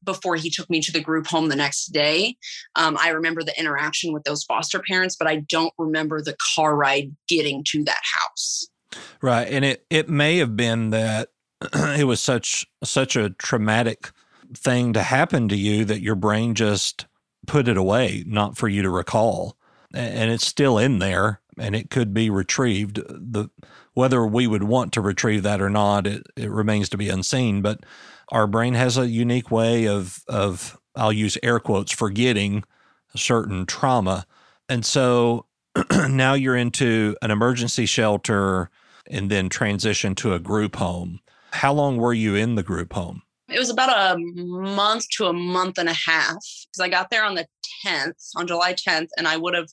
before 0.05 0.36
he 0.36 0.51
took 0.51 0.68
me 0.68 0.80
to 0.80 0.92
the 0.92 1.01
group 1.01 1.26
home 1.26 1.49
the 1.49 1.57
next 1.57 1.86
day. 1.86 2.36
Um, 2.74 2.96
I 3.01 3.11
remember 3.11 3.42
the 3.42 3.59
interaction 3.59 4.12
with 4.12 4.24
those 4.24 4.44
foster 4.44 4.80
parents, 4.80 5.16
but 5.16 5.28
I 5.28 5.36
don't 5.49 5.72
remember 5.78 6.20
the 6.20 6.36
car 6.55 6.74
ride 6.74 7.14
getting 7.28 7.64
to 7.68 7.84
that 7.84 8.03
house. 8.14 8.66
Right, 9.20 9.49
and 9.49 9.64
it 9.64 9.84
it 9.90 10.09
may 10.09 10.38
have 10.38 10.57
been 10.57 10.90
that 10.90 11.28
it 11.74 12.05
was 12.05 12.20
such 12.20 12.66
such 12.82 13.16
a 13.16 13.30
traumatic 13.30 14.11
thing 14.55 14.94
to 14.94 15.03
happen 15.03 15.49
to 15.49 15.57
you 15.57 15.84
that 15.84 16.01
your 16.01 16.14
brain 16.14 16.55
just 16.55 17.07
put 17.46 17.68
it 17.68 17.76
away, 17.76 18.24
not 18.26 18.57
for 18.57 18.66
you 18.66 18.82
to 18.82 18.90
recall, 18.90 19.57
and 19.92 20.30
it's 20.30 20.46
still 20.46 20.78
in 20.78 20.99
there 20.99 21.40
and 21.61 21.74
it 21.74 21.90
could 21.90 22.12
be 22.12 22.30
retrieved. 22.30 22.96
The 22.96 23.50
whether 23.94 24.24
we 24.24 24.46
would 24.46 24.62
want 24.62 24.92
to 24.92 25.00
retrieve 25.00 25.42
that 25.42 25.61
or 25.61 25.70
not, 25.70 26.06
it, 26.06 26.24
it 26.36 26.50
remains 26.50 26.88
to 26.90 26.96
be 26.96 27.09
unseen. 27.09 27.62
But 27.62 27.80
our 28.30 28.46
brain 28.46 28.74
has 28.74 28.96
a 28.96 29.09
unique 29.09 29.50
way 29.50 29.86
of 29.86 30.22
of 30.28 30.78
I'll 30.94 31.12
use 31.12 31.38
air 31.42 31.61
quotes 31.61 31.92
forgetting 31.92 32.64
a 33.14 33.18
certain 33.18 33.66
trauma, 33.66 34.26
and 34.68 34.84
so 34.84 35.46
now 36.09 36.34
you're 36.34 36.56
into 36.56 37.16
an 37.22 37.30
emergency 37.30 37.86
shelter 37.86 38.70
and 39.11 39.30
then 39.30 39.48
transition 39.48 40.14
to 40.16 40.34
a 40.34 40.38
group 40.38 40.76
home. 40.76 41.20
How 41.52 41.72
long 41.72 41.96
were 41.96 42.12
you 42.12 42.34
in 42.34 42.54
the 42.54 42.62
group 42.62 42.92
home? 42.92 43.22
It 43.48 43.59
was 43.59 43.70
about 43.70 43.88
a 43.88 44.18
month 44.18 45.09
to 45.16 45.26
a 45.26 45.32
month 45.32 45.78
and 45.78 45.88
a 45.88 45.94
half 45.94 46.36
because 46.36 46.80
I 46.80 46.88
got 46.88 47.09
there 47.11 47.24
on 47.24 47.34
the 47.34 47.46
10th, 47.84 48.30
on 48.36 48.46
July 48.46 48.74
10th, 48.74 49.09
and 49.16 49.26
I 49.26 49.38
would 49.38 49.54
have 49.54 49.68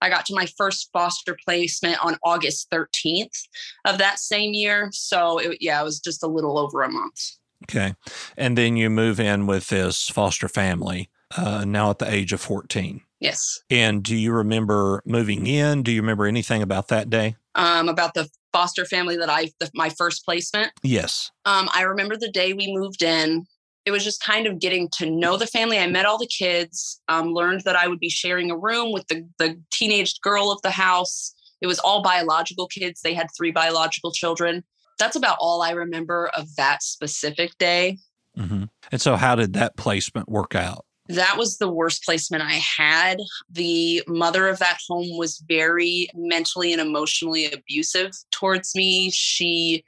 I 0.00 0.08
got 0.08 0.26
to 0.26 0.34
my 0.34 0.46
first 0.56 0.90
foster 0.92 1.36
placement 1.44 2.04
on 2.04 2.16
August 2.24 2.70
13th 2.70 3.48
of 3.84 3.98
that 3.98 4.18
same 4.18 4.54
year. 4.54 4.90
So, 4.92 5.38
it, 5.38 5.58
yeah, 5.60 5.80
it 5.80 5.84
was 5.84 6.00
just 6.00 6.22
a 6.22 6.28
little 6.28 6.58
over 6.58 6.82
a 6.82 6.90
month. 6.90 7.20
Okay. 7.64 7.94
And 8.36 8.56
then 8.56 8.76
you 8.76 8.88
move 8.88 9.18
in 9.18 9.46
with 9.46 9.68
this 9.68 10.08
foster 10.08 10.48
family 10.48 11.10
uh, 11.36 11.64
now 11.66 11.90
at 11.90 11.98
the 11.98 12.12
age 12.12 12.32
of 12.32 12.40
14. 12.40 13.02
Yes. 13.20 13.62
And 13.68 14.02
do 14.02 14.14
you 14.14 14.32
remember 14.32 15.02
moving 15.04 15.46
in? 15.46 15.82
Do 15.82 15.90
you 15.90 16.00
remember 16.00 16.26
anything 16.26 16.62
about 16.62 16.88
that 16.88 17.10
day? 17.10 17.36
Um, 17.56 17.88
about 17.88 18.14
the 18.14 18.28
foster 18.52 18.84
family 18.84 19.16
that 19.16 19.28
I, 19.28 19.50
the, 19.58 19.70
my 19.74 19.90
first 19.90 20.24
placement? 20.24 20.72
Yes. 20.82 21.30
Um, 21.44 21.68
I 21.74 21.82
remember 21.82 22.16
the 22.16 22.30
day 22.30 22.52
we 22.52 22.72
moved 22.72 23.02
in 23.02 23.46
it 23.88 23.90
was 23.90 24.04
just 24.04 24.22
kind 24.22 24.46
of 24.46 24.58
getting 24.58 24.90
to 24.98 25.08
know 25.08 25.38
the 25.38 25.46
family. 25.46 25.78
I 25.78 25.86
met 25.86 26.04
all 26.04 26.18
the 26.18 26.26
kids, 26.26 27.00
um, 27.08 27.28
learned 27.32 27.62
that 27.62 27.74
I 27.74 27.88
would 27.88 27.98
be 27.98 28.10
sharing 28.10 28.50
a 28.50 28.56
room 28.56 28.92
with 28.92 29.06
the, 29.08 29.26
the 29.38 29.58
teenage 29.70 30.20
girl 30.20 30.52
of 30.52 30.60
the 30.60 30.70
house. 30.70 31.34
It 31.62 31.66
was 31.66 31.78
all 31.78 32.02
biological 32.02 32.66
kids. 32.66 33.00
They 33.00 33.14
had 33.14 33.28
three 33.34 33.50
biological 33.50 34.12
children. 34.12 34.62
That's 34.98 35.16
about 35.16 35.38
all 35.40 35.62
I 35.62 35.70
remember 35.70 36.30
of 36.36 36.54
that 36.56 36.82
specific 36.82 37.56
day. 37.56 37.96
Mm-hmm. 38.36 38.64
And 38.92 39.00
so, 39.00 39.16
how 39.16 39.34
did 39.34 39.54
that 39.54 39.78
placement 39.78 40.28
work 40.28 40.54
out? 40.54 40.84
That 41.08 41.38
was 41.38 41.56
the 41.56 41.70
worst 41.70 42.04
placement 42.04 42.42
I 42.42 42.60
had. 42.76 43.20
The 43.50 44.02
mother 44.06 44.48
of 44.48 44.58
that 44.58 44.80
home 44.86 45.16
was 45.16 45.42
very 45.48 46.10
mentally 46.14 46.74
and 46.74 46.82
emotionally 46.82 47.50
abusive 47.50 48.10
towards 48.32 48.74
me. 48.74 49.10
She 49.10 49.82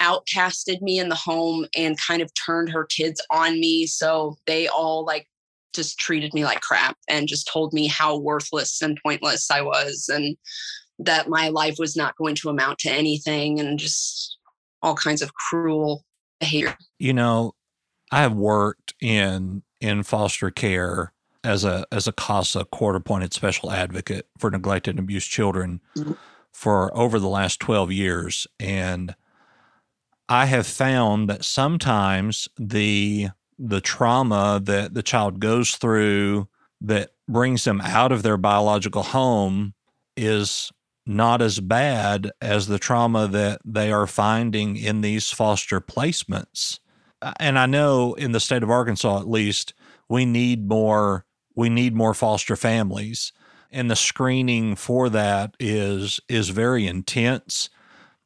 outcasted 0.00 0.80
me 0.80 0.98
in 0.98 1.08
the 1.08 1.14
home 1.14 1.66
and 1.76 2.00
kind 2.00 2.22
of 2.22 2.30
turned 2.34 2.70
her 2.70 2.84
kids 2.84 3.20
on 3.30 3.60
me. 3.60 3.86
So 3.86 4.36
they 4.46 4.68
all 4.68 5.04
like 5.04 5.26
just 5.72 5.98
treated 5.98 6.34
me 6.34 6.44
like 6.44 6.60
crap 6.60 6.96
and 7.08 7.28
just 7.28 7.48
told 7.48 7.72
me 7.72 7.86
how 7.86 8.16
worthless 8.16 8.82
and 8.82 8.98
pointless 9.04 9.50
I 9.50 9.62
was 9.62 10.10
and 10.12 10.36
that 10.98 11.28
my 11.28 11.48
life 11.48 11.76
was 11.78 11.96
not 11.96 12.16
going 12.16 12.34
to 12.36 12.48
amount 12.48 12.78
to 12.80 12.90
anything 12.90 13.60
and 13.60 13.78
just 13.78 14.38
all 14.82 14.94
kinds 14.94 15.22
of 15.22 15.34
cruel 15.34 16.04
behavior. 16.40 16.76
You 16.98 17.12
know, 17.12 17.54
I 18.10 18.20
have 18.22 18.34
worked 18.34 18.94
in 19.00 19.62
in 19.80 20.02
foster 20.02 20.50
care 20.50 21.12
as 21.44 21.64
a 21.64 21.86
as 21.90 22.06
a 22.06 22.12
CASA 22.12 22.66
court 22.66 22.96
appointed 22.96 23.32
special 23.32 23.70
advocate 23.70 24.26
for 24.38 24.50
neglected 24.50 24.90
and 24.90 24.98
abused 24.98 25.30
children 25.30 25.80
mm-hmm. 25.96 26.12
for 26.52 26.96
over 26.96 27.18
the 27.18 27.28
last 27.28 27.60
12 27.60 27.92
years 27.92 28.46
and 28.58 29.14
I 30.30 30.46
have 30.46 30.66
found 30.66 31.28
that 31.28 31.44
sometimes 31.44 32.48
the 32.56 33.30
the 33.58 33.80
trauma 33.80 34.60
that 34.64 34.94
the 34.94 35.02
child 35.02 35.40
goes 35.40 35.72
through 35.72 36.48
that 36.80 37.10
brings 37.28 37.64
them 37.64 37.80
out 37.82 38.12
of 38.12 38.22
their 38.22 38.38
biological 38.38 39.02
home 39.02 39.74
is 40.16 40.70
not 41.04 41.42
as 41.42 41.58
bad 41.60 42.30
as 42.40 42.68
the 42.68 42.78
trauma 42.78 43.26
that 43.26 43.60
they 43.64 43.90
are 43.92 44.06
finding 44.06 44.76
in 44.76 45.00
these 45.00 45.30
foster 45.30 45.80
placements. 45.80 46.78
And 47.38 47.58
I 47.58 47.66
know 47.66 48.14
in 48.14 48.32
the 48.32 48.40
state 48.40 48.62
of 48.62 48.70
Arkansas 48.70 49.18
at 49.18 49.28
least 49.28 49.74
we 50.08 50.24
need 50.24 50.68
more 50.68 51.26
we 51.56 51.68
need 51.68 51.96
more 51.96 52.14
foster 52.14 52.54
families 52.54 53.32
and 53.72 53.90
the 53.90 53.96
screening 53.96 54.76
for 54.76 55.08
that 55.08 55.56
is 55.58 56.20
is 56.28 56.50
very 56.50 56.86
intense. 56.86 57.68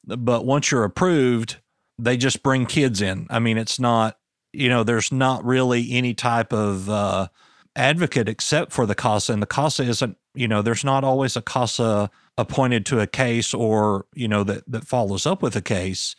But 0.07 0.45
once 0.45 0.71
you're 0.71 0.85
approved, 0.85 1.61
they 1.99 2.17
just 2.17 2.43
bring 2.43 2.67
kids 2.67 3.01
in. 3.01 3.27
I 3.31 3.39
mean, 3.39 3.59
it's 3.59 3.79
not, 3.79 4.19
you 4.53 4.69
know, 4.69 4.85
there's 4.85 5.13
not 5.13 5.45
really 5.45 5.93
any 5.93 6.15
type 6.15 6.53
of 6.53 6.89
uh, 6.89 7.29
advocate 7.77 8.29
except 8.29 8.73
for 8.73 8.87
the 8.87 8.95
CASA. 8.95 9.33
And 9.33 9.43
the 9.43 9.47
CASA 9.47 9.85
isn't, 9.85 10.17
you 10.35 10.49
know, 10.49 10.63
there's 10.63 10.85
not 10.85 11.05
always 11.05 11.37
a 11.37 11.43
CASA 11.43 12.11
appointed 12.37 12.85
to 12.87 13.01
a 13.01 13.07
case 13.07 13.55
or, 13.55 14.07
you 14.15 14.29
know, 14.29 14.45
that, 14.45 14.65
that 14.71 14.87
follows 14.87 15.27
up 15.27 15.43
with 15.43 15.55
a 15.57 15.63
case. 15.63 16.17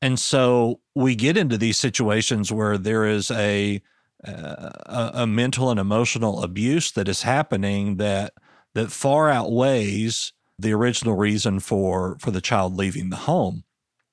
And 0.00 0.18
so 0.18 0.80
we 0.94 1.14
get 1.14 1.36
into 1.36 1.56
these 1.56 1.78
situations 1.78 2.52
where 2.52 2.76
there 2.76 3.06
is 3.06 3.30
a, 3.30 3.80
a, 4.24 5.10
a 5.14 5.26
mental 5.26 5.70
and 5.70 5.80
emotional 5.80 6.42
abuse 6.42 6.92
that 6.92 7.08
is 7.08 7.22
happening 7.22 7.96
that 7.96 8.34
that 8.74 8.90
far 8.90 9.30
outweighs 9.30 10.32
the 10.58 10.72
original 10.72 11.14
reason 11.14 11.60
for 11.60 12.16
for 12.20 12.30
the 12.30 12.40
child 12.40 12.76
leaving 12.76 13.10
the 13.10 13.16
home. 13.16 13.64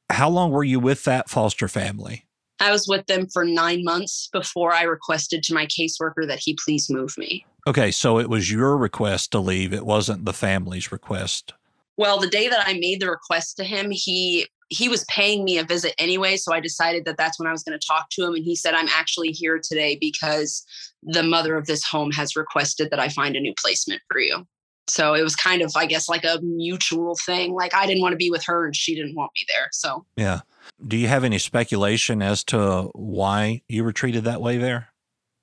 How 0.09 0.29
long 0.29 0.51
were 0.51 0.63
you 0.63 0.79
with 0.79 1.03
that 1.03 1.29
foster 1.29 1.67
family? 1.67 2.25
I 2.59 2.71
was 2.71 2.87
with 2.87 3.05
them 3.05 3.27
for 3.27 3.45
nine 3.45 3.83
months 3.83 4.29
before 4.33 4.73
I 4.73 4.83
requested 4.83 5.43
to 5.43 5.53
my 5.53 5.65
caseworker 5.67 6.27
that 6.27 6.39
he 6.39 6.57
please 6.63 6.89
move 6.89 7.17
me. 7.17 7.45
Okay, 7.67 7.91
so 7.91 8.19
it 8.19 8.29
was 8.29 8.51
your 8.51 8.77
request 8.77 9.31
to 9.31 9.39
leave. 9.39 9.73
It 9.73 9.85
wasn't 9.85 10.25
the 10.25 10.33
family's 10.33 10.91
request. 10.91 11.53
Well, 11.97 12.19
the 12.19 12.29
day 12.29 12.49
that 12.49 12.65
I 12.67 12.73
made 12.73 13.01
the 13.01 13.09
request 13.09 13.57
to 13.57 13.63
him, 13.63 13.91
he 13.91 14.47
he 14.69 14.87
was 14.87 15.03
paying 15.05 15.43
me 15.43 15.57
a 15.57 15.63
visit 15.63 15.95
anyway, 15.97 16.37
so 16.37 16.53
I 16.53 16.59
decided 16.59 17.03
that 17.05 17.17
that's 17.17 17.39
when 17.39 17.47
I 17.47 17.51
was 17.51 17.63
going 17.63 17.77
to 17.77 17.87
talk 17.87 18.09
to 18.11 18.23
him 18.23 18.35
and 18.35 18.43
he 18.43 18.55
said 18.55 18.75
I'm 18.75 18.87
actually 18.89 19.31
here 19.31 19.59
today 19.61 19.97
because 19.99 20.63
the 21.01 21.23
mother 21.23 21.57
of 21.57 21.65
this 21.65 21.83
home 21.83 22.11
has 22.11 22.35
requested 22.35 22.91
that 22.91 22.99
I 22.99 23.09
find 23.09 23.35
a 23.35 23.39
new 23.39 23.53
placement 23.59 24.01
for 24.11 24.19
you. 24.19 24.45
So 24.89 25.13
it 25.13 25.21
was 25.21 25.35
kind 25.35 25.61
of, 25.61 25.71
I 25.75 25.85
guess, 25.85 26.09
like 26.09 26.23
a 26.23 26.39
mutual 26.41 27.15
thing. 27.25 27.53
Like 27.53 27.73
I 27.73 27.85
didn't 27.85 28.01
want 28.01 28.13
to 28.13 28.17
be 28.17 28.31
with 28.31 28.43
her 28.45 28.65
and 28.65 28.75
she 28.75 28.95
didn't 28.95 29.15
want 29.15 29.31
me 29.35 29.45
there. 29.47 29.69
So, 29.71 30.05
yeah. 30.15 30.41
Do 30.85 30.97
you 30.97 31.07
have 31.07 31.23
any 31.23 31.39
speculation 31.39 32.21
as 32.21 32.43
to 32.45 32.89
why 32.93 33.61
you 33.67 33.83
were 33.83 33.91
treated 33.91 34.23
that 34.23 34.41
way 34.41 34.57
there? 34.57 34.89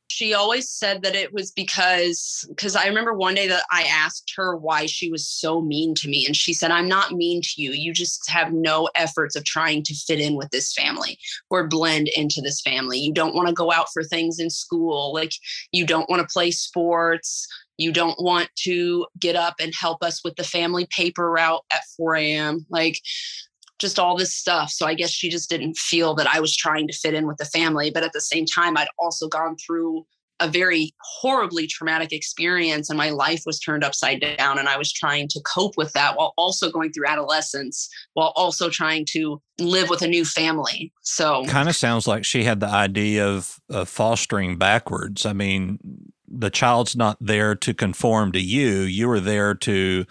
She 0.08 0.34
always 0.34 0.70
said 0.70 1.02
that 1.02 1.16
it 1.16 1.32
was 1.32 1.50
because, 1.50 2.46
because 2.48 2.76
I 2.76 2.86
remember 2.86 3.12
one 3.12 3.34
day 3.34 3.48
that 3.48 3.64
I 3.72 3.82
asked 3.82 4.32
her 4.36 4.56
why 4.56 4.86
she 4.86 5.10
was 5.10 5.28
so 5.28 5.60
mean 5.60 5.94
to 5.96 6.08
me. 6.08 6.24
And 6.24 6.34
she 6.34 6.54
said, 6.54 6.70
I'm 6.70 6.88
not 6.88 7.12
mean 7.12 7.42
to 7.42 7.60
you. 7.60 7.72
You 7.72 7.92
just 7.92 8.30
have 8.30 8.52
no 8.52 8.88
efforts 8.94 9.34
of 9.36 9.44
trying 9.44 9.82
to 9.82 9.94
fit 9.94 10.20
in 10.20 10.36
with 10.36 10.50
this 10.50 10.72
family 10.72 11.18
or 11.50 11.66
blend 11.66 12.08
into 12.16 12.40
this 12.40 12.60
family. 12.60 12.98
You 12.98 13.12
don't 13.12 13.34
want 13.34 13.48
to 13.48 13.54
go 13.54 13.72
out 13.72 13.88
for 13.92 14.04
things 14.04 14.38
in 14.38 14.48
school. 14.48 15.12
Like 15.12 15.32
you 15.72 15.84
don't 15.84 16.08
want 16.08 16.22
to 16.22 16.32
play 16.32 16.50
sports 16.52 17.46
you 17.78 17.92
don't 17.92 18.20
want 18.20 18.48
to 18.64 19.06
get 19.18 19.36
up 19.36 19.54
and 19.60 19.72
help 19.78 20.02
us 20.02 20.22
with 20.24 20.36
the 20.36 20.44
family 20.44 20.86
paper 20.90 21.30
route 21.30 21.62
at 21.72 21.82
4 21.96 22.16
a.m. 22.16 22.66
Like 22.70 22.98
just 23.78 23.98
all 23.98 24.16
this 24.16 24.34
stuff. 24.34 24.70
So 24.70 24.86
I 24.86 24.94
guess 24.94 25.10
she 25.10 25.28
just 25.28 25.50
didn't 25.50 25.76
feel 25.76 26.14
that 26.14 26.26
I 26.26 26.40
was 26.40 26.56
trying 26.56 26.88
to 26.88 26.96
fit 26.96 27.14
in 27.14 27.26
with 27.26 27.36
the 27.36 27.44
family. 27.44 27.90
But 27.90 28.04
at 28.04 28.12
the 28.12 28.20
same 28.20 28.46
time, 28.46 28.76
I'd 28.76 28.88
also 28.98 29.28
gone 29.28 29.56
through 29.64 30.06
a 30.40 30.48
very 30.48 30.94
horribly 31.00 31.66
traumatic 31.66 32.12
experience 32.12 32.90
and 32.90 32.98
my 32.98 33.10
life 33.10 33.42
was 33.46 33.58
turned 33.58 33.82
upside 33.82 34.20
down 34.20 34.58
and 34.58 34.68
i 34.68 34.76
was 34.76 34.92
trying 34.92 35.26
to 35.28 35.40
cope 35.46 35.76
with 35.76 35.92
that 35.92 36.16
while 36.16 36.34
also 36.36 36.70
going 36.70 36.92
through 36.92 37.06
adolescence 37.06 37.88
while 38.14 38.32
also 38.36 38.68
trying 38.68 39.06
to 39.08 39.40
live 39.58 39.88
with 39.88 40.02
a 40.02 40.06
new 40.06 40.24
family 40.24 40.92
so 41.02 41.44
kind 41.46 41.68
of 41.68 41.76
sounds 41.76 42.06
like 42.06 42.24
she 42.24 42.44
had 42.44 42.60
the 42.60 42.66
idea 42.66 43.26
of, 43.26 43.58
of 43.70 43.88
fostering 43.88 44.58
backwards 44.58 45.24
i 45.24 45.32
mean 45.32 45.78
the 46.28 46.50
child's 46.50 46.96
not 46.96 47.16
there 47.20 47.54
to 47.54 47.74
conform 47.74 48.32
to 48.32 48.40
you 48.40 48.80
you 48.80 49.08
are 49.10 49.20
there 49.20 49.54
to 49.54 50.04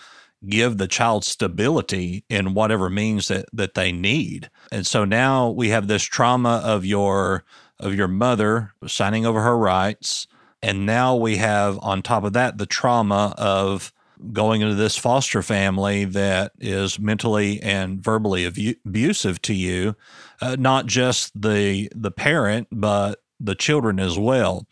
give 0.48 0.78
the 0.78 0.88
child 0.88 1.26
stability 1.26 2.24
in 2.30 2.54
whatever 2.54 2.90
means 2.90 3.28
that 3.28 3.46
that 3.52 3.74
they 3.74 3.92
need 3.92 4.50
and 4.72 4.86
so 4.86 5.06
now 5.06 5.50
we 5.50 5.70
have 5.70 5.88
this 5.88 6.04
trauma 6.04 6.62
of 6.64 6.86
your 6.86 7.44
of 7.80 7.94
your 7.94 8.08
mother 8.08 8.74
signing 8.88 9.26
over 9.26 9.42
her 9.42 9.58
rights. 9.58 10.28
And 10.62 10.86
now 10.86 11.16
we 11.16 11.38
have, 11.38 11.78
on 11.82 12.02
top 12.02 12.24
of 12.24 12.34
that, 12.34 12.58
the 12.58 12.66
trauma 12.66 13.36
of 13.38 13.94
going 14.32 14.62
into 14.62 14.76
this 14.76 14.98
foster 14.98 15.42
family 15.42 16.06
that 16.06 16.54
is 16.60 16.98
mentally 16.98 17.62
and 17.62 18.02
verbally 18.02 18.46
abusive 18.46 19.42
to 19.44 19.54
you, 19.54 19.96
uh, 20.42 20.56
not 20.58 20.86
just 20.86 21.40
the 21.40 21.90
the 21.94 22.12
parent, 22.12 22.68
but 22.72 23.22
the 23.40 23.56
children 23.56 24.00
as 24.00 24.18
well. 24.18 24.66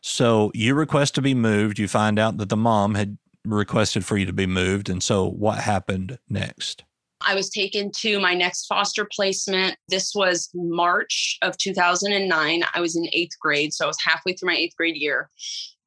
So 0.00 0.50
you 0.54 0.74
request 0.74 1.14
to 1.16 1.22
be 1.22 1.34
moved. 1.34 1.78
You 1.78 1.88
find 1.88 2.18
out 2.18 2.38
that 2.38 2.48
the 2.48 2.56
mom 2.56 2.94
had 2.94 3.18
requested 3.44 4.04
for 4.04 4.16
you 4.16 4.26
to 4.26 4.32
be 4.32 4.46
moved. 4.46 4.88
And 4.88 5.02
so 5.02 5.28
what 5.28 5.58
happened 5.58 6.18
next? 6.28 6.84
I 7.26 7.34
was 7.34 7.50
taken 7.50 7.90
to 7.98 8.20
my 8.20 8.34
next 8.34 8.66
foster 8.66 9.06
placement. 9.10 9.76
This 9.88 10.14
was 10.14 10.50
March 10.54 11.36
of 11.42 11.56
2009. 11.58 12.62
I 12.72 12.80
was 12.80 12.96
in 12.96 13.08
eighth 13.12 13.38
grade, 13.40 13.74
so 13.74 13.84
I 13.84 13.88
was 13.88 13.98
halfway 14.04 14.34
through 14.34 14.48
my 14.48 14.56
eighth 14.56 14.76
grade 14.76 14.96
year 14.96 15.28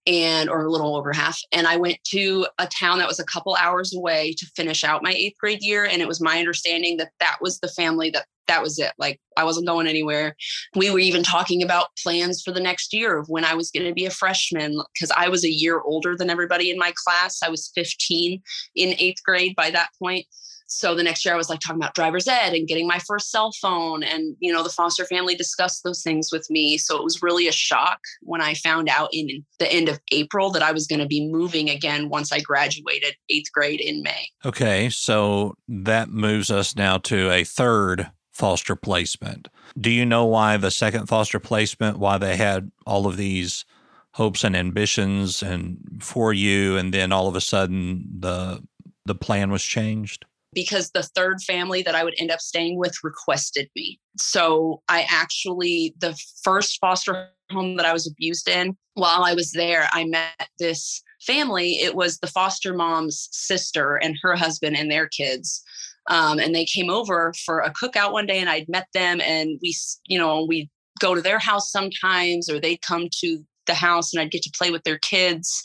and 0.07 0.49
or 0.49 0.65
a 0.65 0.71
little 0.71 0.95
over 0.95 1.13
half 1.13 1.39
and 1.51 1.67
i 1.67 1.75
went 1.75 1.97
to 2.03 2.47
a 2.57 2.67
town 2.67 2.97
that 2.97 3.07
was 3.07 3.19
a 3.19 3.25
couple 3.25 3.55
hours 3.55 3.93
away 3.93 4.33
to 4.37 4.45
finish 4.55 4.83
out 4.83 5.03
my 5.03 5.11
eighth 5.11 5.37
grade 5.39 5.61
year 5.61 5.85
and 5.85 6.01
it 6.01 6.07
was 6.07 6.19
my 6.19 6.39
understanding 6.39 6.97
that 6.97 7.11
that 7.19 7.37
was 7.41 7.59
the 7.59 7.67
family 7.67 8.09
that 8.09 8.25
that 8.47 8.61
was 8.61 8.79
it 8.79 8.91
like 8.97 9.19
i 9.37 9.43
wasn't 9.43 9.65
going 9.65 9.87
anywhere. 9.87 10.35
We 10.75 10.89
were 10.89 10.99
even 10.99 11.23
talking 11.23 11.63
about 11.63 11.87
plans 12.03 12.41
for 12.41 12.51
the 12.51 12.59
next 12.59 12.93
year 12.93 13.17
of 13.17 13.29
when 13.29 13.45
i 13.45 13.53
was 13.53 13.71
going 13.71 13.85
to 13.85 13.93
be 13.93 14.05
a 14.05 14.11
freshman 14.11 14.81
because 14.93 15.11
i 15.15 15.29
was 15.29 15.45
a 15.45 15.49
year 15.49 15.81
older 15.81 16.17
than 16.17 16.29
everybody 16.29 16.69
in 16.69 16.77
my 16.77 16.91
class. 17.03 17.39
I 17.43 17.49
was 17.49 17.71
15 17.75 18.41
in 18.75 18.95
eighth 18.97 19.23
grade 19.23 19.55
by 19.55 19.71
that 19.71 19.89
point 19.99 20.25
so 20.71 20.95
the 20.95 21.03
next 21.03 21.25
year 21.25 21.33
i 21.33 21.37
was 21.37 21.49
like 21.49 21.59
talking 21.59 21.81
about 21.81 21.93
driver's 21.93 22.27
ed 22.27 22.53
and 22.53 22.67
getting 22.67 22.87
my 22.87 22.99
first 22.99 23.29
cell 23.29 23.51
phone 23.61 24.03
and 24.03 24.35
you 24.39 24.51
know 24.51 24.63
the 24.63 24.69
foster 24.69 25.05
family 25.05 25.35
discussed 25.35 25.83
those 25.83 26.01
things 26.01 26.29
with 26.31 26.49
me. 26.49 26.77
So 26.77 26.97
it 26.97 27.03
was 27.03 27.21
really 27.21 27.47
a 27.47 27.51
shock 27.51 27.99
when 28.21 28.41
i 28.41 28.53
found 28.53 28.89
out 28.89 29.09
in 29.11 29.43
the 29.59 29.71
end 29.71 29.89
of 29.89 29.99
april 30.11 30.49
that 30.51 30.63
i 30.63 30.71
was 30.71 30.87
going 30.87 30.99
to 30.99 31.07
be 31.07 31.27
moving 31.27 31.69
again 31.69 32.09
once 32.09 32.31
i 32.31 32.39
graduated 32.39 33.15
eighth 33.29 33.51
grade 33.53 33.81
in 33.81 34.01
may. 34.01 34.27
Okay 34.45 34.89
so 34.89 35.55
that 35.67 36.09
moves 36.09 36.49
us 36.49 36.75
now 36.75 36.97
to 36.97 37.29
a 37.29 37.43
third 37.43 38.11
foster 38.31 38.77
placement. 38.77 39.49
Do 39.79 39.91
you 39.91 40.05
know 40.05 40.25
why 40.25 40.57
the 40.57 40.71
second 40.71 41.07
foster 41.07 41.39
placement 41.39 41.99
why 41.99 42.17
they 42.17 42.37
had 42.37 42.71
all 42.87 43.05
of 43.05 43.17
these 43.17 43.65
hopes 44.13 44.43
and 44.43 44.55
ambitions 44.55 45.43
and 45.43 45.77
for 45.99 46.33
you 46.33 46.77
and 46.77 46.93
then 46.93 47.11
all 47.11 47.27
of 47.27 47.35
a 47.35 47.41
sudden 47.41 48.05
the 48.19 48.63
the 49.05 49.15
plan 49.15 49.51
was 49.51 49.63
changed 49.63 50.25
because 50.53 50.91
the 50.91 51.03
third 51.03 51.41
family 51.41 51.81
that 51.83 51.95
I 51.95 52.03
would 52.03 52.15
end 52.17 52.31
up 52.31 52.41
staying 52.41 52.77
with 52.77 52.93
requested 53.03 53.69
me. 53.75 53.99
So 54.17 54.81
I 54.89 55.05
actually, 55.09 55.95
the 55.99 56.17
first 56.43 56.79
foster 56.79 57.29
home 57.51 57.77
that 57.77 57.85
I 57.85 57.93
was 57.93 58.07
abused 58.07 58.49
in, 58.49 58.75
while 58.95 59.23
I 59.23 59.33
was 59.33 59.51
there, 59.51 59.87
I 59.91 60.05
met 60.05 60.49
this 60.59 61.01
family. 61.21 61.73
It 61.75 61.95
was 61.95 62.17
the 62.17 62.27
foster 62.27 62.73
mom's 62.73 63.29
sister 63.31 63.95
and 63.95 64.17
her 64.21 64.35
husband 64.35 64.75
and 64.75 64.91
their 64.91 65.07
kids. 65.07 65.63
Um, 66.09 66.39
and 66.39 66.53
they 66.53 66.65
came 66.65 66.89
over 66.89 67.33
for 67.45 67.59
a 67.59 67.71
cookout 67.71 68.11
one 68.11 68.25
day 68.25 68.39
and 68.39 68.49
I'd 68.49 68.67
met 68.67 68.87
them 68.93 69.21
and 69.21 69.59
we, 69.61 69.75
you 70.07 70.17
know, 70.17 70.45
we 70.45 70.69
go 70.99 71.15
to 71.15 71.21
their 71.21 71.39
house 71.39 71.71
sometimes 71.71 72.49
or 72.49 72.59
they'd 72.59 72.81
come 72.81 73.07
to 73.21 73.43
the 73.67 73.73
house 73.73 74.13
and 74.13 74.21
I'd 74.21 74.31
get 74.31 74.41
to 74.43 74.51
play 74.57 74.71
with 74.71 74.83
their 74.83 74.97
kids. 74.97 75.63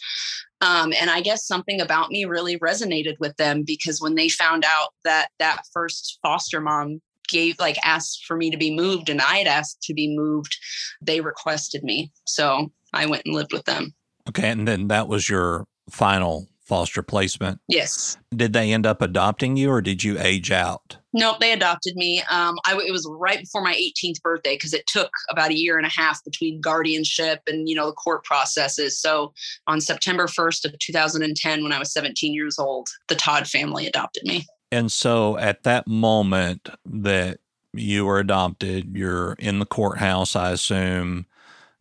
Um, 0.60 0.92
and 0.98 1.10
I 1.10 1.20
guess 1.20 1.46
something 1.46 1.80
about 1.80 2.10
me 2.10 2.24
really 2.24 2.58
resonated 2.58 3.18
with 3.20 3.36
them 3.36 3.62
because 3.66 4.00
when 4.00 4.14
they 4.14 4.28
found 4.28 4.64
out 4.64 4.88
that 5.04 5.28
that 5.38 5.62
first 5.72 6.18
foster 6.22 6.60
mom 6.60 7.00
gave 7.28 7.58
like 7.58 7.76
asked 7.84 8.24
for 8.24 8.36
me 8.36 8.50
to 8.50 8.56
be 8.56 8.74
moved 8.74 9.08
and 9.08 9.20
I 9.20 9.38
had 9.38 9.46
asked 9.46 9.82
to 9.82 9.94
be 9.94 10.16
moved, 10.16 10.56
they 11.02 11.20
requested 11.20 11.82
me. 11.82 12.12
So 12.26 12.72
I 12.92 13.06
went 13.06 13.22
and 13.26 13.34
lived 13.34 13.52
with 13.52 13.64
them. 13.64 13.94
Okay. 14.28 14.48
And 14.48 14.66
then 14.66 14.88
that 14.88 15.08
was 15.08 15.28
your 15.28 15.66
final 15.90 16.48
foster 16.66 17.02
placement? 17.02 17.60
Yes. 17.68 18.16
Did 18.34 18.52
they 18.52 18.72
end 18.72 18.86
up 18.86 19.00
adopting 19.00 19.56
you 19.56 19.70
or 19.70 19.80
did 19.80 20.02
you 20.02 20.18
age 20.18 20.50
out? 20.50 20.98
Nope, 21.12 21.38
they 21.40 21.52
adopted 21.52 21.96
me. 21.96 22.22
Um, 22.30 22.56
I, 22.66 22.78
it 22.86 22.92
was 22.92 23.08
right 23.08 23.40
before 23.40 23.62
my 23.62 23.74
18th 23.74 24.20
birthday 24.22 24.56
because 24.56 24.74
it 24.74 24.86
took 24.86 25.10
about 25.30 25.50
a 25.50 25.56
year 25.56 25.78
and 25.78 25.86
a 25.86 25.90
half 25.90 26.22
between 26.24 26.60
guardianship 26.60 27.40
and 27.46 27.68
you 27.68 27.74
know 27.74 27.86
the 27.86 27.92
court 27.92 28.24
processes. 28.24 29.00
So 29.00 29.32
on 29.66 29.80
September 29.80 30.26
1st 30.26 30.66
of 30.66 30.78
2010, 30.78 31.62
when 31.62 31.72
I 31.72 31.78
was 31.78 31.92
17 31.92 32.34
years 32.34 32.58
old, 32.58 32.88
the 33.08 33.14
Todd 33.14 33.46
family 33.46 33.86
adopted 33.86 34.24
me. 34.24 34.44
And 34.72 34.90
so 34.90 35.38
at 35.38 35.62
that 35.62 35.86
moment 35.86 36.68
that 36.84 37.38
you 37.72 38.04
were 38.04 38.18
adopted, 38.18 38.96
you're 38.96 39.34
in 39.34 39.58
the 39.58 39.66
courthouse, 39.66 40.34
I 40.34 40.50
assume 40.50 41.26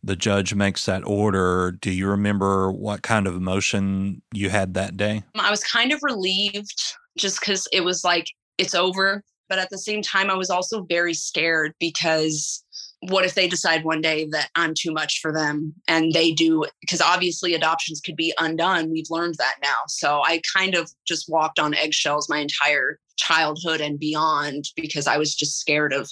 the 0.06 0.16
judge 0.16 0.54
makes 0.54 0.86
that 0.86 1.06
order, 1.06 1.78
do 1.82 1.92
you 1.92 2.08
remember 2.08 2.72
what 2.72 3.02
kind 3.02 3.26
of 3.26 3.36
emotion 3.36 4.22
you 4.32 4.50
had 4.50 4.76
that 4.76 4.96
day? 4.96 5.24
Um, 5.34 5.42
I 5.42 5.50
was 5.50 5.64
kind 5.64 5.92
of 5.92 6.00
relieved 6.04 6.96
just 7.18 7.40
because 7.40 7.68
it 7.74 7.82
was 7.82 8.04
like, 8.04 8.28
it's 8.58 8.76
over. 8.76 9.24
But 9.50 9.60
at 9.60 9.70
the 9.70 9.78
same 9.78 10.02
time, 10.02 10.30
I 10.30 10.36
was 10.36 10.50
also 10.50 10.84
very 10.84 11.14
scared 11.14 11.74
because 11.80 12.64
what 13.10 13.26
if 13.26 13.36
they 13.36 13.48
decide 13.48 13.84
one 13.84 14.02
day 14.02 14.28
that 14.32 14.50
I'm 14.56 14.74
too 14.76 14.92
much 14.92 15.20
for 15.22 15.32
them 15.32 15.74
and 15.88 16.14
they 16.14 16.32
do? 16.32 16.66
Because 16.82 17.02
obviously, 17.02 17.54
adoptions 17.54 18.02
could 18.02 18.16
be 18.16 18.34
undone. 18.40 18.92
We've 18.92 19.10
learned 19.10 19.36
that 19.38 19.56
now. 19.62 19.76
So 19.88 20.22
I 20.24 20.42
kind 20.56 20.74
of 20.76 20.92
just 21.08 21.30
walked 21.30 21.60
on 21.60 21.76
eggshells 21.76 22.30
my 22.30 22.40
entire 22.40 23.00
childhood 23.18 23.82
and 23.82 24.00
beyond 24.00 24.66
because 24.76 25.06
I 25.08 25.18
was 25.18 25.36
just 25.36 25.60
scared 25.60 25.94
of 25.94 26.12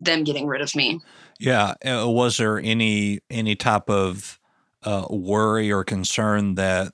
them 0.00 0.24
getting 0.24 0.46
rid 0.46 0.62
of 0.62 0.74
me. 0.74 1.00
Yeah. 1.40 1.74
Uh, 1.84 2.08
was 2.08 2.36
there 2.36 2.58
any 2.58 3.20
any 3.30 3.56
type 3.56 3.88
of 3.88 4.38
uh, 4.82 5.06
worry 5.10 5.72
or 5.72 5.84
concern 5.84 6.54
that 6.54 6.92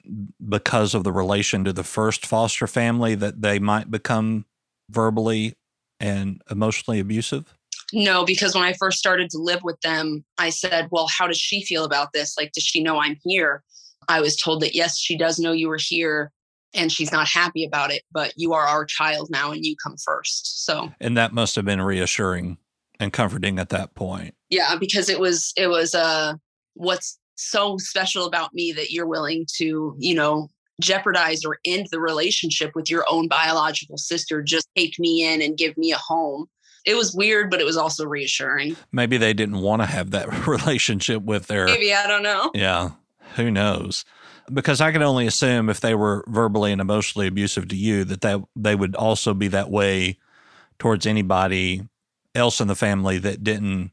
because 0.49 0.95
of 0.95 1.05
the 1.05 1.13
relation 1.13 1.65
to 1.65 1.73
the 1.73 1.85
first 1.85 2.25
foster 2.25 2.67
family 2.67 3.15
that 3.17 3.43
they 3.43 3.59
might 3.59 3.91
become 3.91 4.47
verbally 4.89 5.55
and 6.01 6.41
emotionally 6.49 7.01
abusive? 7.01 7.57
No, 7.93 8.25
because 8.25 8.55
when 8.55 8.65
I 8.65 8.73
first 8.73 8.99
started 8.99 9.31
to 9.31 9.39
live 9.39 9.63
with 9.65 9.81
them, 9.81 10.25
I 10.39 10.51
said, 10.51 10.89
Well, 10.93 11.09
how 11.09 11.27
does 11.27 11.39
she 11.39 11.65
feel 11.65 11.85
about 11.85 12.13
this? 12.13 12.37
Like, 12.39 12.53
does 12.53 12.65
she 12.65 12.83
know 12.83 13.01
I'm 13.01 13.17
here? 13.25 13.65
I 14.09 14.21
was 14.21 14.37
told 14.37 14.63
that 14.63 14.77
yes, 14.77 14.97
she 14.97 15.17
does 15.17 15.41
know 15.41 15.51
you 15.51 15.69
were 15.69 15.81
here 15.81 16.31
and 16.73 16.93
she's 16.93 17.11
not 17.11 17.27
happy 17.27 17.65
about 17.65 17.91
it, 17.91 18.03
but 18.13 18.33
you 18.37 18.53
are 18.53 18.65
our 18.65 18.85
child 18.85 19.29
now 19.29 19.51
and 19.51 19.65
you 19.65 19.75
come 19.83 19.97
first. 19.97 20.65
So, 20.65 20.93
and 21.01 21.17
that 21.17 21.33
must 21.33 21.57
have 21.57 21.65
been 21.65 21.83
reassuring 21.83 22.59
and 23.01 23.13
comforting 23.13 23.59
at 23.59 23.71
that 23.71 23.95
point. 23.95 24.36
Yeah, 24.51 24.77
because 24.77 25.09
it 25.09 25.19
was 25.19 25.53
it 25.57 25.69
was 25.69 25.95
uh 25.95 26.35
what's 26.75 27.19
so 27.37 27.77
special 27.79 28.27
about 28.27 28.55
me 28.55 28.73
that 28.73 28.91
you're 28.91 29.07
willing 29.07 29.47
to, 29.57 29.95
you 29.99 30.15
know, 30.15 30.49
jeopardize 30.81 31.45
or 31.45 31.59
end 31.65 31.89
the 31.91 32.01
relationship 32.01 32.73
with 32.75 32.91
your 32.91 33.05
own 33.09 33.29
biological 33.29 33.97
sister 33.97 34.43
just 34.43 34.69
take 34.77 34.99
me 34.99 35.25
in 35.25 35.41
and 35.41 35.57
give 35.57 35.77
me 35.77 35.93
a 35.93 35.97
home. 35.97 36.47
It 36.85 36.97
was 36.97 37.15
weird, 37.15 37.51
but 37.51 37.61
it 37.61 37.65
was 37.65 37.77
also 37.77 38.05
reassuring. 38.05 38.77
Maybe 38.93 39.17
they 39.17 39.35
didn't 39.35 39.61
want 39.61 39.83
to 39.83 39.87
have 39.87 40.13
that 40.13 40.47
relationship 40.47 41.23
with 41.23 41.47
their 41.47 41.67
Maybe 41.67 41.93
I 41.93 42.07
don't 42.07 42.23
know. 42.23 42.51
Yeah. 42.55 42.91
Who 43.35 43.51
knows? 43.51 44.05
Because 44.53 44.81
I 44.81 44.93
can 44.93 45.03
only 45.03 45.27
assume 45.27 45.69
if 45.69 45.81
they 45.81 45.95
were 45.95 46.25
verbally 46.29 46.71
and 46.71 46.81
emotionally 46.81 47.27
abusive 47.27 47.69
to 47.69 47.77
you 47.77 48.05
that 48.05 48.21
they, 48.21 48.41
they 48.55 48.77
would 48.77 48.95
also 48.95 49.35
be 49.35 49.49
that 49.49 49.71
way 49.71 50.19
towards 50.79 51.07
anybody 51.07 51.89
else 52.35 52.61
in 52.61 52.69
the 52.69 52.77
family 52.77 53.19
that 53.19 53.43
didn't, 53.43 53.91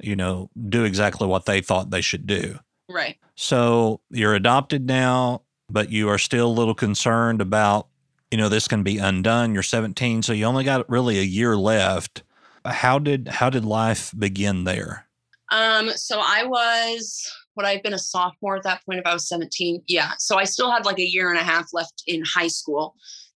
you 0.00 0.16
know, 0.16 0.50
do 0.68 0.84
exactly 0.84 1.26
what 1.26 1.46
they 1.46 1.60
thought 1.60 1.90
they 1.90 2.00
should 2.00 2.26
do. 2.26 2.58
Right. 2.88 3.16
So 3.36 4.00
you're 4.10 4.34
adopted 4.34 4.86
now, 4.86 5.42
but 5.68 5.90
you 5.90 6.08
are 6.08 6.18
still 6.18 6.48
a 6.48 6.52
little 6.52 6.74
concerned 6.74 7.40
about, 7.40 7.88
you 8.30 8.38
know, 8.38 8.48
this 8.48 8.68
can 8.68 8.82
be 8.82 8.98
undone. 8.98 9.54
You're 9.54 9.62
17, 9.62 10.22
so 10.22 10.32
you 10.32 10.44
only 10.44 10.64
got 10.64 10.88
really 10.88 11.18
a 11.18 11.22
year 11.22 11.56
left. 11.56 12.22
How 12.64 12.98
did 12.98 13.28
how 13.28 13.50
did 13.50 13.64
life 13.64 14.12
begin 14.18 14.64
there? 14.64 15.06
Um, 15.52 15.90
so 15.90 16.20
I 16.20 16.44
was 16.44 17.30
would 17.56 17.66
I 17.66 17.72
have 17.74 17.82
been 17.82 17.94
a 17.94 17.98
sophomore 17.98 18.56
at 18.56 18.62
that 18.64 18.84
point 18.84 18.98
if 18.98 19.06
I 19.06 19.12
was 19.12 19.28
17? 19.28 19.82
Yeah. 19.86 20.12
So 20.18 20.36
I 20.36 20.44
still 20.44 20.70
had 20.70 20.84
like 20.84 20.98
a 20.98 21.06
year 21.06 21.30
and 21.30 21.38
a 21.38 21.44
half 21.44 21.68
left 21.72 22.02
in 22.06 22.22
high 22.24 22.48
school. 22.48 22.94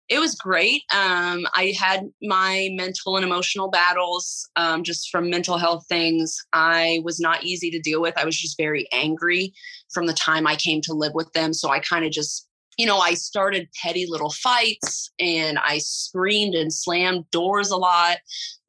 It 0.09 0.19
was 0.19 0.35
great. 0.35 0.83
Um, 0.95 1.47
I 1.55 1.75
had 1.79 2.09
my 2.23 2.71
mental 2.73 3.17
and 3.17 3.25
emotional 3.25 3.69
battles 3.69 4.49
um, 4.57 4.83
just 4.83 5.11
from 5.11 5.29
mental 5.29 5.59
health 5.59 5.85
things. 5.89 6.37
I 6.53 7.01
was 7.05 7.21
not 7.21 7.45
easy 7.45 7.71
to 7.71 7.79
deal 7.79 8.01
with. 8.01 8.17
I 8.17 8.25
was 8.25 8.39
just 8.39 8.57
very 8.57 8.89
angry 8.93 9.53
from 9.93 10.07
the 10.07 10.15
time 10.15 10.47
I 10.47 10.57
came 10.57 10.81
to 10.83 10.95
live 10.95 11.13
with 11.15 11.31
them. 11.35 11.53
So 11.53 11.69
I 11.69 11.81
kind 11.81 12.07
of 12.07 12.11
just, 12.11 12.49
you 12.79 12.87
know, 12.87 12.99
I 12.99 13.15
started 13.15 13.69
petty 13.83 14.07
little 14.09 14.31
fights 14.31 15.11
and 15.19 15.59
I 15.59 15.79
screamed 15.79 16.55
and 16.55 16.73
slammed 16.73 17.31
doors 17.31 17.71
a 17.71 17.77
lot. 17.77 18.17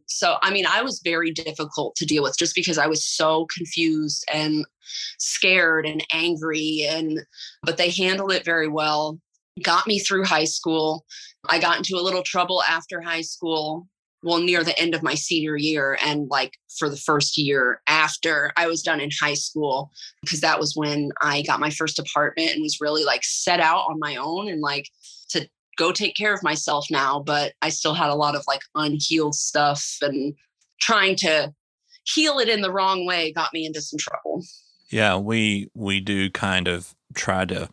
So, 0.08 0.38
I 0.42 0.52
mean, 0.52 0.66
I 0.66 0.82
was 0.82 1.02
very 1.04 1.32
difficult 1.32 1.96
to 1.98 2.06
deal 2.06 2.24
with 2.24 2.36
just 2.38 2.56
because 2.56 2.78
I 2.78 2.88
was 2.88 3.06
so 3.06 3.48
confused 3.56 4.26
and 4.34 4.66
scared 5.20 5.86
and 5.86 6.04
angry. 6.12 6.86
And, 6.90 7.22
but 7.64 7.78
they 7.78 7.92
handled 7.92 8.34
it 8.34 8.44
very 8.44 8.68
well 8.68 9.20
got 9.64 9.88
me 9.88 10.00
through 10.00 10.26
high 10.26 10.46
school. 10.46 11.06
I 11.50 11.60
got 11.60 11.78
into 11.78 11.96
a 11.96 12.04
little 12.04 12.24
trouble 12.24 12.64
after 12.64 13.02
high 13.02 13.22
school, 13.22 13.88
well, 14.24 14.40
near 14.40 14.64
the 14.64 14.78
end 14.78 14.96
of 14.96 15.04
my 15.04 15.16
senior 15.16 15.56
year, 15.56 15.98
and 16.04 16.28
like 16.30 16.54
for 16.78 16.90
the 16.90 16.98
first 16.98 17.38
year 17.38 17.82
after 17.88 18.52
I 18.58 18.68
was 18.68 18.82
done 18.82 19.00
in 19.00 19.10
high 19.22 19.36
school, 19.36 19.92
because 20.22 20.42
that 20.42 20.60
was 20.60 20.76
when 20.76 21.12
I 21.22 21.42
got 21.44 21.60
my 21.60 21.70
first 21.70 22.00
apartment 22.00 22.52
and 22.52 22.62
was 22.62 22.82
really 22.82 23.04
like 23.04 23.24
set 23.24 23.60
out 23.60 23.86
on 23.90 24.00
my 24.00 24.18
own 24.18 24.50
and 24.50 24.62
like 24.62 24.90
to 25.30 25.48
go 25.78 25.92
take 25.92 26.16
care 26.16 26.34
of 26.34 26.44
myself 26.44 26.88
now. 26.92 27.20
But 27.20 27.54
I 27.62 27.70
still 27.70 27.94
had 27.94 28.10
a 28.10 28.16
lot 28.16 28.36
of 28.36 28.44
like 28.48 28.62
unhealed 28.76 29.36
stuff 29.36 29.98
and 30.02 30.34
trying 30.82 31.16
to 31.18 31.54
heal 32.04 32.40
it 32.40 32.50
in 32.50 32.62
the 32.62 32.72
wrong 32.72 33.06
way 33.06 33.32
got 33.32 33.54
me 33.54 33.66
into 33.66 33.82
some 33.82 34.00
trouble. 34.00 34.44
Yeah, 34.90 35.18
we 35.18 35.70
we 35.74 36.00
do 36.00 36.30
kind 36.30 36.68
of 36.68 36.96
try 37.14 37.46
to 37.46 37.70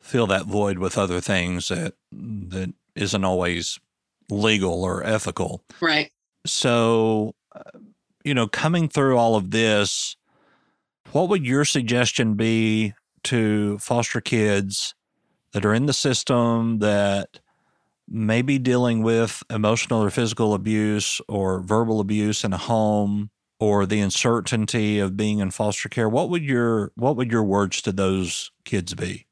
fill 0.00 0.26
that 0.28 0.46
void 0.46 0.78
with 0.78 0.98
other 0.98 1.20
things 1.20 1.68
that 1.68 1.94
that 2.12 2.72
isn't 2.94 3.24
always 3.24 3.78
legal 4.30 4.84
or 4.84 5.04
ethical. 5.04 5.62
Right. 5.80 6.10
So, 6.46 7.34
uh, 7.54 7.78
you 8.24 8.34
know, 8.34 8.48
coming 8.48 8.88
through 8.88 9.16
all 9.16 9.36
of 9.36 9.50
this, 9.50 10.16
what 11.12 11.28
would 11.28 11.46
your 11.46 11.64
suggestion 11.64 12.34
be 12.34 12.94
to 13.24 13.78
foster 13.78 14.20
kids 14.20 14.94
that 15.52 15.64
are 15.64 15.74
in 15.74 15.86
the 15.86 15.92
system 15.92 16.78
that 16.78 17.40
may 18.08 18.42
be 18.42 18.58
dealing 18.58 19.02
with 19.02 19.42
emotional 19.50 20.02
or 20.02 20.10
physical 20.10 20.54
abuse 20.54 21.20
or 21.28 21.60
verbal 21.60 22.00
abuse 22.00 22.44
in 22.44 22.52
a 22.52 22.58
home 22.58 23.30
or 23.58 23.86
the 23.86 24.00
uncertainty 24.00 24.98
of 24.98 25.16
being 25.16 25.38
in 25.38 25.50
foster 25.50 25.88
care 25.88 26.08
what 26.08 26.28
would 26.28 26.42
your 26.42 26.90
what 26.96 27.16
would 27.16 27.30
your 27.30 27.44
words 27.44 27.80
to 27.80 27.92
those 27.92 28.50
kids 28.64 28.94
be 28.94 29.26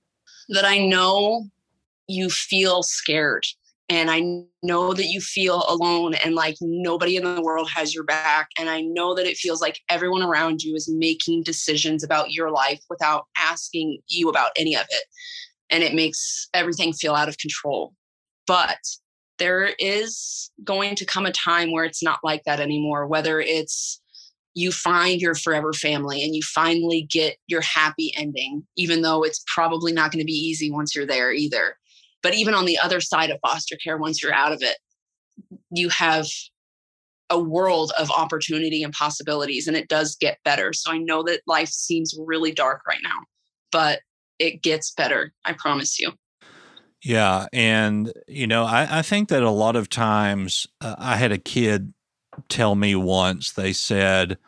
that 0.49 0.65
I 0.65 0.79
know 0.79 1.47
you 2.07 2.31
feel 2.31 2.83
scared 2.83 3.45
and 3.91 4.11
I 4.11 4.21
know 4.63 4.93
that 4.93 5.07
you 5.07 5.21
feel 5.21 5.65
alone 5.67 6.15
and 6.15 6.35
like 6.35 6.57
nobody 6.61 7.17
in 7.17 7.25
the 7.25 7.41
world 7.41 7.71
has 7.75 7.95
your 7.95 8.05
back. 8.05 8.49
And 8.59 8.69
I 8.69 8.83
know 8.83 9.15
that 9.15 9.27
it 9.27 9.39
feels 9.39 9.63
like 9.63 9.81
everyone 9.89 10.23
around 10.23 10.63
you 10.63 10.75
is 10.75 10.93
making 10.93 11.45
decisions 11.45 12.05
about 12.05 12.33
your 12.33 12.51
life 12.51 12.81
without 12.91 13.25
asking 13.39 13.99
you 14.09 14.29
about 14.29 14.51
any 14.57 14.77
of 14.77 14.85
it. 14.91 15.05
And 15.71 15.83
it 15.83 15.95
makes 15.95 16.49
everything 16.53 16.93
feel 16.93 17.15
out 17.15 17.31
of 17.31 17.39
control. 17.39 17.95
But 18.47 18.79
there 19.39 19.75
is 19.79 20.51
going 20.65 20.95
to 20.97 21.07
come 21.07 21.25
a 21.25 21.33
time 21.33 21.73
where 21.73 21.85
it's 21.85 22.03
not 22.03 22.19
like 22.23 22.43
that 22.45 22.61
anymore, 22.61 23.07
whether 23.07 23.41
it's 23.41 24.03
you 24.59 24.73
find 24.73 25.21
your 25.21 25.37
forever 25.37 25.73
family 25.73 26.25
and 26.25 26.35
you 26.35 26.43
finally 26.43 27.03
get 27.03 27.37
your 27.47 27.61
happy 27.61 28.13
ending, 28.17 28.67
even 28.77 29.03
though 29.03 29.23
it's 29.23 29.45
probably 29.47 29.93
not 29.93 30.11
going 30.11 30.19
to 30.19 30.27
be 30.27 30.33
easy 30.33 30.69
once 30.71 30.97
you're 30.97 31.07
there 31.07 31.33
either. 31.33 31.77
But 32.23 32.35
even 32.35 32.55
on 32.55 32.65
the 32.65 32.77
other 32.79 33.01
side 33.01 33.31
of 33.31 33.39
foster 33.41 33.77
care, 33.77 33.97
once 33.97 34.21
you're 34.21 34.35
out 34.35 34.53
of 34.53 34.61
it, 34.61 34.77
you 35.71 35.89
have 35.91 36.27
a 37.31 37.39
world 37.39 37.93
of 37.99 38.11
opportunity 38.11 38.83
and 38.83 38.93
possibilities, 38.93 39.69
and 39.69 39.77
it 39.77 39.87
does 39.87 40.17
get 40.17 40.39
better. 40.45 40.73
So 40.73 40.91
I 40.91 40.99
know 40.99 41.23
that 41.23 41.43
life 41.47 41.69
seems 41.69 42.19
really 42.19 42.51
dark 42.51 42.83
right 42.89 43.03
now, 43.03 43.27
but 43.71 44.01
it 44.41 44.63
gets 44.63 44.91
better. 44.93 45.33
I 45.45 45.53
promise 45.53 46.01
you. 46.01 46.13
Yeah. 47.05 47.47
And, 47.53 48.13
you 48.27 48.49
know, 48.49 48.65
I, 48.65 48.99
I 48.99 49.03
think 49.03 49.29
that 49.29 49.45
a 49.45 49.51
lot 49.51 49.77
of 49.77 49.89
times 49.89 50.67
uh, 50.81 50.97
I 50.99 51.17
had 51.17 51.31
a 51.31 51.39
kid 51.39 51.93
tell 52.49 52.75
me 52.75 52.97
once, 52.97 53.53
they 53.53 53.73
said, 53.73 54.39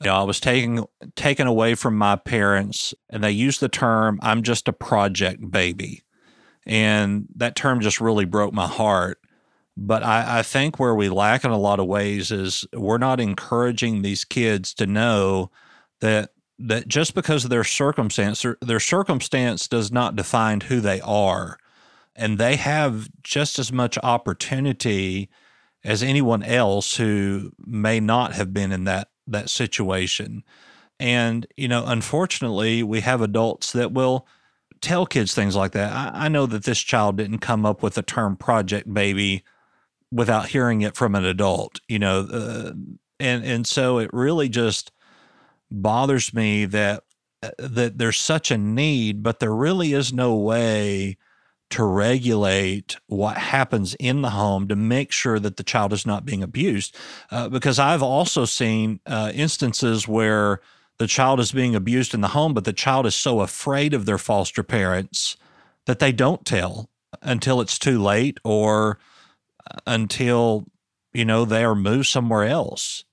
you 0.00 0.06
know, 0.06 0.14
I 0.14 0.22
was 0.24 0.40
taken 0.40 0.84
taken 1.14 1.46
away 1.46 1.74
from 1.74 1.96
my 1.96 2.16
parents, 2.16 2.94
and 3.08 3.24
they 3.24 3.30
used 3.30 3.60
the 3.60 3.68
term 3.68 4.18
"I'm 4.22 4.42
just 4.42 4.68
a 4.68 4.72
project 4.72 5.50
baby," 5.50 6.02
and 6.66 7.26
that 7.36 7.56
term 7.56 7.80
just 7.80 8.00
really 8.00 8.26
broke 8.26 8.52
my 8.52 8.66
heart. 8.66 9.18
But 9.76 10.02
I, 10.02 10.38
I 10.38 10.42
think 10.42 10.78
where 10.78 10.94
we 10.94 11.08
lack 11.08 11.44
in 11.44 11.50
a 11.50 11.58
lot 11.58 11.80
of 11.80 11.86
ways 11.86 12.30
is 12.30 12.66
we're 12.72 12.98
not 12.98 13.20
encouraging 13.20 14.02
these 14.02 14.24
kids 14.24 14.72
to 14.74 14.86
know 14.86 15.50
that 16.00 16.30
that 16.58 16.88
just 16.88 17.14
because 17.14 17.44
of 17.44 17.50
their 17.50 17.64
circumstance, 17.64 18.42
their, 18.42 18.56
their 18.60 18.80
circumstance 18.80 19.68
does 19.68 19.92
not 19.92 20.16
define 20.16 20.60
who 20.62 20.80
they 20.80 21.00
are, 21.00 21.58
and 22.14 22.38
they 22.38 22.56
have 22.56 23.08
just 23.22 23.58
as 23.58 23.72
much 23.72 23.98
opportunity 24.02 25.30
as 25.84 26.02
anyone 26.02 26.42
else 26.42 26.96
who 26.96 27.52
may 27.58 28.00
not 28.00 28.34
have 28.34 28.52
been 28.52 28.72
in 28.72 28.84
that 28.84 29.08
that 29.26 29.50
situation. 29.50 30.44
And, 30.98 31.46
you 31.56 31.68
know, 31.68 31.84
unfortunately, 31.86 32.82
we 32.82 33.00
have 33.00 33.20
adults 33.20 33.72
that 33.72 33.92
will 33.92 34.26
tell 34.80 35.06
kids 35.06 35.34
things 35.34 35.56
like 35.56 35.72
that. 35.72 35.92
I, 35.92 36.26
I, 36.26 36.28
know 36.28 36.46
that 36.46 36.64
this 36.64 36.78
child 36.78 37.16
didn't 37.16 37.38
come 37.38 37.66
up 37.66 37.82
with 37.82 37.94
the 37.94 38.02
term 38.02 38.36
project 38.36 38.92
baby 38.92 39.42
without 40.10 40.48
hearing 40.48 40.82
it 40.82 40.96
from 40.96 41.14
an 41.14 41.24
adult, 41.24 41.80
you 41.88 41.98
know, 41.98 42.20
uh, 42.20 42.72
and 43.18 43.44
and 43.44 43.66
so 43.66 43.98
it 43.98 44.10
really 44.12 44.48
just 44.48 44.92
bothers 45.70 46.32
me 46.32 46.66
that 46.66 47.02
uh, 47.42 47.50
that 47.58 47.98
there's 47.98 48.20
such 48.20 48.50
a 48.50 48.58
need, 48.58 49.22
but 49.22 49.40
there 49.40 49.54
really 49.54 49.92
is 49.92 50.12
no 50.12 50.36
way 50.36 51.16
to 51.70 51.84
regulate 51.84 52.96
what 53.06 53.36
happens 53.36 53.94
in 53.94 54.22
the 54.22 54.30
home 54.30 54.68
to 54.68 54.76
make 54.76 55.10
sure 55.10 55.38
that 55.38 55.56
the 55.56 55.64
child 55.64 55.92
is 55.92 56.06
not 56.06 56.24
being 56.24 56.42
abused. 56.42 56.96
Uh, 57.30 57.48
because 57.48 57.78
I've 57.78 58.02
also 58.02 58.44
seen 58.44 59.00
uh, 59.06 59.32
instances 59.34 60.06
where 60.06 60.60
the 60.98 61.06
child 61.06 61.40
is 61.40 61.52
being 61.52 61.74
abused 61.74 62.14
in 62.14 62.20
the 62.20 62.28
home, 62.28 62.54
but 62.54 62.64
the 62.64 62.72
child 62.72 63.04
is 63.04 63.14
so 63.14 63.40
afraid 63.40 63.94
of 63.94 64.06
their 64.06 64.18
foster 64.18 64.62
parents 64.62 65.36
that 65.86 65.98
they 65.98 66.12
don't 66.12 66.44
tell 66.44 66.88
until 67.22 67.60
it's 67.60 67.78
too 67.78 68.00
late 68.00 68.38
or 68.44 68.98
uh, 69.68 69.78
until 69.86 70.66
you 71.12 71.24
know 71.24 71.44
they 71.44 71.64
are 71.64 71.74
moved 71.74 72.06
somewhere 72.06 72.44
else. 72.44 73.04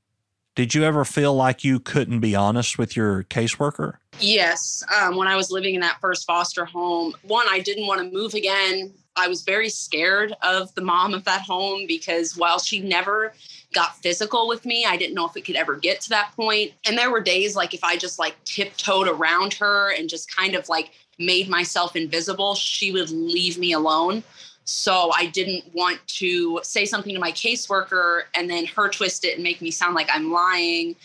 Did 0.55 0.75
you 0.75 0.83
ever 0.83 1.03
feel 1.03 1.33
like 1.33 1.63
you 1.63 1.79
couldn't 1.79 2.19
be 2.19 2.35
honest 2.35 2.77
with 2.77 2.95
your 2.95 3.23
caseworker? 3.23 3.95
Yes. 4.19 4.83
Um, 4.95 5.15
when 5.15 5.27
I 5.27 5.35
was 5.35 5.49
living 5.49 5.73
in 5.73 5.81
that 5.81 5.99
first 5.99 6.27
foster 6.27 6.63
home, 6.63 7.15
one, 7.23 7.47
I 7.49 7.59
didn't 7.59 7.87
want 7.87 8.01
to 8.01 8.15
move 8.15 8.35
again. 8.35 8.93
I 9.15 9.27
was 9.27 9.41
very 9.41 9.69
scared 9.69 10.33
of 10.43 10.73
the 10.75 10.81
mom 10.81 11.15
of 11.15 11.23
that 11.23 11.41
home 11.41 11.85
because 11.87 12.37
while 12.37 12.59
she 12.59 12.79
never 12.79 13.33
got 13.73 13.95
physical 13.97 14.47
with 14.47 14.63
me, 14.65 14.85
I 14.85 14.95
didn't 14.95 15.15
know 15.15 15.25
if 15.25 15.35
it 15.35 15.43
could 15.43 15.55
ever 15.55 15.75
get 15.75 16.01
to 16.01 16.09
that 16.09 16.31
point. 16.35 16.73
And 16.85 16.97
there 16.97 17.11
were 17.11 17.21
days 17.21 17.55
like 17.55 17.73
if 17.73 17.83
I 17.83 17.97
just 17.97 18.19
like 18.19 18.35
tiptoed 18.43 19.07
around 19.07 19.55
her 19.55 19.91
and 19.93 20.07
just 20.07 20.35
kind 20.35 20.53
of 20.53 20.69
like 20.69 20.91
made 21.17 21.49
myself 21.49 21.95
invisible, 21.95 22.53
she 22.53 22.91
would 22.91 23.09
leave 23.09 23.57
me 23.57 23.73
alone. 23.73 24.23
So 24.65 25.11
I 25.15 25.27
didn't 25.27 25.65
want 25.73 25.99
to 26.07 26.59
say 26.63 26.85
something 26.85 27.13
to 27.13 27.19
my 27.19 27.31
caseworker 27.31 28.23
and 28.35 28.49
then 28.49 28.65
her 28.65 28.89
twist 28.89 29.25
it 29.25 29.35
and 29.35 29.43
make 29.43 29.61
me 29.61 29.71
sound 29.71 29.95
like 29.95 30.09
I'm 30.13 30.31
lying. 30.31 30.95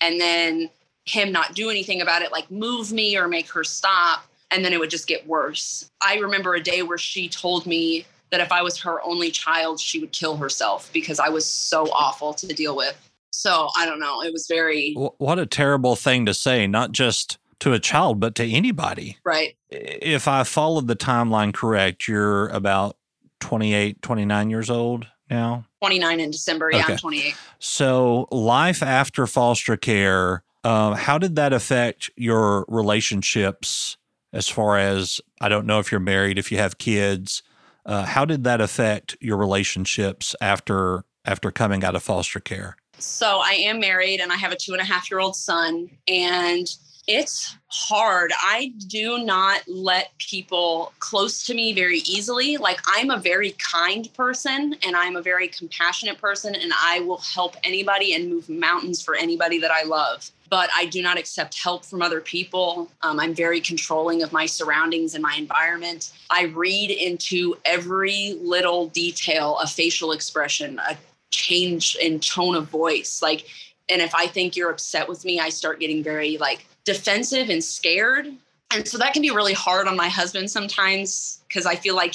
And 0.00 0.20
then 0.20 0.70
him 1.04 1.32
not 1.32 1.54
do 1.54 1.70
anything 1.70 2.00
about 2.00 2.22
it, 2.22 2.30
like 2.30 2.50
move 2.50 2.92
me 2.92 3.16
or 3.16 3.28
make 3.28 3.50
her 3.50 3.64
stop. 3.64 4.24
And 4.50 4.64
then 4.64 4.72
it 4.72 4.80
would 4.80 4.90
just 4.90 5.06
get 5.06 5.26
worse. 5.26 5.90
I 6.00 6.18
remember 6.18 6.54
a 6.54 6.62
day 6.62 6.82
where 6.82 6.98
she 6.98 7.28
told 7.28 7.66
me 7.66 8.06
that 8.30 8.40
if 8.40 8.52
I 8.52 8.62
was 8.62 8.78
her 8.78 9.02
only 9.02 9.30
child, 9.30 9.80
she 9.80 10.00
would 10.00 10.12
kill 10.12 10.36
herself 10.36 10.90
because 10.92 11.18
I 11.18 11.28
was 11.28 11.44
so 11.44 11.84
awful 11.92 12.34
to 12.34 12.46
deal 12.46 12.76
with. 12.76 12.96
So 13.30 13.68
I 13.76 13.86
don't 13.86 14.00
know. 14.00 14.22
It 14.22 14.32
was 14.32 14.46
very. 14.46 14.94
What 14.94 15.38
a 15.38 15.46
terrible 15.46 15.96
thing 15.96 16.26
to 16.26 16.34
say, 16.34 16.66
not 16.66 16.92
just 16.92 17.38
to 17.60 17.72
a 17.72 17.78
child, 17.78 18.20
but 18.20 18.34
to 18.36 18.44
anybody. 18.44 19.18
Right. 19.24 19.56
If 19.70 20.28
I 20.28 20.44
followed 20.44 20.88
the 20.88 20.96
timeline 20.96 21.52
correct, 21.52 22.06
you're 22.06 22.48
about 22.48 22.96
28, 23.40 24.02
29 24.02 24.50
years 24.50 24.70
old 24.70 25.06
now? 25.30 25.64
29 25.80 26.20
in 26.20 26.30
December. 26.30 26.70
Yeah, 26.72 26.80
okay. 26.80 26.92
I'm 26.94 26.98
28. 26.98 27.34
So, 27.58 28.28
life 28.30 28.82
after 28.82 29.26
foster 29.26 29.76
care, 29.76 30.42
uh, 30.64 30.94
how 30.94 31.18
did 31.18 31.36
that 31.36 31.52
affect 31.52 32.10
your 32.16 32.64
relationships 32.68 33.96
as 34.32 34.48
far 34.48 34.78
as, 34.78 35.20
I 35.40 35.48
don't 35.48 35.66
know 35.66 35.78
if 35.78 35.90
you're 35.90 36.00
married, 36.00 36.38
if 36.38 36.52
you 36.52 36.58
have 36.58 36.78
kids? 36.78 37.42
Uh, 37.86 38.04
how 38.04 38.24
did 38.24 38.44
that 38.44 38.60
affect 38.60 39.16
your 39.20 39.36
relationships 39.36 40.36
after 40.40 41.04
after 41.24 41.50
coming 41.50 41.84
out 41.84 41.94
of 41.94 42.02
foster 42.02 42.40
care? 42.40 42.76
So 42.98 43.40
I 43.42 43.52
am 43.52 43.80
married 43.80 44.20
and 44.20 44.32
I 44.32 44.36
have 44.36 44.52
a 44.52 44.56
two 44.56 44.72
and 44.72 44.80
a 44.80 44.84
half 44.84 45.10
year 45.10 45.20
old 45.20 45.36
son. 45.36 45.88
And 46.08 46.66
It's 47.08 47.56
hard. 47.68 48.32
I 48.38 48.70
do 48.86 49.24
not 49.24 49.62
let 49.66 50.10
people 50.18 50.92
close 50.98 51.42
to 51.46 51.54
me 51.54 51.72
very 51.72 52.00
easily. 52.00 52.58
Like, 52.58 52.80
I'm 52.86 53.08
a 53.08 53.16
very 53.16 53.52
kind 53.52 54.12
person 54.12 54.76
and 54.84 54.94
I'm 54.94 55.16
a 55.16 55.22
very 55.22 55.48
compassionate 55.48 56.20
person, 56.20 56.54
and 56.54 56.70
I 56.78 57.00
will 57.00 57.16
help 57.16 57.56
anybody 57.64 58.12
and 58.12 58.28
move 58.28 58.50
mountains 58.50 59.00
for 59.00 59.14
anybody 59.14 59.58
that 59.58 59.70
I 59.70 59.84
love. 59.84 60.30
But 60.50 60.68
I 60.76 60.84
do 60.84 61.00
not 61.00 61.16
accept 61.16 61.58
help 61.58 61.86
from 61.86 62.02
other 62.02 62.20
people. 62.20 62.90
Um, 63.00 63.18
I'm 63.18 63.34
very 63.34 63.62
controlling 63.62 64.22
of 64.22 64.30
my 64.30 64.44
surroundings 64.44 65.14
and 65.14 65.22
my 65.22 65.34
environment. 65.38 66.12
I 66.28 66.44
read 66.44 66.90
into 66.90 67.56
every 67.64 68.38
little 68.42 68.88
detail, 68.88 69.58
a 69.62 69.66
facial 69.66 70.12
expression, 70.12 70.78
a 70.78 70.94
change 71.30 71.96
in 71.96 72.20
tone 72.20 72.54
of 72.54 72.68
voice. 72.68 73.22
Like, 73.22 73.46
and 73.88 74.02
if 74.02 74.14
I 74.14 74.26
think 74.26 74.56
you're 74.56 74.70
upset 74.70 75.08
with 75.08 75.24
me, 75.24 75.40
I 75.40 75.48
start 75.48 75.80
getting 75.80 76.02
very 76.02 76.36
like 76.36 76.66
defensive 76.88 77.50
and 77.50 77.62
scared. 77.62 78.28
And 78.72 78.88
so 78.88 78.96
that 78.96 79.12
can 79.12 79.20
be 79.20 79.30
really 79.30 79.52
hard 79.52 79.86
on 79.86 79.94
my 79.94 80.08
husband 80.08 80.50
sometimes 80.50 81.42
because 81.46 81.66
I 81.66 81.74
feel 81.74 81.94
like 81.94 82.14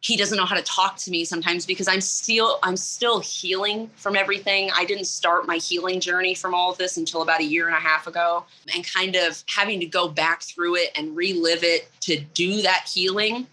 he 0.00 0.16
doesn't 0.16 0.38
know 0.38 0.46
how 0.46 0.54
to 0.54 0.62
talk 0.62 0.96
to 0.96 1.10
me 1.10 1.26
sometimes 1.26 1.66
because 1.66 1.86
I'm 1.86 2.00
still 2.00 2.58
I'm 2.62 2.78
still 2.78 3.20
healing 3.20 3.90
from 3.96 4.16
everything. 4.16 4.70
I 4.74 4.86
didn't 4.86 5.04
start 5.04 5.46
my 5.46 5.56
healing 5.56 6.00
journey 6.00 6.34
from 6.34 6.54
all 6.54 6.70
of 6.72 6.78
this 6.78 6.96
until 6.96 7.20
about 7.20 7.40
a 7.40 7.44
year 7.44 7.66
and 7.66 7.76
a 7.76 7.80
half 7.80 8.06
ago 8.06 8.44
and 8.74 8.90
kind 8.90 9.16
of 9.16 9.44
having 9.54 9.80
to 9.80 9.86
go 9.86 10.08
back 10.08 10.42
through 10.42 10.76
it 10.76 10.90
and 10.96 11.14
relive 11.14 11.62
it 11.62 11.90
to 12.00 12.18
do 12.32 12.62
that 12.62 12.88
healing 12.90 13.46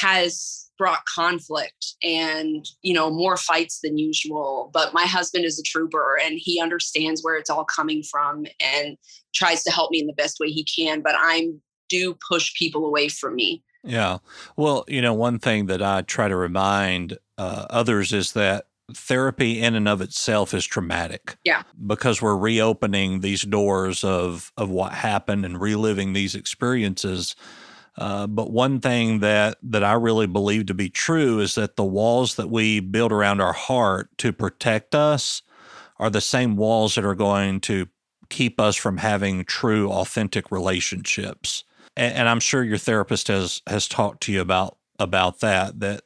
has 0.00 0.70
brought 0.78 1.04
conflict 1.06 1.94
and 2.02 2.66
you 2.82 2.92
know 2.92 3.10
more 3.10 3.36
fights 3.36 3.80
than 3.80 3.96
usual 3.96 4.70
but 4.74 4.92
my 4.92 5.04
husband 5.04 5.44
is 5.44 5.58
a 5.58 5.62
trooper 5.62 6.18
and 6.22 6.38
he 6.38 6.60
understands 6.60 7.22
where 7.22 7.36
it's 7.36 7.48
all 7.48 7.64
coming 7.64 8.02
from 8.02 8.44
and 8.60 8.98
tries 9.36 9.62
to 9.62 9.70
help 9.70 9.90
me 9.90 10.00
in 10.00 10.06
the 10.06 10.12
best 10.14 10.38
way 10.40 10.48
he 10.48 10.64
can 10.64 11.00
but 11.00 11.14
i'm 11.18 11.60
do 11.88 12.16
push 12.28 12.54
people 12.54 12.84
away 12.84 13.08
from 13.08 13.34
me 13.34 13.62
yeah 13.84 14.18
well 14.56 14.84
you 14.88 15.00
know 15.00 15.14
one 15.14 15.38
thing 15.38 15.66
that 15.66 15.82
i 15.82 16.02
try 16.02 16.28
to 16.28 16.36
remind 16.36 17.18
uh, 17.38 17.66
others 17.70 18.12
is 18.12 18.32
that 18.32 18.66
therapy 18.94 19.60
in 19.60 19.74
and 19.74 19.88
of 19.88 20.00
itself 20.00 20.54
is 20.54 20.64
traumatic. 20.64 21.36
Yeah. 21.42 21.64
Because 21.88 22.22
we're 22.22 22.36
reopening 22.36 23.20
these 23.20 23.42
doors 23.42 24.04
of 24.04 24.52
of 24.56 24.70
what 24.70 24.92
happened 24.92 25.44
and 25.44 25.60
reliving 25.60 26.12
these 26.12 26.36
experiences 26.36 27.34
uh, 27.98 28.26
but 28.26 28.50
one 28.50 28.80
thing 28.80 29.20
that 29.20 29.56
that 29.62 29.82
I 29.82 29.94
really 29.94 30.26
believe 30.26 30.66
to 30.66 30.74
be 30.74 30.88
true 30.88 31.40
is 31.40 31.54
that 31.54 31.76
the 31.76 31.84
walls 31.84 32.34
that 32.36 32.50
we 32.50 32.80
build 32.80 33.12
around 33.12 33.40
our 33.40 33.54
heart 33.54 34.10
to 34.18 34.32
protect 34.32 34.94
us 34.94 35.42
are 35.98 36.10
the 36.10 36.20
same 36.20 36.56
walls 36.56 36.94
that 36.94 37.06
are 37.06 37.14
going 37.14 37.60
to 37.60 37.88
keep 38.28 38.60
us 38.60 38.76
from 38.76 38.98
having 38.98 39.44
true, 39.44 39.90
authentic 39.90 40.50
relationships. 40.50 41.64
And, 41.96 42.14
and 42.14 42.28
I'm 42.28 42.40
sure 42.40 42.62
your 42.62 42.78
therapist 42.78 43.28
has 43.28 43.62
has 43.66 43.88
talked 43.88 44.22
to 44.24 44.32
you 44.32 44.40
about 44.40 44.76
about 44.98 45.40
that. 45.40 45.80
That 45.80 46.02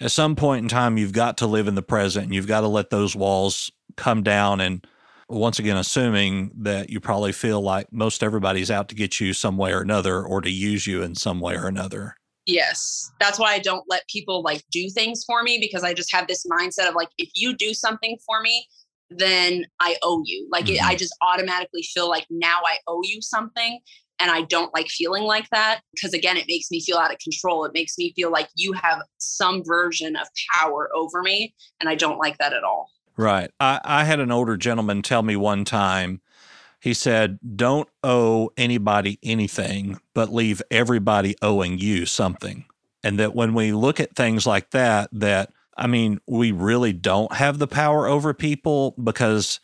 at 0.00 0.10
some 0.10 0.36
point 0.36 0.62
in 0.62 0.68
time, 0.68 0.98
you've 0.98 1.12
got 1.12 1.38
to 1.38 1.46
live 1.46 1.68
in 1.68 1.74
the 1.74 1.82
present. 1.82 2.26
And 2.26 2.34
you've 2.34 2.46
got 2.46 2.60
to 2.62 2.68
let 2.68 2.90
those 2.90 3.16
walls 3.16 3.70
come 3.96 4.22
down 4.22 4.60
and 4.60 4.86
once 5.28 5.58
again, 5.58 5.76
assuming 5.76 6.50
that 6.56 6.88
you 6.88 7.00
probably 7.00 7.32
feel 7.32 7.60
like 7.60 7.92
most 7.92 8.22
everybody's 8.22 8.70
out 8.70 8.88
to 8.88 8.94
get 8.94 9.20
you 9.20 9.34
some 9.34 9.58
way 9.58 9.72
or 9.72 9.82
another 9.82 10.22
or 10.22 10.40
to 10.40 10.50
use 10.50 10.86
you 10.86 11.02
in 11.02 11.14
some 11.14 11.40
way 11.40 11.54
or 11.54 11.66
another. 11.66 12.16
Yes. 12.46 13.10
That's 13.20 13.38
why 13.38 13.52
I 13.52 13.58
don't 13.58 13.84
let 13.88 14.08
people 14.08 14.42
like 14.42 14.64
do 14.70 14.88
things 14.88 15.22
for 15.26 15.42
me 15.42 15.58
because 15.60 15.84
I 15.84 15.92
just 15.92 16.14
have 16.14 16.26
this 16.26 16.46
mindset 16.46 16.88
of 16.88 16.94
like, 16.94 17.10
if 17.18 17.28
you 17.34 17.54
do 17.54 17.74
something 17.74 18.16
for 18.24 18.40
me, 18.40 18.66
then 19.10 19.64
I 19.80 19.96
owe 20.02 20.22
you. 20.24 20.48
Like, 20.50 20.66
mm-hmm. 20.66 20.74
it, 20.74 20.84
I 20.84 20.94
just 20.94 21.14
automatically 21.22 21.82
feel 21.82 22.08
like 22.08 22.26
now 22.30 22.58
I 22.66 22.76
owe 22.86 23.00
you 23.02 23.20
something. 23.22 23.80
And 24.20 24.32
I 24.32 24.42
don't 24.42 24.74
like 24.74 24.88
feeling 24.88 25.22
like 25.22 25.48
that 25.50 25.80
because, 25.94 26.12
again, 26.12 26.36
it 26.36 26.46
makes 26.48 26.72
me 26.72 26.80
feel 26.80 26.96
out 26.96 27.12
of 27.12 27.18
control. 27.20 27.64
It 27.64 27.72
makes 27.72 27.96
me 27.96 28.12
feel 28.16 28.32
like 28.32 28.48
you 28.56 28.72
have 28.72 29.00
some 29.18 29.62
version 29.64 30.16
of 30.16 30.26
power 30.52 30.90
over 30.92 31.22
me. 31.22 31.54
And 31.80 31.88
I 31.88 31.94
don't 31.94 32.18
like 32.18 32.36
that 32.38 32.52
at 32.52 32.64
all. 32.64 32.90
Right. 33.16 33.50
I, 33.60 33.80
I 33.84 34.04
had 34.04 34.18
an 34.18 34.32
older 34.32 34.56
gentleman 34.56 35.02
tell 35.02 35.22
me 35.22 35.36
one 35.36 35.64
time, 35.64 36.20
he 36.80 36.94
said, 36.94 37.38
Don't 37.56 37.88
owe 38.02 38.50
anybody 38.56 39.18
anything, 39.22 40.00
but 40.14 40.32
leave 40.32 40.62
everybody 40.70 41.36
owing 41.42 41.78
you 41.78 42.06
something. 42.06 42.64
And 43.04 43.18
that 43.18 43.34
when 43.34 43.54
we 43.54 43.72
look 43.72 44.00
at 44.00 44.16
things 44.16 44.46
like 44.46 44.70
that, 44.70 45.10
that, 45.12 45.50
I 45.78 45.86
mean, 45.86 46.20
we 46.26 46.52
really 46.52 46.92
don't 46.92 47.32
have 47.34 47.58
the 47.58 47.68
power 47.68 48.06
over 48.06 48.34
people 48.34 48.94
because 49.02 49.60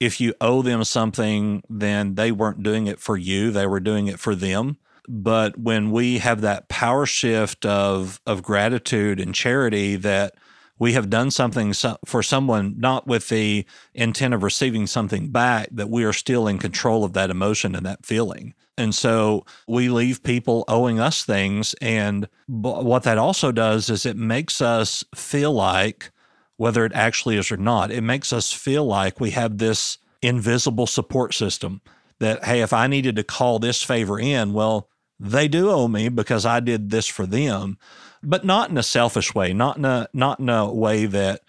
if 0.00 0.20
you 0.20 0.34
owe 0.40 0.62
them 0.62 0.82
something, 0.82 1.62
then 1.70 2.16
they 2.16 2.32
weren't 2.32 2.62
doing 2.62 2.88
it 2.88 2.98
for 2.98 3.16
you, 3.16 3.52
they 3.52 3.66
were 3.66 3.80
doing 3.80 4.08
it 4.08 4.18
for 4.18 4.34
them. 4.34 4.76
But 5.08 5.58
when 5.58 5.90
we 5.90 6.18
have 6.18 6.40
that 6.40 6.68
power 6.68 7.06
shift 7.06 7.64
of, 7.64 8.20
of 8.26 8.42
gratitude 8.42 9.20
and 9.20 9.34
charity, 9.34 9.96
that 9.96 10.34
we 10.78 10.94
have 10.94 11.10
done 11.10 11.30
something 11.30 11.72
for 12.04 12.22
someone 12.22 12.74
not 12.78 13.06
with 13.06 13.28
the 13.28 13.64
intent 13.94 14.34
of 14.34 14.42
receiving 14.42 14.88
something 14.88 15.30
back, 15.30 15.68
that 15.70 15.88
we 15.88 16.02
are 16.02 16.12
still 16.12 16.48
in 16.48 16.58
control 16.58 17.04
of 17.04 17.12
that 17.12 17.30
emotion 17.30 17.76
and 17.76 17.86
that 17.86 18.04
feeling. 18.04 18.54
And 18.78 18.94
so 18.94 19.44
we 19.68 19.88
leave 19.88 20.22
people 20.22 20.64
owing 20.66 20.98
us 20.98 21.24
things. 21.24 21.74
And 21.80 22.28
what 22.46 23.02
that 23.02 23.18
also 23.18 23.52
does 23.52 23.90
is 23.90 24.06
it 24.06 24.16
makes 24.16 24.60
us 24.60 25.04
feel 25.14 25.52
like, 25.52 26.10
whether 26.56 26.84
it 26.84 26.92
actually 26.94 27.36
is 27.36 27.50
or 27.50 27.56
not, 27.56 27.90
it 27.90 28.02
makes 28.02 28.32
us 28.32 28.52
feel 28.52 28.84
like 28.84 29.20
we 29.20 29.30
have 29.30 29.58
this 29.58 29.98
invisible 30.22 30.86
support 30.86 31.34
system 31.34 31.80
that, 32.18 32.44
hey, 32.44 32.60
if 32.60 32.72
I 32.72 32.86
needed 32.86 33.16
to 33.16 33.24
call 33.24 33.58
this 33.58 33.82
favor 33.82 34.18
in, 34.18 34.52
well, 34.52 34.88
they 35.18 35.48
do 35.48 35.70
owe 35.70 35.88
me 35.88 36.08
because 36.08 36.46
I 36.46 36.60
did 36.60 36.90
this 36.90 37.06
for 37.06 37.26
them 37.26 37.78
but 38.22 38.44
not 38.44 38.70
in 38.70 38.78
a 38.78 38.82
selfish 38.82 39.34
way, 39.34 39.52
not 39.52 39.76
in 39.76 39.84
a 39.84 40.08
not 40.12 40.38
in 40.40 40.48
a 40.48 40.72
way 40.72 41.06
that 41.06 41.42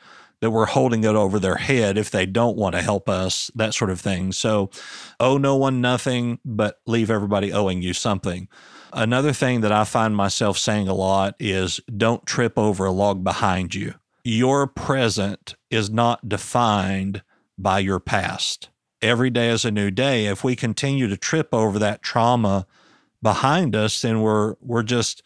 that 0.43 0.51
we're 0.51 0.65
holding 0.65 1.05
it 1.05 1.15
over 1.15 1.39
their 1.39 1.55
head 1.55 1.97
if 1.97 2.11
they 2.11 2.25
don't 2.25 2.57
want 2.57 2.75
to 2.75 2.81
help 2.81 3.07
us, 3.07 3.49
that 3.55 3.73
sort 3.73 3.89
of 3.89 4.01
thing. 4.01 4.33
So, 4.33 4.69
owe 5.17 5.37
no 5.37 5.55
one 5.55 5.79
nothing, 5.79 6.37
but 6.43 6.81
leave 6.85 7.09
everybody 7.09 7.53
owing 7.53 7.81
you 7.81 7.93
something. 7.93 8.49
Another 8.91 9.31
thing 9.31 9.61
that 9.61 9.71
I 9.71 9.85
find 9.85 10.17
myself 10.17 10.57
saying 10.57 10.89
a 10.89 10.93
lot 10.93 11.35
is 11.39 11.79
don't 11.95 12.25
trip 12.25 12.57
over 12.57 12.83
a 12.83 12.91
log 12.91 13.23
behind 13.23 13.73
you. 13.73 13.93
Your 14.25 14.67
present 14.67 15.55
is 15.71 15.89
not 15.89 16.27
defined 16.27 17.23
by 17.57 17.79
your 17.79 18.01
past. 18.01 18.67
Every 19.01 19.29
day 19.29 19.47
is 19.47 19.63
a 19.63 19.71
new 19.71 19.91
day. 19.91 20.25
If 20.25 20.43
we 20.43 20.57
continue 20.57 21.07
to 21.07 21.15
trip 21.15 21.53
over 21.53 21.79
that 21.79 22.01
trauma 22.01 22.67
behind 23.21 23.77
us, 23.77 24.01
then 24.01 24.19
we're 24.19 24.55
we're 24.59 24.83
just 24.83 25.23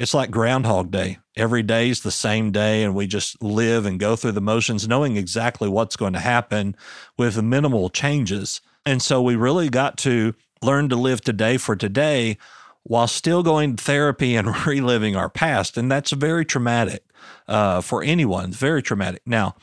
it's 0.00 0.14
like 0.14 0.30
Groundhog 0.30 0.90
Day. 0.90 1.18
Every 1.36 1.62
day 1.62 1.90
is 1.90 2.00
the 2.00 2.10
same 2.10 2.52
day, 2.52 2.82
and 2.82 2.94
we 2.94 3.06
just 3.06 3.40
live 3.42 3.84
and 3.84 4.00
go 4.00 4.16
through 4.16 4.32
the 4.32 4.40
motions, 4.40 4.88
knowing 4.88 5.18
exactly 5.18 5.68
what's 5.68 5.94
going 5.94 6.14
to 6.14 6.18
happen 6.18 6.74
with 7.18 7.42
minimal 7.42 7.90
changes. 7.90 8.62
And 8.86 9.02
so 9.02 9.20
we 9.20 9.36
really 9.36 9.68
got 9.68 9.98
to 9.98 10.34
learn 10.62 10.88
to 10.88 10.96
live 10.96 11.20
today 11.20 11.58
for 11.58 11.76
today 11.76 12.38
while 12.82 13.08
still 13.08 13.42
going 13.42 13.76
to 13.76 13.84
therapy 13.84 14.36
and 14.36 14.48
reliving 14.66 15.16
our 15.16 15.28
past. 15.28 15.76
And 15.76 15.92
that's 15.92 16.12
very 16.12 16.46
traumatic 16.46 17.04
uh, 17.46 17.82
for 17.82 18.02
anyone. 18.02 18.52
Very 18.52 18.82
traumatic. 18.82 19.20
Now, 19.26 19.54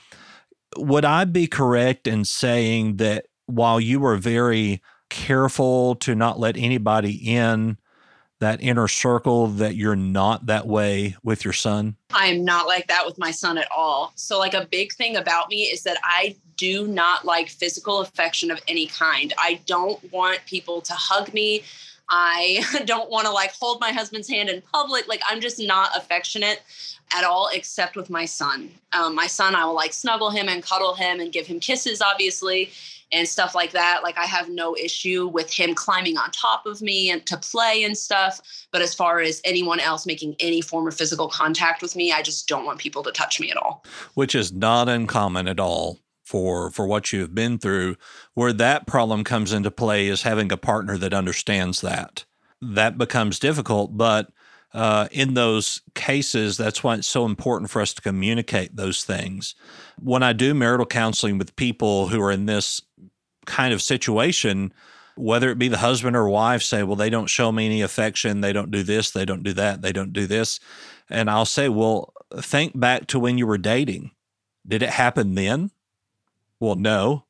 would 0.77 1.03
I 1.03 1.25
be 1.25 1.47
correct 1.47 2.05
in 2.05 2.25
saying 2.25 2.97
that 2.97 3.25
while 3.47 3.79
you 3.79 3.99
were 3.99 4.17
very 4.17 4.83
careful 5.09 5.95
to 5.95 6.13
not 6.13 6.39
let 6.39 6.57
anybody 6.57 7.15
in 7.15 7.79
that 8.39 8.61
inner 8.61 8.88
circle 8.88 9.47
that 9.47 9.75
you're 9.75 9.95
not 9.95 10.45
that 10.45 10.67
way 10.67 11.15
with 11.23 11.43
your 11.43 11.53
son? 11.53 11.95
I 12.13 12.27
am 12.27 12.45
not 12.45 12.67
like 12.67 12.88
that 12.88 13.05
with 13.05 13.17
my 13.17 13.31
son 13.31 13.57
at 13.57 13.67
all. 13.75 14.13
So, 14.15 14.38
like, 14.38 14.53
a 14.53 14.67
big 14.69 14.93
thing 14.93 15.15
about 15.15 15.49
me 15.49 15.63
is 15.63 15.83
that 15.83 15.97
I 16.03 16.35
do 16.55 16.88
not 16.88 17.25
like 17.25 17.49
physical 17.49 18.01
affection 18.01 18.51
of 18.51 18.59
any 18.67 18.88
kind. 18.88 19.33
I 19.38 19.61
don't 19.65 19.99
want 20.11 20.45
people 20.45 20.81
to 20.81 20.93
hug 20.93 21.33
me. 21.33 21.63
I 22.10 22.64
don't 22.86 23.10
want 23.10 23.26
to 23.26 23.32
like 23.32 23.53
hold 23.53 23.80
my 23.82 23.91
husband's 23.91 24.30
hand 24.30 24.49
in 24.49 24.62
public. 24.62 25.08
Like, 25.08 25.22
I'm 25.28 25.41
just 25.41 25.60
not 25.60 25.95
affectionate 25.95 26.62
at 27.14 27.24
all, 27.24 27.49
except 27.53 27.95
with 27.95 28.10
my 28.10 28.26
son. 28.26 28.70
Um, 28.93 29.16
my 29.16 29.28
son, 29.28 29.55
I 29.55 29.66
will 29.66 29.76
like 29.76 29.93
snuggle 29.93 30.30
him 30.30 30.49
and 30.49 30.62
cuddle 30.64 30.93
him 30.93 31.20
and 31.20 31.32
give 31.32 31.47
him 31.47 31.60
kisses, 31.60 32.01
obviously 32.01 32.72
and 33.12 33.28
stuff 33.28 33.55
like 33.55 33.72
that. 33.72 34.01
Like 34.03 34.18
I 34.18 34.26
have 34.26 34.49
no 34.49 34.76
issue 34.76 35.28
with 35.28 35.51
him 35.51 35.74
climbing 35.74 36.18
on 36.18 36.32
top 36.32 36.66
of 36.66 36.82
me 36.82 37.10
and 37.10 37.26
to 37.28 37.38
play 37.38 37.84
and 37.84 37.97
stuff. 37.97 38.41
But 38.72 38.82
as 38.82 38.93
far 38.93 39.20
as 39.20 39.41
anyone 39.45 39.80
else 39.80 40.05
making 40.05 40.36
any 40.39 40.62
form 40.62 40.88
of 40.88 40.95
physical 40.95 41.30
contact 41.30 41.82
with 41.82 41.95
me, 41.95 42.12
I 42.12 42.22
just 42.22 42.47
don't 42.47 42.66
want 42.66 42.80
people 42.80 43.03
to 43.03 43.12
touch 43.12 43.39
me 43.39 43.51
at 43.51 43.58
all. 43.58 43.86
Which 44.16 44.36
is 44.36 44.51
not 44.51 44.89
uncommon 44.89 45.47
at 45.47 45.60
all 45.60 45.99
for 46.28 46.69
for 46.71 46.86
what 46.86 47.13
you've 47.13 47.34
been 47.34 47.57
through. 47.57 47.95
Where 48.34 48.53
that 48.53 48.86
problem 48.86 49.23
comes 49.23 49.53
into 49.53 49.71
play 49.71 50.07
is 50.07 50.23
having 50.23 50.51
a 50.51 50.57
partner 50.57 50.97
that 50.97 51.13
understands 51.13 51.82
that. 51.82 52.25
That 52.61 52.97
becomes 52.97 53.39
difficult, 53.39 53.95
but 53.95 54.30
uh, 54.73 55.07
in 55.11 55.34
those 55.36 55.82
cases, 55.95 56.57
that's 56.57 56.84
why 56.84 56.95
it's 56.95 57.07
so 57.07 57.25
important 57.25 57.69
for 57.71 57.82
us 57.82 57.93
to 57.93 58.01
communicate 58.01 58.75
those 58.75 59.03
things. 59.03 59.55
When 59.99 60.21
I 60.21 60.34
do 60.34 60.53
marital 60.53 60.86
counseling 60.86 61.38
with 61.38 61.55
people 61.55 62.09
who 62.09 62.21
are 62.21 62.32
in 62.32 62.45
this 62.45 62.82
kind 63.45 63.73
of 63.73 63.82
situation, 63.82 64.73
whether 65.15 65.49
it 65.49 65.57
be 65.57 65.69
the 65.69 65.78
husband 65.78 66.15
or 66.17 66.28
wife, 66.28 66.61
say, 66.61 66.84
well, 66.84 66.97
they 66.97 67.09
don't 67.09 67.30
show 67.30 67.51
me 67.51 67.65
any 67.65 67.82
affection. 67.82 68.41
They 68.41 68.53
don't 68.53 68.71
do 68.71 68.84
this. 68.84 69.11
They 69.11 69.25
don't 69.25 69.43
do 69.43 69.53
that. 69.53 69.82
They 69.82 69.93
don't 69.93 70.13
do 70.13 70.28
this. 70.28 70.59
And 71.09 71.30
I'll 71.30 71.45
say, 71.45 71.69
well, 71.69 72.13
think 72.36 72.78
back 72.78 73.07
to 73.07 73.19
when 73.19 73.38
you 73.38 73.47
were 73.47 73.57
dating. 73.57 74.11
Did 74.67 74.84
it 74.84 74.89
happen 74.89 75.36
then? 75.36 75.71
Well, 76.60 76.76
no. 76.76 77.26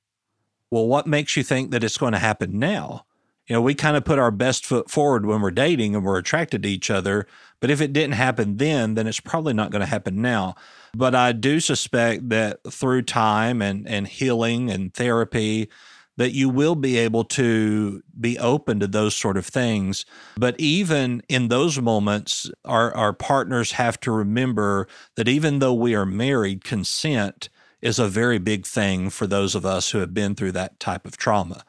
Well, 0.72 0.88
what 0.88 1.08
makes 1.08 1.38
you 1.38 1.44
think 1.44 1.72
that 1.72 1.84
it's 1.84 1.98
going 1.98 2.14
to 2.14 2.20
happen 2.20 2.60
now? 2.60 3.06
You 3.48 3.56
know, 3.56 3.62
we 3.62 3.76
kind 3.76 3.96
of 3.96 4.04
put 4.04 4.20
our 4.20 4.32
best 4.32 4.66
foot 4.66 4.90
forward 4.90 5.26
when 5.26 5.42
we're 5.42 5.52
dating 5.52 5.96
and 5.96 6.04
we're 6.04 6.18
attracted 6.18 6.64
to 6.64 6.70
each 6.70 6.92
other. 6.92 7.28
But 7.62 7.72
if 7.72 7.80
it 7.80 7.94
didn't 7.94 8.16
happen 8.16 8.58
then, 8.58 8.96
then 8.96 9.08
it's 9.08 9.22
probably 9.22 9.54
not 9.54 9.72
going 9.72 9.80
to 9.80 9.86
happen 9.86 10.22
now. 10.22 10.56
But 10.94 11.16
I 11.16 11.32
do 11.32 11.62
suspect 11.62 12.28
that 12.30 12.60
through 12.70 13.04
time 13.04 13.62
and, 13.62 13.88
and 13.88 14.08
healing 14.08 14.70
and 14.70 14.94
therapy, 14.94 15.70
that 16.18 16.34
you 16.34 16.50
will 16.50 16.76
be 16.76 16.98
able 16.98 17.24
to 17.24 18.04
be 18.20 18.38
open 18.38 18.80
to 18.80 18.88
those 18.88 19.16
sort 19.16 19.38
of 19.38 19.46
things. 19.46 20.06
But 20.36 20.60
even 20.60 21.22
in 21.30 21.48
those 21.48 21.80
moments, 21.80 22.52
our, 22.66 22.94
our 22.96 23.14
partners 23.14 23.74
have 23.74 24.00
to 24.02 24.12
remember 24.12 24.88
that 25.16 25.30
even 25.30 25.60
though 25.60 25.76
we 25.76 25.96
are 25.96 26.06
married, 26.06 26.64
consent 26.64 27.50
is 27.82 28.00
a 28.00 28.08
very 28.08 28.38
big 28.38 28.66
thing 28.66 29.10
for 29.10 29.28
those 29.28 29.56
of 29.56 29.66
us 29.66 29.92
who 29.92 30.00
have 30.00 30.14
been 30.14 30.36
through 30.36 30.54
that 30.54 30.80
type 30.80 31.06
of 31.06 31.18
trauma. 31.18 31.64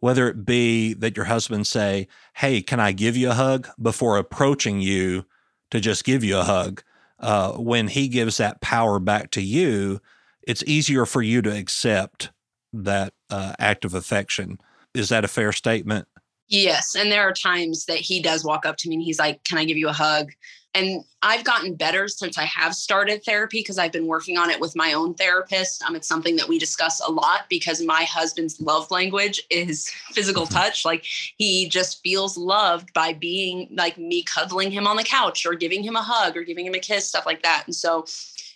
Whether 0.00 0.28
it 0.28 0.44
be 0.44 0.94
that 0.94 1.16
your 1.16 1.26
husband 1.26 1.66
say, 1.66 2.06
Hey, 2.34 2.62
can 2.62 2.78
I 2.78 2.92
give 2.92 3.16
you 3.16 3.30
a 3.30 3.34
hug 3.34 3.68
before 3.80 4.16
approaching 4.16 4.80
you 4.80 5.26
to 5.70 5.80
just 5.80 6.04
give 6.04 6.22
you 6.22 6.38
a 6.38 6.44
hug? 6.44 6.82
Uh, 7.18 7.52
when 7.54 7.88
he 7.88 8.06
gives 8.06 8.36
that 8.36 8.60
power 8.60 9.00
back 9.00 9.30
to 9.32 9.42
you, 9.42 10.00
it's 10.42 10.62
easier 10.66 11.04
for 11.04 11.20
you 11.20 11.42
to 11.42 11.54
accept 11.54 12.30
that 12.72 13.12
uh, 13.28 13.54
act 13.58 13.84
of 13.84 13.94
affection. 13.94 14.58
Is 14.94 15.08
that 15.08 15.24
a 15.24 15.28
fair 15.28 15.52
statement? 15.52 16.06
Yes. 16.48 16.94
And 16.94 17.12
there 17.12 17.22
are 17.22 17.32
times 17.32 17.84
that 17.86 17.98
he 17.98 18.22
does 18.22 18.44
walk 18.44 18.64
up 18.64 18.76
to 18.78 18.88
me 18.88 18.96
and 18.96 19.04
he's 19.04 19.18
like, 19.18 19.44
Can 19.44 19.58
I 19.58 19.64
give 19.64 19.76
you 19.76 19.88
a 19.88 19.92
hug? 19.92 20.30
And 20.74 21.02
I've 21.22 21.44
gotten 21.44 21.74
better 21.74 22.08
since 22.08 22.38
I 22.38 22.44
have 22.44 22.74
started 22.74 23.24
therapy 23.24 23.60
because 23.60 23.78
I've 23.78 23.90
been 23.90 24.06
working 24.06 24.36
on 24.38 24.50
it 24.50 24.60
with 24.60 24.76
my 24.76 24.92
own 24.92 25.14
therapist. 25.14 25.82
Um, 25.82 25.96
it's 25.96 26.06
something 26.06 26.36
that 26.36 26.46
we 26.46 26.58
discuss 26.58 27.00
a 27.00 27.10
lot 27.10 27.46
because 27.48 27.82
my 27.82 28.04
husband's 28.04 28.60
love 28.60 28.90
language 28.90 29.42
is 29.50 29.88
physical 30.12 30.44
mm-hmm. 30.44 30.54
touch. 30.54 30.84
Like 30.84 31.04
he 31.36 31.68
just 31.68 32.02
feels 32.02 32.36
loved 32.36 32.92
by 32.92 33.14
being 33.14 33.68
like 33.72 33.98
me 33.98 34.22
cuddling 34.22 34.70
him 34.70 34.86
on 34.86 34.96
the 34.96 35.04
couch 35.04 35.46
or 35.46 35.54
giving 35.54 35.82
him 35.82 35.96
a 35.96 36.02
hug 36.02 36.36
or 36.36 36.44
giving 36.44 36.66
him 36.66 36.74
a 36.74 36.78
kiss, 36.78 37.08
stuff 37.08 37.26
like 37.26 37.42
that. 37.42 37.64
And 37.66 37.74
so 37.74 38.04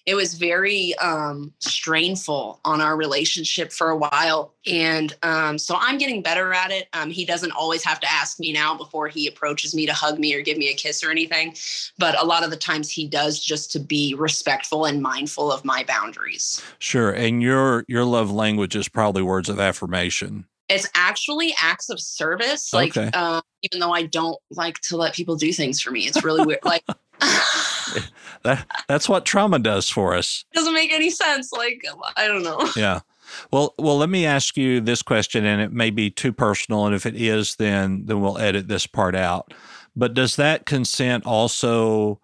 it 0.04 0.14
was 0.14 0.34
very 0.34 0.96
um, 0.98 1.52
strainful 1.60 2.60
on 2.64 2.80
our 2.80 2.96
relationship 2.96 3.72
for 3.72 3.90
a 3.90 3.96
while. 3.96 4.52
And 4.66 5.14
um, 5.22 5.58
so 5.58 5.76
I'm 5.78 5.96
getting 5.96 6.22
better 6.22 6.52
at 6.52 6.72
it. 6.72 6.88
Um, 6.92 7.10
he 7.10 7.24
doesn't 7.24 7.52
always 7.52 7.84
have 7.84 8.00
to 8.00 8.12
ask 8.12 8.40
me 8.40 8.52
now 8.52 8.76
before 8.76 9.06
he 9.06 9.28
approaches 9.28 9.74
me 9.74 9.86
to 9.86 9.92
hug 9.92 10.18
me 10.18 10.34
or 10.34 10.42
give 10.42 10.58
me 10.58 10.70
a 10.70 10.74
kiss 10.74 11.04
or 11.04 11.10
anything. 11.10 11.54
But 11.98 12.20
a 12.20 12.24
lot 12.24 12.42
of 12.42 12.50
the 12.50 12.56
times 12.56 12.90
he 12.90 13.06
does 13.06 13.38
just 13.38 13.70
to 13.72 13.78
be 13.78 14.14
respectful 14.14 14.86
and 14.86 15.00
mindful 15.00 15.52
of 15.52 15.64
my 15.64 15.84
boundaries. 15.84 16.60
Sure. 16.78 17.12
And 17.12 17.40
your 17.40 17.84
your 17.86 18.04
love 18.04 18.30
language 18.30 18.74
is 18.74 18.88
probably 18.88 19.22
words 19.22 19.48
of 19.48 19.60
affirmation. 19.60 20.46
It's 20.68 20.88
actually 20.94 21.54
acts 21.60 21.90
of 21.90 22.00
service. 22.00 22.72
Like, 22.72 22.96
okay. 22.96 23.10
uh, 23.12 23.42
even 23.62 23.78
though 23.78 23.92
I 23.92 24.04
don't 24.04 24.38
like 24.50 24.80
to 24.84 24.96
let 24.96 25.14
people 25.14 25.36
do 25.36 25.52
things 25.52 25.80
for 25.80 25.90
me, 25.90 26.06
it's 26.06 26.24
really 26.24 26.46
weird. 26.46 26.64
Like, 26.64 26.84
that 28.42 28.66
that's 28.88 29.08
what 29.08 29.24
trauma 29.24 29.58
does 29.58 29.88
for 29.88 30.14
us. 30.14 30.44
Doesn't 30.52 30.74
make 30.74 30.92
any 30.92 31.10
sense. 31.10 31.52
Like 31.52 31.82
I 32.16 32.26
don't 32.26 32.42
know. 32.42 32.68
Yeah. 32.76 33.00
Well, 33.50 33.74
well, 33.78 33.96
let 33.96 34.10
me 34.10 34.26
ask 34.26 34.58
you 34.58 34.80
this 34.80 35.00
question, 35.00 35.46
and 35.46 35.62
it 35.62 35.72
may 35.72 35.88
be 35.88 36.10
too 36.10 36.34
personal, 36.34 36.84
and 36.84 36.94
if 36.94 37.06
it 37.06 37.16
is, 37.16 37.56
then 37.56 38.04
then 38.04 38.20
we'll 38.20 38.38
edit 38.38 38.68
this 38.68 38.86
part 38.86 39.14
out. 39.14 39.54
But 39.96 40.14
does 40.14 40.36
that 40.36 40.66
consent 40.66 41.24
also 41.24 42.20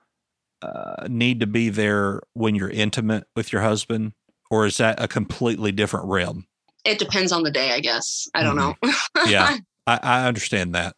uh, 0.61 1.07
need 1.09 1.41
to 1.41 1.47
be 1.47 1.69
there 1.69 2.21
when 2.35 2.55
you're 2.55 2.71
intimate 2.71 3.25
with 3.37 3.53
your 3.53 3.63
husband, 3.63 4.13
or 4.51 4.67
is 4.67 4.77
that 4.79 5.03
a 5.03 5.09
completely 5.09 5.73
different 5.73 6.07
realm? 6.07 6.47
It 6.85 6.99
depends 6.99 7.33
on 7.33 7.43
the 7.43 7.51
day, 7.51 7.73
I 7.73 7.81
guess. 7.81 8.29
I 8.35 8.43
don't 8.43 8.57
mm-hmm. 8.57 8.89
know. 9.19 9.27
yeah, 9.31 9.57
I, 9.87 10.01
I 10.03 10.27
understand 10.27 10.75
that 10.75 10.95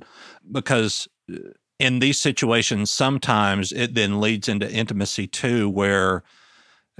because 0.50 1.08
uh, 1.32 1.36
in 1.80 1.98
these 1.98 2.20
situations, 2.20 2.90
sometimes 2.90 3.72
it 3.72 3.94
then 3.94 4.20
leads 4.20 4.48
into 4.48 4.70
intimacy 4.70 5.26
too, 5.26 5.68
where 5.68 6.22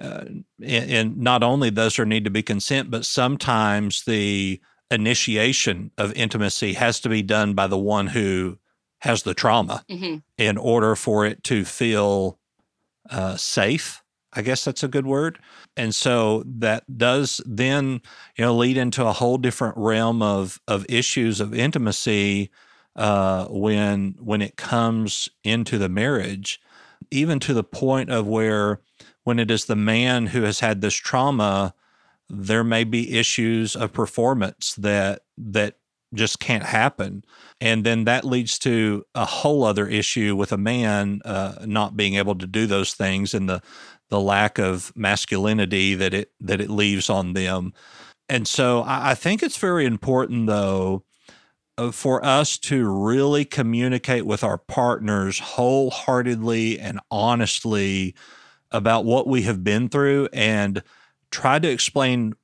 uh, 0.01 0.25
and 0.63 1.19
not 1.19 1.43
only 1.43 1.71
does 1.71 1.97
there 1.97 2.07
need 2.07 2.25
to 2.25 2.31
be 2.31 2.43
consent, 2.43 2.91
but 2.91 3.05
sometimes 3.05 4.05
the 4.05 4.59
initiation 4.91 5.91
of 5.99 6.13
intimacy 6.15 6.73
has 6.73 6.99
to 7.01 7.11
be 7.11 7.21
done 7.21 7.53
by 7.53 7.67
the 7.67 7.79
one 7.79 8.07
who 8.07 8.59
has 9.01 9.23
the 9.23 9.35
trauma 9.35 9.85
mm-hmm. 9.91 10.17
in 10.39 10.57
order 10.57 10.97
for 10.97 11.27
it 11.27 11.45
to 11.45 11.67
feel 11.67 12.39
uh, 13.11 13.37
safe. 13.37 14.03
I 14.33 14.41
guess 14.41 14.65
that's 14.65 14.83
a 14.83 14.89
good 14.89 15.07
word. 15.07 15.39
And 15.77 15.95
so 15.95 16.45
that 16.47 16.85
does 16.97 17.43
then, 17.45 18.01
you 18.37 18.45
know, 18.45 18.57
lead 18.57 18.79
into 18.79 19.05
a 19.05 19.13
whole 19.13 19.37
different 19.37 19.77
realm 19.77 20.23
of 20.23 20.59
of 20.67 20.87
issues 20.89 21.41
of 21.41 21.53
intimacy 21.53 22.51
uh, 23.01 23.47
when 23.49 24.15
when 24.21 24.43
it 24.43 24.57
comes 24.57 25.31
into 25.43 25.79
the 25.79 25.89
marriage, 25.89 26.61
even 27.11 27.41
to 27.41 27.55
the 27.55 27.65
point 27.65 28.11
of 28.11 28.27
where 28.27 28.83
when 29.25 29.39
it 29.39 29.51
is 29.51 29.65
the 29.65 29.75
man 29.75 30.27
who 30.27 30.43
has 30.43 30.61
had 30.61 30.83
this 30.83 30.95
trauma, 30.95 31.73
there 32.29 32.63
may 32.63 32.85
be 32.85 33.19
issues 33.19 33.75
of 33.75 33.95
performance 33.95 34.75
that 34.75 35.23
that 35.39 35.77
just 36.13 36.41
can't 36.41 36.65
happen, 36.65 37.25
and 37.59 37.85
then 37.85 38.05
that 38.05 38.27
leads 38.27 38.59
to 38.59 39.03
a 39.15 39.25
whole 39.25 39.65
other 39.65 39.87
issue 39.87 40.37
with 40.37 40.53
a 40.53 40.59
man 40.59 41.23
uh, 41.25 41.55
not 41.65 41.97
being 41.97 42.17
able 42.17 42.35
to 42.35 42.47
do 42.47 42.67
those 42.67 42.93
things 42.93 43.33
and 43.33 43.49
the 43.49 43.63
the 44.11 44.21
lack 44.21 44.59
of 44.59 44.93
masculinity 44.95 45.95
that 45.95 46.13
it 46.13 46.33
that 46.39 46.61
it 46.61 46.69
leaves 46.69 47.09
on 47.09 47.33
them. 47.33 47.73
And 48.29 48.47
so 48.47 48.83
I, 48.83 49.13
I 49.13 49.15
think 49.15 49.43
it's 49.43 49.57
very 49.57 49.87
important 49.87 50.49
though 50.49 51.03
Uh, 51.81 51.91
for 51.91 52.23
us 52.23 52.59
to 52.59 52.87
really 52.87 53.43
communicate 53.43 54.27
with 54.27 54.45
our 54.45 54.59
partners 54.59 55.39
wholeheartedly 55.39 56.79
and 56.79 57.01
honestly 57.11 58.15
about 58.71 59.07
what 59.07 59.27
we 59.27 59.43
have 59.43 59.65
been 59.65 59.89
through 59.89 60.29
and 60.31 60.83
try 61.31 61.59
to 61.59 61.71
explain 61.71 62.35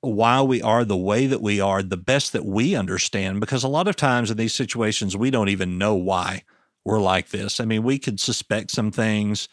why 0.00 0.40
we 0.40 0.62
are 0.62 0.84
the 0.84 0.96
way 0.96 1.26
that 1.26 1.42
we 1.42 1.60
are 1.60 1.82
the 1.82 1.96
best 1.96 2.32
that 2.32 2.44
we 2.44 2.76
understand 2.76 3.40
because 3.40 3.64
a 3.64 3.68
lot 3.68 3.88
of 3.88 3.96
times 3.96 4.30
in 4.30 4.36
these 4.36 4.54
situations 4.54 5.16
we 5.16 5.28
don't 5.28 5.48
even 5.48 5.76
know 5.76 5.96
why 5.96 6.44
we're 6.84 7.00
like 7.00 7.30
this. 7.30 7.58
I 7.58 7.64
mean 7.64 7.82
we 7.82 7.98
could 7.98 8.20
suspect 8.20 8.70
some 8.70 8.92
things 8.92 9.48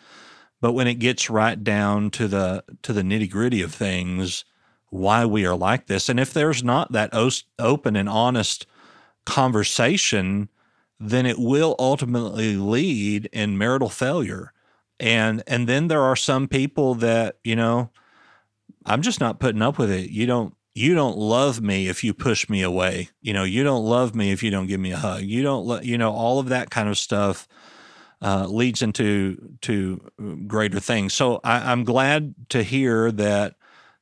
but 0.62 0.74
when 0.74 0.86
it 0.86 1.00
gets 1.00 1.32
right 1.32 1.64
down 1.64 2.12
to 2.12 2.28
the 2.28 2.64
to 2.84 2.94
the 2.94 3.02
nitty 3.02 3.32
gritty 3.32 3.64
of 3.64 3.74
things 3.74 4.46
why 4.92 5.26
we 5.26 5.48
are 5.48 5.58
like 5.58 5.88
this. 5.88 6.10
And 6.10 6.20
if 6.20 6.32
there's 6.32 6.64
not 6.64 6.92
that 6.92 7.10
open 7.58 7.96
and 7.96 8.08
honest 8.08 8.68
conversation, 9.26 10.50
then 11.00 11.26
it 11.26 11.38
will 11.38 11.76
ultimately 11.80 12.56
lead 12.56 13.28
in 13.32 13.58
marital 13.58 13.90
failure. 13.90 14.52
And 15.00 15.44
and 15.48 15.68
then 15.68 15.88
there 15.88 16.02
are 16.02 16.16
some 16.16 16.48
people 16.48 16.96
that, 16.96 17.38
you 17.44 17.56
know, 17.56 17.90
I'm 18.86 19.02
just 19.02 19.20
not 19.20 19.40
putting 19.40 19.62
up 19.62 19.78
with 19.78 19.92
it. 19.92 20.10
You 20.10 20.26
don't 20.26 20.56
you 20.74 20.94
don't 20.94 21.18
love 21.18 21.62
me 21.62 21.88
if 21.88 22.04
you 22.04 22.14
push 22.14 22.50
me 22.50 22.62
away. 22.62 23.10
You 23.22 23.34
know, 23.34 23.44
you 23.44 23.64
don't 23.64 23.86
love 23.86 24.14
me 24.14 24.32
if 24.32 24.44
you 24.44 24.52
don't 24.52 24.68
give 24.68 24.80
me 24.80 24.92
a 24.92 24.98
hug. 24.98 25.24
You 25.24 25.42
don't 25.42 25.66
let 25.66 25.86
you 25.86 25.98
know 25.98 26.12
all 26.12 26.40
of 26.40 26.50
that 26.50 26.70
kind 26.70 26.90
of 26.90 26.98
stuff 26.98 27.48
uh, 28.22 28.48
leads 28.48 28.82
into 28.82 29.56
to 29.62 30.02
greater 30.48 30.80
things. 30.80 31.14
So 31.14 31.40
I, 31.44 31.72
I'm 31.72 31.84
glad 31.84 32.36
to 32.50 32.64
hear 32.64 33.12
that 33.14 33.56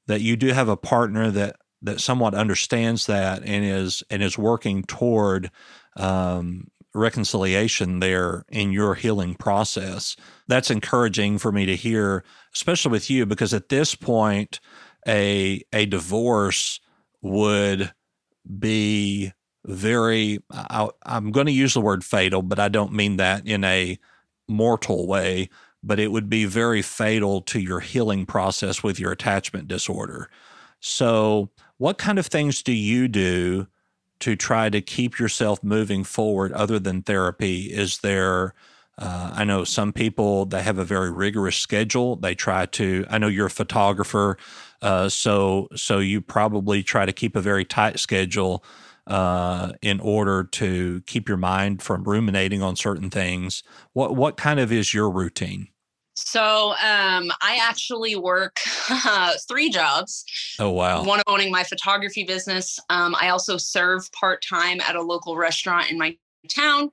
that 0.07 0.21
you 0.21 0.36
do 0.36 0.47
have 0.47 0.67
a 0.67 0.78
partner 0.78 1.32
that 1.32 1.55
that 1.84 1.99
somewhat 1.99 2.34
understands 2.34 3.05
that 3.05 3.43
and 3.43 3.63
is 3.63 4.03
and 4.09 4.23
is 4.23 4.38
working 4.38 4.84
toward 4.84 5.51
um, 5.97 6.67
reconciliation 6.93 7.99
there 7.99 8.45
in 8.49 8.71
your 8.71 8.95
healing 8.95 9.36
process. 9.36 10.15
That's 10.47 10.71
encouraging 10.71 11.38
for 11.38 11.51
me 11.51 11.65
to 11.65 11.75
hear, 11.75 12.23
especially 12.53 12.91
with 12.91 13.09
you, 13.09 13.25
because 13.25 13.53
at 13.53 13.69
this 13.69 13.95
point, 13.95 14.59
a 15.07 15.61
a 15.73 15.86
divorce 15.86 16.79
would 17.21 17.93
be 18.59 19.34
very. 19.65 20.39
I, 20.51 20.89
I'm 21.05 21.31
going 21.31 21.47
to 21.47 21.51
use 21.51 21.73
the 21.73 21.81
word 21.81 22.03
fatal, 22.03 22.41
but 22.41 22.59
I 22.59 22.69
don't 22.69 22.93
mean 22.93 23.17
that 23.17 23.45
in 23.45 23.63
a 23.63 23.99
mortal 24.47 25.07
way. 25.07 25.49
But 25.86 25.99
it 25.99 26.13
would 26.13 26.29
be 26.29 26.45
very 26.45 26.81
fatal 26.81 27.41
to 27.41 27.59
your 27.59 27.81
healing 27.81 28.25
process 28.25 28.84
with 28.84 29.01
your 29.01 29.11
attachment 29.11 29.67
disorder. 29.67 30.29
So 30.79 31.49
what 31.78 31.97
kind 31.97 32.19
of 32.19 32.28
things 32.28 32.63
do 32.63 32.71
you 32.74 33.07
do 33.07 33.67
to 34.19 34.36
try 34.36 34.69
to 34.69 34.82
keep 34.82 35.19
yourself 35.19 35.63
moving 35.63 36.03
forward 36.03 36.51
other 36.53 36.80
than 36.80 37.01
therapy? 37.01 37.65
Is 37.74 37.99
there, 37.99 38.53
uh, 38.97 39.32
I 39.36 39.43
know 39.43 39.63
some 39.63 39.91
people 39.93 40.45
they 40.45 40.61
have 40.63 40.78
a 40.78 40.86
very 40.86 41.11
rigorous 41.11 41.57
schedule. 41.57 42.15
They 42.15 42.36
try 42.36 42.65
to. 42.67 43.05
I 43.09 43.17
know 43.17 43.28
you're 43.28 43.47
a 43.47 43.49
photographer, 43.51 44.38
uh, 44.82 45.09
so 45.09 45.67
so 45.76 45.99
you 45.99 46.21
probably 46.21 46.84
try 46.84 47.05
to 47.05 47.11
keep 47.13 47.36
a 47.36 47.41
very 47.41 47.65
tight 47.65 47.99
schedule. 47.99 48.63
uh, 49.07 49.74
in 49.82 49.99
order 49.99 50.43
to 50.45 51.01
keep 51.05 51.28
your 51.28 51.38
mind 51.38 51.82
from 51.82 52.03
ruminating 52.03 52.61
on 52.61 52.76
certain 52.76 53.09
things. 53.09 53.63
What 53.93 54.15
what 54.15 54.38
kind 54.38 54.59
of 54.59 54.71
is 54.71 54.93
your 54.93 55.09
routine? 55.09 55.67
So 56.16 56.72
um, 56.84 57.32
I 57.41 57.59
actually 57.61 58.16
work 58.16 58.57
uh, 58.89 59.34
three 59.47 59.70
jobs. 59.70 60.26
Oh 60.59 60.70
wow! 60.70 61.03
One 61.03 61.22
owning 61.28 61.51
my 61.51 61.64
photography 61.64 62.24
business. 62.24 62.80
Um, 62.89 63.16
I 63.20 63.30
also 63.30 63.57
serve 63.57 64.11
part 64.11 64.43
time 64.47 64.80
at 64.82 64.95
a 64.95 65.01
local 65.01 65.38
restaurant 65.38 65.91
in 65.91 65.97
my 65.97 66.16
town, 66.49 66.91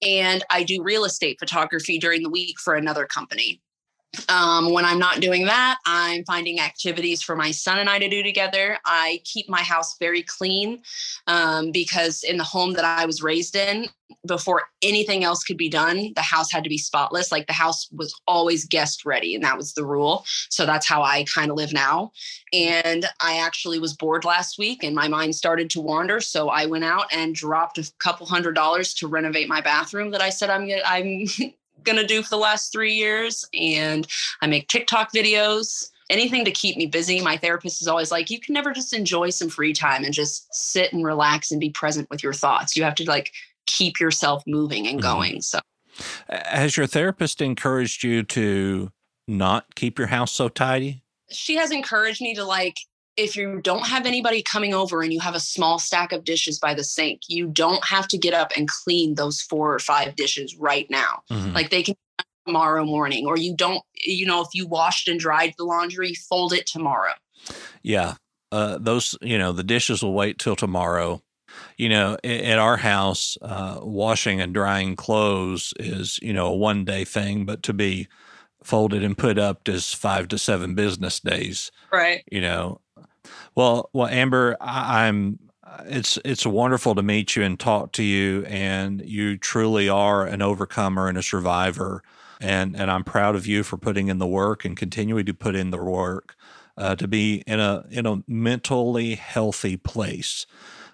and 0.00 0.44
I 0.50 0.62
do 0.62 0.82
real 0.82 1.04
estate 1.04 1.38
photography 1.38 1.98
during 1.98 2.22
the 2.22 2.30
week 2.30 2.58
for 2.58 2.74
another 2.74 3.06
company. 3.06 3.60
Um, 4.28 4.72
when 4.72 4.84
I'm 4.84 4.98
not 4.98 5.20
doing 5.20 5.46
that, 5.46 5.78
I'm 5.86 6.24
finding 6.24 6.60
activities 6.60 7.22
for 7.22 7.34
my 7.34 7.50
son 7.50 7.78
and 7.78 7.88
I 7.88 7.98
to 7.98 8.08
do 8.08 8.22
together. 8.22 8.78
I 8.84 9.20
keep 9.24 9.48
my 9.48 9.62
house 9.62 9.96
very 9.98 10.22
clean 10.22 10.82
um, 11.26 11.72
because 11.72 12.22
in 12.22 12.36
the 12.36 12.44
home 12.44 12.74
that 12.74 12.84
I 12.84 13.06
was 13.06 13.22
raised 13.22 13.56
in, 13.56 13.88
before 14.26 14.64
anything 14.82 15.24
else 15.24 15.42
could 15.42 15.56
be 15.56 15.68
done, 15.68 16.12
the 16.14 16.22
house 16.22 16.52
had 16.52 16.62
to 16.64 16.70
be 16.70 16.78
spotless. 16.78 17.32
Like 17.32 17.46
the 17.46 17.52
house 17.52 17.88
was 17.90 18.14
always 18.26 18.66
guest 18.66 19.04
ready, 19.04 19.34
and 19.34 19.42
that 19.42 19.56
was 19.56 19.72
the 19.72 19.84
rule. 19.84 20.24
So 20.50 20.66
that's 20.66 20.86
how 20.86 21.02
I 21.02 21.24
kind 21.34 21.50
of 21.50 21.56
live 21.56 21.72
now. 21.72 22.12
And 22.52 23.06
I 23.20 23.38
actually 23.38 23.78
was 23.78 23.94
bored 23.94 24.24
last 24.24 24.58
week 24.58 24.84
and 24.84 24.94
my 24.94 25.08
mind 25.08 25.34
started 25.34 25.70
to 25.70 25.80
wander. 25.80 26.20
So 26.20 26.50
I 26.50 26.66
went 26.66 26.84
out 26.84 27.06
and 27.12 27.34
dropped 27.34 27.78
a 27.78 27.90
couple 27.98 28.26
hundred 28.26 28.54
dollars 28.54 28.94
to 28.94 29.08
renovate 29.08 29.48
my 29.48 29.60
bathroom 29.60 30.10
that 30.10 30.20
I 30.20 30.28
said 30.28 30.50
I'm, 30.50 30.68
I'm 30.84 31.26
going 31.84 31.98
to 31.98 32.06
do 32.06 32.22
for 32.22 32.30
the 32.30 32.36
last 32.36 32.72
three 32.72 32.94
years. 32.94 33.44
And 33.54 34.06
I 34.40 34.46
make 34.46 34.68
TikTok 34.68 35.12
videos, 35.12 35.90
anything 36.10 36.44
to 36.44 36.50
keep 36.50 36.76
me 36.76 36.86
busy. 36.86 37.20
My 37.20 37.36
therapist 37.36 37.82
is 37.82 37.88
always 37.88 38.10
like, 38.10 38.30
you 38.30 38.40
can 38.40 38.54
never 38.54 38.72
just 38.72 38.92
enjoy 38.92 39.30
some 39.30 39.48
free 39.48 39.72
time 39.72 40.04
and 40.04 40.12
just 40.12 40.52
sit 40.54 40.92
and 40.92 41.04
relax 41.04 41.50
and 41.50 41.60
be 41.60 41.70
present 41.70 42.08
with 42.10 42.22
your 42.22 42.32
thoughts. 42.32 42.76
You 42.76 42.84
have 42.84 42.94
to 42.96 43.04
like 43.04 43.32
keep 43.66 44.00
yourself 44.00 44.42
moving 44.46 44.86
and 44.86 45.00
mm-hmm. 45.00 45.18
going. 45.18 45.42
So, 45.42 45.60
has 46.28 46.76
your 46.76 46.86
therapist 46.86 47.40
encouraged 47.40 48.02
you 48.02 48.22
to 48.22 48.90
not 49.28 49.74
keep 49.74 49.98
your 49.98 50.08
house 50.08 50.32
so 50.32 50.48
tidy? 50.48 51.02
She 51.30 51.56
has 51.56 51.70
encouraged 51.70 52.20
me 52.20 52.34
to 52.34 52.44
like 52.44 52.76
if 53.16 53.36
you 53.36 53.60
don't 53.60 53.86
have 53.86 54.06
anybody 54.06 54.42
coming 54.42 54.72
over 54.72 55.02
and 55.02 55.12
you 55.12 55.20
have 55.20 55.34
a 55.34 55.40
small 55.40 55.78
stack 55.78 56.12
of 56.12 56.24
dishes 56.24 56.58
by 56.58 56.74
the 56.74 56.84
sink, 56.84 57.22
you 57.28 57.46
don't 57.46 57.84
have 57.84 58.08
to 58.08 58.18
get 58.18 58.34
up 58.34 58.52
and 58.56 58.68
clean 58.68 59.14
those 59.14 59.40
four 59.40 59.74
or 59.74 59.78
five 59.78 60.16
dishes 60.16 60.56
right 60.56 60.86
now. 60.88 61.22
Mm-hmm. 61.30 61.52
Like 61.52 61.70
they 61.70 61.82
can 61.82 61.94
tomorrow 62.46 62.84
morning, 62.84 63.26
or 63.26 63.36
you 63.36 63.54
don't, 63.54 63.82
you 63.94 64.26
know, 64.26 64.40
if 64.40 64.48
you 64.52 64.66
washed 64.66 65.08
and 65.08 65.20
dried 65.20 65.54
the 65.58 65.64
laundry, 65.64 66.14
fold 66.14 66.52
it 66.52 66.66
tomorrow. 66.66 67.12
Yeah. 67.82 68.14
Uh, 68.50 68.78
those, 68.80 69.16
you 69.22 69.38
know, 69.38 69.52
the 69.52 69.62
dishes 69.62 70.02
will 70.02 70.14
wait 70.14 70.38
till 70.38 70.56
tomorrow. 70.56 71.22
You 71.76 71.88
know, 71.88 72.16
at 72.24 72.58
our 72.58 72.78
house, 72.78 73.36
uh, 73.42 73.78
washing 73.82 74.40
and 74.40 74.54
drying 74.54 74.96
clothes 74.96 75.74
is, 75.78 76.18
you 76.22 76.32
know, 76.32 76.46
a 76.46 76.56
one 76.56 76.84
day 76.84 77.04
thing, 77.04 77.44
but 77.44 77.62
to 77.64 77.72
be 77.72 78.08
folded 78.64 79.04
and 79.04 79.16
put 79.18 79.38
up 79.38 79.68
is 79.68 79.92
five 79.92 80.28
to 80.28 80.38
seven 80.38 80.74
business 80.74 81.20
days. 81.20 81.70
Right. 81.92 82.24
You 82.30 82.40
know, 82.40 82.80
well, 83.54 83.90
well, 83.92 84.08
Amber, 84.08 84.56
I, 84.60 85.06
I'm. 85.06 85.38
It's 85.86 86.18
it's 86.24 86.44
wonderful 86.44 86.94
to 86.96 87.02
meet 87.02 87.34
you 87.34 87.42
and 87.42 87.58
talk 87.58 87.92
to 87.92 88.02
you, 88.02 88.44
and 88.46 89.00
you 89.04 89.38
truly 89.38 89.88
are 89.88 90.26
an 90.26 90.42
overcomer 90.42 91.08
and 91.08 91.16
a 91.16 91.22
survivor, 91.22 92.02
and 92.40 92.76
and 92.76 92.90
I'm 92.90 93.04
proud 93.04 93.36
of 93.36 93.46
you 93.46 93.62
for 93.62 93.78
putting 93.78 94.08
in 94.08 94.18
the 94.18 94.26
work 94.26 94.66
and 94.66 94.76
continuing 94.76 95.24
to 95.26 95.34
put 95.34 95.54
in 95.54 95.70
the 95.70 95.82
work 95.82 96.36
uh, 96.76 96.94
to 96.96 97.08
be 97.08 97.42
in 97.46 97.60
a 97.60 97.84
in 97.90 98.06
a 98.06 98.22
mentally 98.26 99.14
healthy 99.14 99.76
place. 99.76 100.46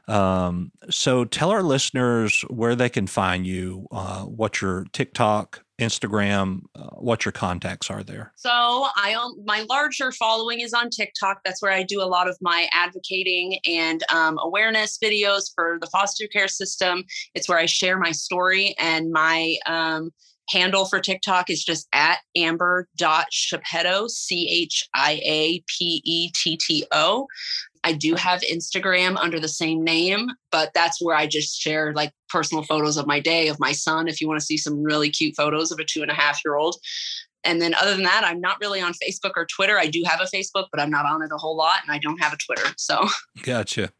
Um, 0.06 0.72
so 0.88 1.24
tell 1.24 1.50
our 1.50 1.62
listeners 1.62 2.42
where 2.48 2.74
they 2.74 2.88
can 2.88 3.06
find 3.06 3.46
you, 3.46 3.86
uh, 3.90 4.22
what 4.22 4.62
your 4.62 4.86
TikTok, 4.92 5.64
Instagram, 5.79 6.62
uh, 6.74 6.89
what 6.97 7.24
your 7.24 7.33
contacts 7.33 7.91
are 7.91 8.03
there. 8.03 8.33
So 8.37 8.51
I 8.51 9.14
own 9.14 9.45
my 9.45 9.64
larger 9.68 10.11
following 10.12 10.61
is 10.61 10.74
on 10.74 10.91
TikTok. 10.91 11.41
That's 11.45 11.62
where 11.62 11.72
I 11.72 11.83
do 11.85 12.03
a 12.03 12.05
lot 12.05 12.29
of 12.29 12.37
my 12.41 12.68
advocating 12.72 13.59
and 13.66 14.03
um, 14.12 14.39
awareness 14.43 14.99
videos 15.03 15.51
for 15.55 15.79
the 15.81 15.87
foster 15.87 16.26
care 16.26 16.49
system. 16.49 17.05
It's 17.35 17.49
where 17.49 17.59
I 17.59 17.66
share 17.66 17.99
my 17.99 18.11
story 18.11 18.74
and 18.79 19.12
my 19.12 19.57
um, 19.66 20.11
handle 20.49 20.84
for 20.84 21.01
TikTok 21.01 21.51
is 21.51 21.64
just 21.64 21.88
at 21.92 22.18
amber.chiapetto, 22.36 24.09
C 24.09 24.49
H 24.51 24.88
I 24.94 25.20
A 25.24 25.62
P 25.66 26.03
E 26.05 26.30
T 26.34 26.57
T 26.57 26.86
O. 26.92 27.26
I 27.84 27.92
do 27.92 28.14
have 28.14 28.40
Instagram 28.42 29.16
under 29.16 29.38
the 29.38 29.49
same 29.49 29.84
name, 29.84 30.28
but 30.51 30.72
that's 30.74 31.01
where 31.01 31.16
I 31.16 31.26
just 31.26 31.61
share 31.61 31.92
like 31.92 32.12
personal 32.28 32.64
photos 32.64 32.96
of 32.96 33.07
my 33.07 33.20
day, 33.20 33.49
of 33.49 33.61
my 33.61 33.72
son, 33.72 34.09
if 34.09 34.20
you 34.20 34.28
want 34.28 34.40
to 34.40 34.44
see 34.44 34.57
some 34.57 34.82
really 34.82 35.11
cute 35.11 35.36
photos 35.36 35.70
of 35.70 35.78
a 35.78 35.84
two 35.84 36.03
and 36.03 36.11
a 36.11 36.14
half 36.14 36.40
year 36.44 36.57
old. 36.57 36.76
And 37.44 37.62
then 37.62 37.74
other 37.74 37.94
than 37.94 38.03
that, 38.03 38.24
I'm 38.24 38.40
not 38.40 38.59
really 38.61 38.80
on 38.80 38.92
Facebook 38.92 39.32
or 39.36 39.46
Twitter. 39.46 39.78
I 39.78 39.86
do 39.86 40.03
have 40.07 40.20
a 40.20 40.24
Facebook, 40.24 40.66
but 40.72 40.80
I'm 40.80 40.90
not 40.90 41.07
on 41.07 41.22
it 41.22 41.30
a 41.32 41.38
whole 41.38 41.57
lot, 41.57 41.80
and 41.82 41.94
I 41.94 41.99
don't 41.99 42.20
have 42.20 42.32
a 42.32 42.36
Twitter. 42.36 42.74
So, 42.76 43.07
gotcha. 43.42 43.90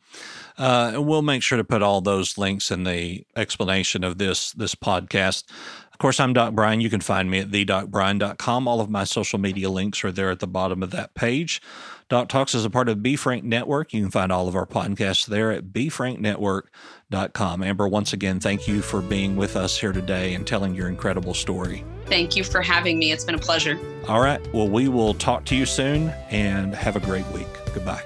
Uh, 0.59 0.91
and 0.95 1.07
we'll 1.07 1.23
make 1.23 1.43
sure 1.43 1.57
to 1.57 1.65
put 1.65 1.83
all 1.83 2.01
those 2.01 2.37
links 2.37 2.71
in 2.71 2.85
the 2.85 3.25
explanation 3.37 4.05
of 4.05 4.19
this 4.19 4.53
this 4.53 4.75
podcast. 4.75 5.45
Of 5.93 5.99
course, 6.01 6.21
I'm 6.21 6.33
Doc 6.33 6.55
Brian. 6.55 6.81
You 6.81 6.91
can 6.91 7.01
find 7.01 7.29
me 7.29 7.41
at 7.41 7.51
thedocbrian.com. 7.51 8.69
All 8.69 8.81
of 8.81 8.89
my 8.89 9.03
social 9.03 9.41
media 9.41 9.69
links 9.69 10.05
are 10.05 10.13
there 10.13 10.31
at 10.31 10.39
the 10.39 10.47
bottom 10.47 10.81
of 10.83 10.93
that 10.93 11.15
page. 11.15 11.61
Doc 12.09 12.29
Talks 12.29 12.55
is 12.55 12.65
a 12.65 12.71
part 12.71 12.89
of 12.89 13.03
B 13.03 13.17
Frank 13.17 13.43
Network. 13.43 13.93
You 13.93 14.03
can 14.03 14.11
find 14.13 14.31
all 14.31 14.47
of 14.47 14.55
our 14.55 14.65
podcasts 14.65 15.27
there 15.27 15.51
at 15.51 15.73
bfranknetwork.com. 15.73 17.63
Amber, 17.63 17.89
once 17.89 18.13
again, 18.13 18.39
thank 18.39 18.69
you 18.69 18.81
for 18.81 19.03
being 19.03 19.37
with 19.37 19.57
us 19.57 19.77
here 19.77 19.93
today 19.93 20.35
and 20.35 20.47
telling 20.47 20.75
your 20.75 20.89
incredible 20.89 21.35
story. 21.35 21.85
Thank 22.07 22.37
you 22.37 22.45
for 22.45 22.63
having 22.63 22.99
me. 22.99 23.11
It's 23.11 23.25
been 23.25 23.35
a 23.35 23.39
pleasure. 23.39 23.79
All 24.07 24.21
right. 24.21 24.41
Well, 24.55 24.69
we 24.69 24.87
will 24.89 25.15
talk 25.15 25.45
to 25.47 25.57
you 25.57 25.67
soon 25.67 26.11
and 26.31 26.75
have 26.77 26.95
a 26.97 27.01
great 27.01 27.27
week. 27.33 27.49
Goodbye. 27.75 28.03